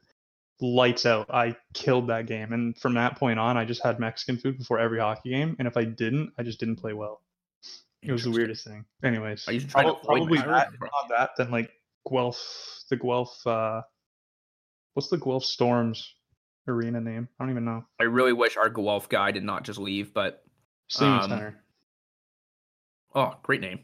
[0.62, 1.28] Lights out.
[1.34, 2.54] I killed that game.
[2.54, 5.56] And from that point on, I just had Mexican food before every hockey game.
[5.58, 7.22] And if I didn't, I just didn't play well.
[8.04, 8.86] It was the weirdest thing.
[9.04, 10.70] Anyways, I used to try to probably that.
[10.74, 11.72] If not that, then like
[12.10, 12.40] Guelph,
[12.90, 13.46] the Guelph.
[13.48, 13.82] uh
[14.94, 16.14] What's the Guelph Storms
[16.68, 17.28] arena name?
[17.40, 17.86] I don't even know.
[18.00, 20.44] I really wish our Guelph guy did not just leave, but
[20.90, 21.64] Sleeman Um, Center.
[23.16, 23.80] oh, great name.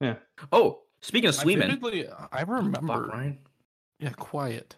[0.00, 0.16] Yeah.
[0.52, 3.06] Oh, speaking of I Sleeman, vividly- I fuck, remember.
[3.12, 3.38] Ryan.
[3.98, 4.76] Yeah, quiet.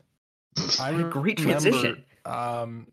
[0.81, 2.05] I What a great remember, transition.
[2.25, 2.89] Um,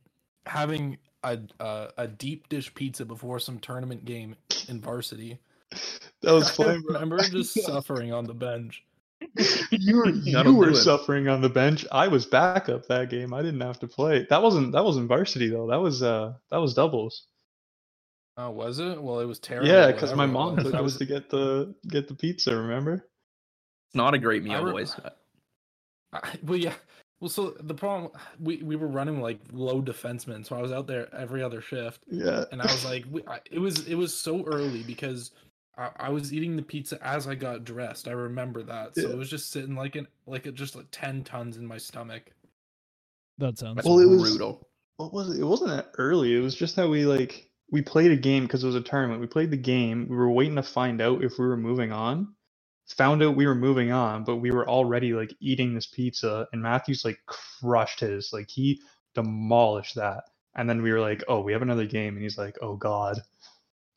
[0.45, 4.35] having a, a a deep dish pizza before some tournament game
[4.67, 5.39] in varsity.
[6.21, 6.81] That was fun.
[6.81, 6.93] bro.
[6.93, 8.83] remember just suffering on the bench.
[9.71, 11.85] you were you were suffering on the bench.
[11.91, 13.33] I was backup that game.
[13.33, 14.27] I didn't have to play.
[14.29, 15.67] That wasn't that wasn't varsity though.
[15.67, 17.25] That was uh that was doubles.
[18.35, 19.01] Oh, was it?
[19.01, 19.69] Well, it was terrible.
[19.69, 20.65] yeah, because my mom was.
[20.65, 22.55] took us to get the get the pizza.
[22.55, 22.93] Remember?
[22.93, 24.95] It's not a great meal, I re- boys.
[26.13, 26.73] I, well, yeah.
[27.23, 30.87] Well, so the problem we we were running like low defensemen, so I was out
[30.87, 32.43] there every other shift, Yeah.
[32.51, 35.31] and I was like, we, I, it was it was so early because
[35.77, 38.09] I, I was eating the pizza as I got dressed.
[38.09, 39.13] I remember that, so Yeah.
[39.13, 42.23] it was just sitting like an like it just like ten tons in my stomach.
[43.37, 43.77] That sounds.
[43.77, 44.67] That's Well, it was- brutal.
[44.97, 45.39] What was it?
[45.39, 46.35] It wasn't that early.
[46.35, 49.21] It was just that we like we played a game because it was a tournament.
[49.21, 50.07] We played the game.
[50.09, 52.35] We were waiting to find out if we were moving on.
[52.97, 56.61] Found out we were moving on, but we were already like eating this pizza, and
[56.61, 58.31] Matthews like crushed his.
[58.33, 58.81] Like he
[59.15, 60.25] demolished that.
[60.55, 63.17] And then we were like, "Oh, we have another game," and he's like, "Oh God."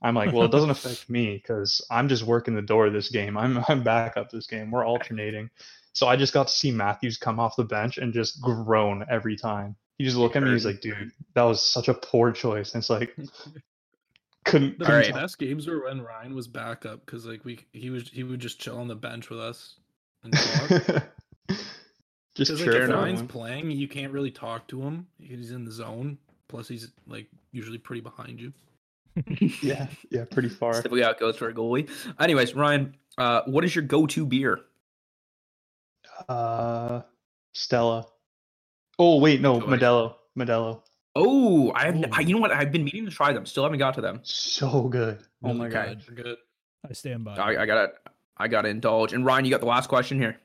[0.02, 3.36] I'm like, well, it doesn't affect me because I'm just working the door this game.
[3.36, 4.70] I'm I'm back up this game.
[4.70, 5.50] We're alternating.
[5.92, 9.36] So I just got to see Matthews come off the bench and just groan every
[9.36, 9.76] time.
[9.98, 10.52] He just looked at me.
[10.52, 12.72] He's like, dude, that was such a poor choice.
[12.74, 13.16] And it's like,
[14.47, 14.78] couldn't.
[14.78, 15.12] The All right.
[15.12, 18.59] best games were when Ryan was backup because like we he was he would just
[18.60, 19.77] chill on the bench with us
[20.24, 20.68] and talk.
[22.35, 23.28] just Because like if at Ryan's him.
[23.28, 25.06] playing, you can't really talk to him.
[25.20, 26.18] He's in the zone.
[26.48, 28.52] Plus, he's like usually pretty behind you.
[29.62, 30.73] Yeah, yeah, pretty far.
[30.74, 31.89] That's typically how it goes for a goalie.
[32.20, 34.60] Anyways, Ryan, uh, what is your go-to beer?
[36.28, 37.01] Uh,
[37.55, 38.06] Stella.
[38.98, 39.66] Oh wait, no, Enjoy.
[39.77, 40.14] Modelo.
[40.39, 40.82] Modelo.
[41.18, 42.51] Oh, I, have, I you know what?
[42.52, 43.47] I've been meaning to try them.
[43.47, 44.20] Still haven't got to them.
[44.22, 45.18] So good.
[45.43, 45.88] Oh Really my god.
[45.88, 46.16] good.
[46.16, 46.36] They're good.
[46.88, 47.36] I stand by.
[47.36, 47.93] I, I gotta,
[48.36, 49.14] I gotta indulge.
[49.14, 50.36] And Ryan, you got the last question here.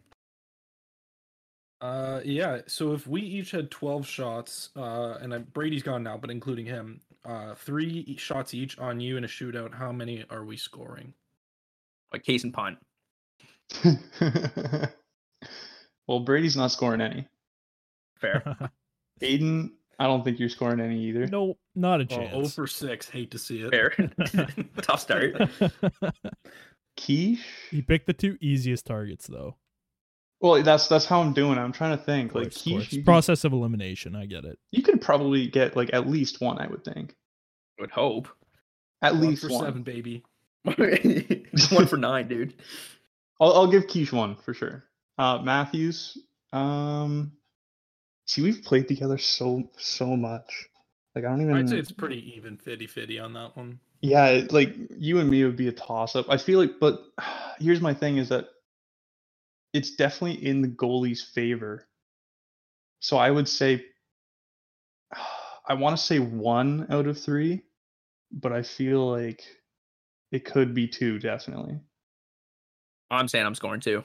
[1.81, 2.61] Uh, yeah.
[2.67, 6.65] So if we each had twelve shots, uh, and I, Brady's gone now, but including
[6.65, 11.13] him, uh, three shots each on you in a shootout, how many are we scoring?
[12.13, 12.77] Like case and punt.
[16.07, 17.27] well, Brady's not scoring any.
[18.19, 18.69] Fair.
[19.21, 19.71] Aiden,
[20.01, 21.27] I don't think you're scoring any either.
[21.27, 22.31] no, not a Oh, chance.
[22.33, 23.07] 0 for six.
[23.07, 23.69] Hate to see it.
[23.69, 23.91] Fair.
[24.81, 25.35] Tough start.
[26.99, 27.39] Quiche.
[27.69, 29.55] he picked the two easiest targets though.
[30.39, 31.57] Well, that's that's how I'm doing.
[31.59, 32.31] I'm trying to think.
[32.31, 34.15] Of Like course, quiche, you, could, Process of elimination.
[34.15, 34.57] I get it.
[34.71, 36.57] you could probably get like at least one.
[36.57, 37.15] I would think.
[37.79, 38.27] I would hope.
[39.03, 39.65] At One least for one.
[39.65, 40.23] seven, baby.
[40.63, 42.53] One for nine, dude.
[43.39, 44.83] I'll, I'll give Quiche one for sure.
[45.17, 46.17] Uh, Matthews.
[46.53, 47.31] Um,
[48.31, 50.67] see, we've played together so so much.
[51.15, 51.55] Like I don't even.
[51.55, 53.79] I'd say it's pretty even 50-50 on that one.
[54.01, 56.27] Yeah, it- like you and me would be a toss up.
[56.29, 57.03] I feel like, but
[57.59, 58.47] here's my thing: is that
[59.73, 61.87] it's definitely in the goalie's favor.
[62.99, 63.85] So I would say,
[65.67, 67.63] I want to say one out of three,
[68.31, 69.43] but I feel like
[70.31, 71.79] it could be two, definitely.
[73.09, 74.03] I'm saying I'm scoring two.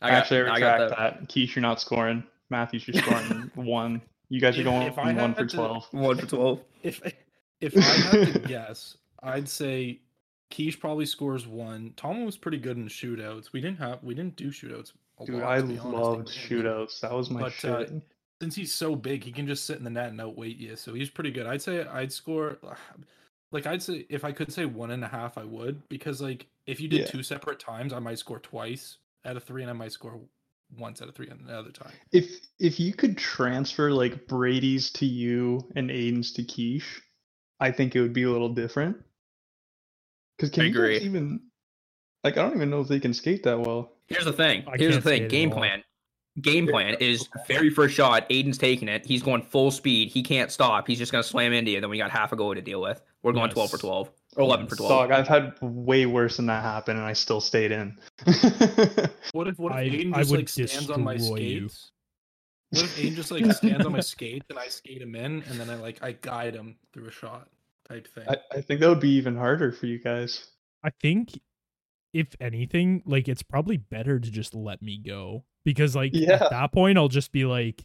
[0.00, 0.96] I got, Actually, I I got retract the
[1.26, 1.28] that.
[1.28, 2.22] Keish, you're not scoring.
[2.50, 4.02] Matthews, you're scoring one.
[4.28, 5.86] You guys are If- going if I one for to- twelve.
[5.92, 6.60] one for twelve.
[6.82, 7.00] If
[7.60, 10.00] if I had to guess, I'd say
[10.50, 11.92] Keish probably scores one.
[11.96, 13.52] Tom was pretty good in shootouts.
[13.52, 14.92] We didn't have we didn't do shootouts.
[15.20, 17.00] A Dude, lot, I to be loved They- shootouts.
[17.00, 17.84] That was my But, uh.
[18.42, 20.76] Since he's so big, he can just sit in the net and outweight you.
[20.76, 21.46] So he's pretty good.
[21.46, 22.58] I'd say I'd score
[23.52, 26.46] like I'd say if I could say one and a half, I would because like
[26.66, 27.06] if you did Yeah.
[27.06, 30.20] two separate times, I might score twice out of three, and I might score
[30.76, 31.92] once out of three another time.
[32.12, 37.00] If if you could transfer like Brady's to you and Aiden's to Quiche,
[37.60, 38.96] I think it would be a little different.
[40.36, 41.40] Because can I you even
[42.24, 43.92] like I don't even know if they can skate that well.
[44.08, 44.64] Here's the thing.
[44.66, 45.28] I Here's the thing.
[45.28, 45.82] Game plan.
[46.42, 48.28] Game plan is very first shot.
[48.28, 49.06] Aiden's taking it.
[49.06, 50.10] He's going full speed.
[50.10, 50.86] He can't stop.
[50.86, 51.80] He's just gonna slam into you.
[51.80, 53.00] Then we got half a goal to deal with.
[53.22, 54.90] We're going twelve for twelve or eleven for twelve.
[54.90, 57.98] Dog, I've had way worse than that happen, and I still stayed in.
[59.32, 61.68] What if what if I- Aiden I just would like stands on my destroy you.
[61.68, 61.90] skates?
[62.70, 65.58] What if Aiden just like stands on my skates and I skate him in and
[65.60, 67.48] then I like I guide him through a shot
[67.88, 68.24] type thing?
[68.28, 70.46] I, I think that would be even harder for you guys.
[70.82, 71.38] I think
[72.12, 76.34] if anything, like it's probably better to just let me go because like Yeah.
[76.44, 77.84] at that point I'll just be like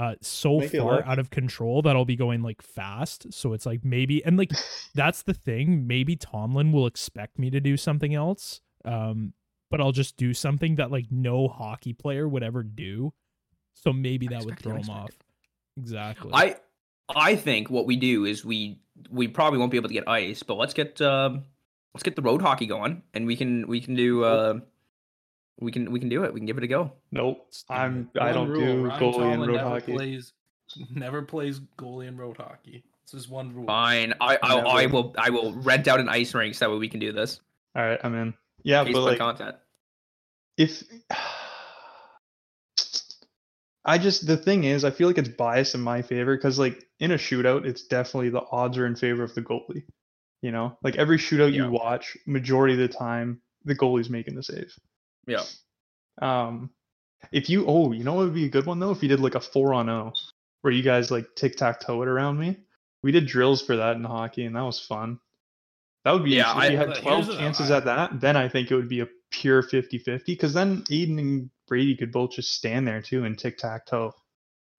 [0.00, 3.32] uh so Make far out of control that I'll be going like fast.
[3.32, 4.50] So it's like maybe and like
[4.94, 8.62] that's the thing, maybe Tomlin will expect me to do something else.
[8.84, 9.34] Um
[9.70, 13.12] but I'll just do something that like no hockey player would ever do.
[13.74, 15.10] So maybe that would throw him off.
[15.76, 16.30] Exactly.
[16.32, 16.56] I
[17.14, 20.42] I think what we do is we we probably won't be able to get ice,
[20.42, 21.44] but let's get um
[21.94, 24.60] let's get the road hockey going, and we can we can do uh
[25.60, 26.32] we can we can do it.
[26.32, 26.92] We can give it a go.
[27.12, 28.20] Nope, I'm it.
[28.20, 29.92] I don't rule, do Ryan goalie Tomlin and road never hockey.
[29.92, 30.32] Plays,
[30.94, 32.84] never plays goalie and road hockey.
[33.02, 33.66] It's just one rule.
[33.66, 34.14] Fine.
[34.20, 36.88] I I, I will I will rent out an ice rink so that way we
[36.88, 37.40] can do this.
[37.76, 38.34] All right, I'm in.
[38.62, 39.56] Yeah, Case but like content.
[40.56, 40.82] if
[43.84, 46.84] I just the thing is, I feel like it's biased in my favor because like
[46.98, 49.84] in a shootout, it's definitely the odds are in favor of the goalie.
[50.42, 51.64] You know, like every shootout Yeah.
[51.64, 54.74] you watch, majority of the time, the goalie's making the save.
[55.26, 55.42] Yeah.
[56.20, 56.70] Um,
[57.32, 58.90] if you oh, you know what would be a good one though?
[58.90, 60.12] If you did like a four on zero,
[60.62, 62.56] where you guys like tic tac toe it around me.
[63.02, 65.18] We did drills for that in hockey, and that was fun.
[66.04, 66.64] That would be Yeah, yeah.
[66.64, 69.00] If you I- had twelve chances I- at that, then I think it would be
[69.00, 73.38] a pure 50-50 Because then Aiden and Brady could both just stand there too and
[73.38, 74.12] tic tac toe.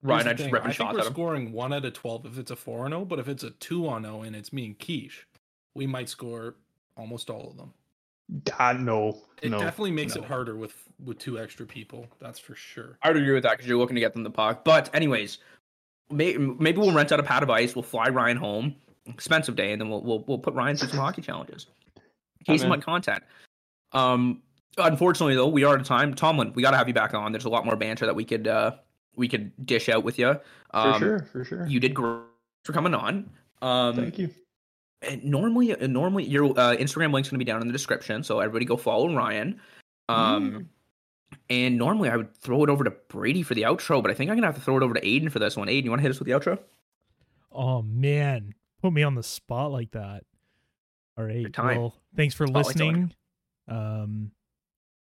[0.02, 2.26] Ryan, Here's the I just thing, ripping I think we're scoring one out of twelve
[2.26, 4.52] if it's a four on zero, but if it's a two on zero and it's
[4.52, 5.26] me and Quiche,
[5.74, 6.56] we might score
[6.96, 7.72] almost all of them.
[8.44, 9.58] God, no, It no.
[9.58, 10.22] definitely makes no.
[10.22, 12.06] it harder with with two extra people.
[12.20, 12.96] That's for sure.
[13.02, 14.64] I would agree with that because you're looking to get them the puck.
[14.64, 15.38] But anyways,
[16.10, 17.74] may, maybe we'll rent out a pad of ice.
[17.74, 18.76] We'll fly Ryan home.
[19.06, 21.66] expensive day, and then we'll we'll we'll put Ryan through some hockey challenges.
[22.46, 23.22] Case I'm my content.
[23.92, 24.42] Um,
[24.78, 26.14] unfortunately though, we are out of time.
[26.14, 27.32] Tomlin, we got to have you back on.
[27.32, 28.72] There's a lot more banter that we could uh
[29.16, 30.34] we could dish out with you.
[30.70, 31.66] For Um, sure, for sure.
[31.66, 32.22] You did great
[32.64, 33.28] for coming on.
[33.60, 34.30] Um, Thank you.
[35.02, 38.40] And normally, uh, normally your uh, Instagram link's gonna be down in the description, so
[38.40, 39.60] everybody go follow Ryan.
[40.08, 40.68] Um,
[41.48, 44.30] and normally I would throw it over to Brady for the outro, but I think
[44.30, 45.68] I'm gonna have to throw it over to Aiden for this one.
[45.68, 46.58] Aiden, you want to hit us with the outro?
[47.50, 50.24] Oh man, put me on the spot like that.
[51.18, 51.52] All right.
[51.52, 51.78] time.
[51.78, 53.14] Well, thanks for Spotlight's listening.
[53.68, 54.30] Um,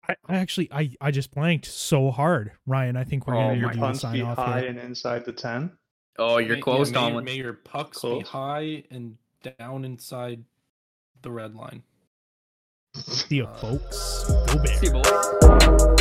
[0.09, 2.97] I, I actually I I just blanked so hard, Ryan.
[2.97, 4.71] I think we're Oh gonna Your the sign be off high here.
[4.71, 5.73] and inside the ten.
[6.19, 7.25] Oh, you're May- yeah, close, may, Tomlin.
[7.25, 10.45] May your pucks be high and down inside
[11.23, 11.83] the red line.
[12.95, 14.25] See you, folks.
[14.47, 14.81] Go Bears.
[14.81, 16.00] See you, boys.